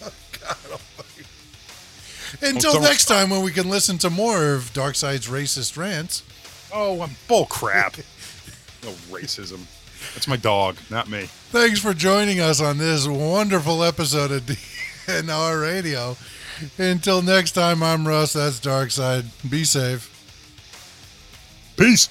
Until 2.42 2.74
don't- 2.74 2.82
next 2.82 3.06
time, 3.06 3.30
when 3.30 3.42
we 3.42 3.52
can 3.52 3.70
listen 3.70 3.98
to 3.98 4.10
more 4.10 4.54
of 4.54 4.72
Darkseid's 4.72 5.28
racist 5.28 5.76
rants. 5.76 6.22
Oh, 6.72 7.00
I'm 7.00 7.12
bull 7.26 7.46
crap. 7.46 7.96
no 8.82 8.90
racism. 9.10 9.60
That's 10.14 10.28
my 10.28 10.36
dog, 10.36 10.76
not 10.90 11.08
me. 11.08 11.28
Thanks 11.50 11.80
for 11.80 11.94
joining 11.94 12.40
us 12.40 12.60
on 12.60 12.78
this 12.78 13.06
wonderful 13.06 13.82
episode 13.82 14.30
of 14.30 14.42
DNR 15.06 15.62
Radio. 15.62 16.16
Until 16.76 17.22
next 17.22 17.52
time, 17.52 17.82
I'm 17.82 18.06
Russ. 18.06 18.32
That's 18.32 18.60
Darkside. 18.60 19.26
Be 19.48 19.64
safe. 19.64 20.14
Peace. 21.76 22.08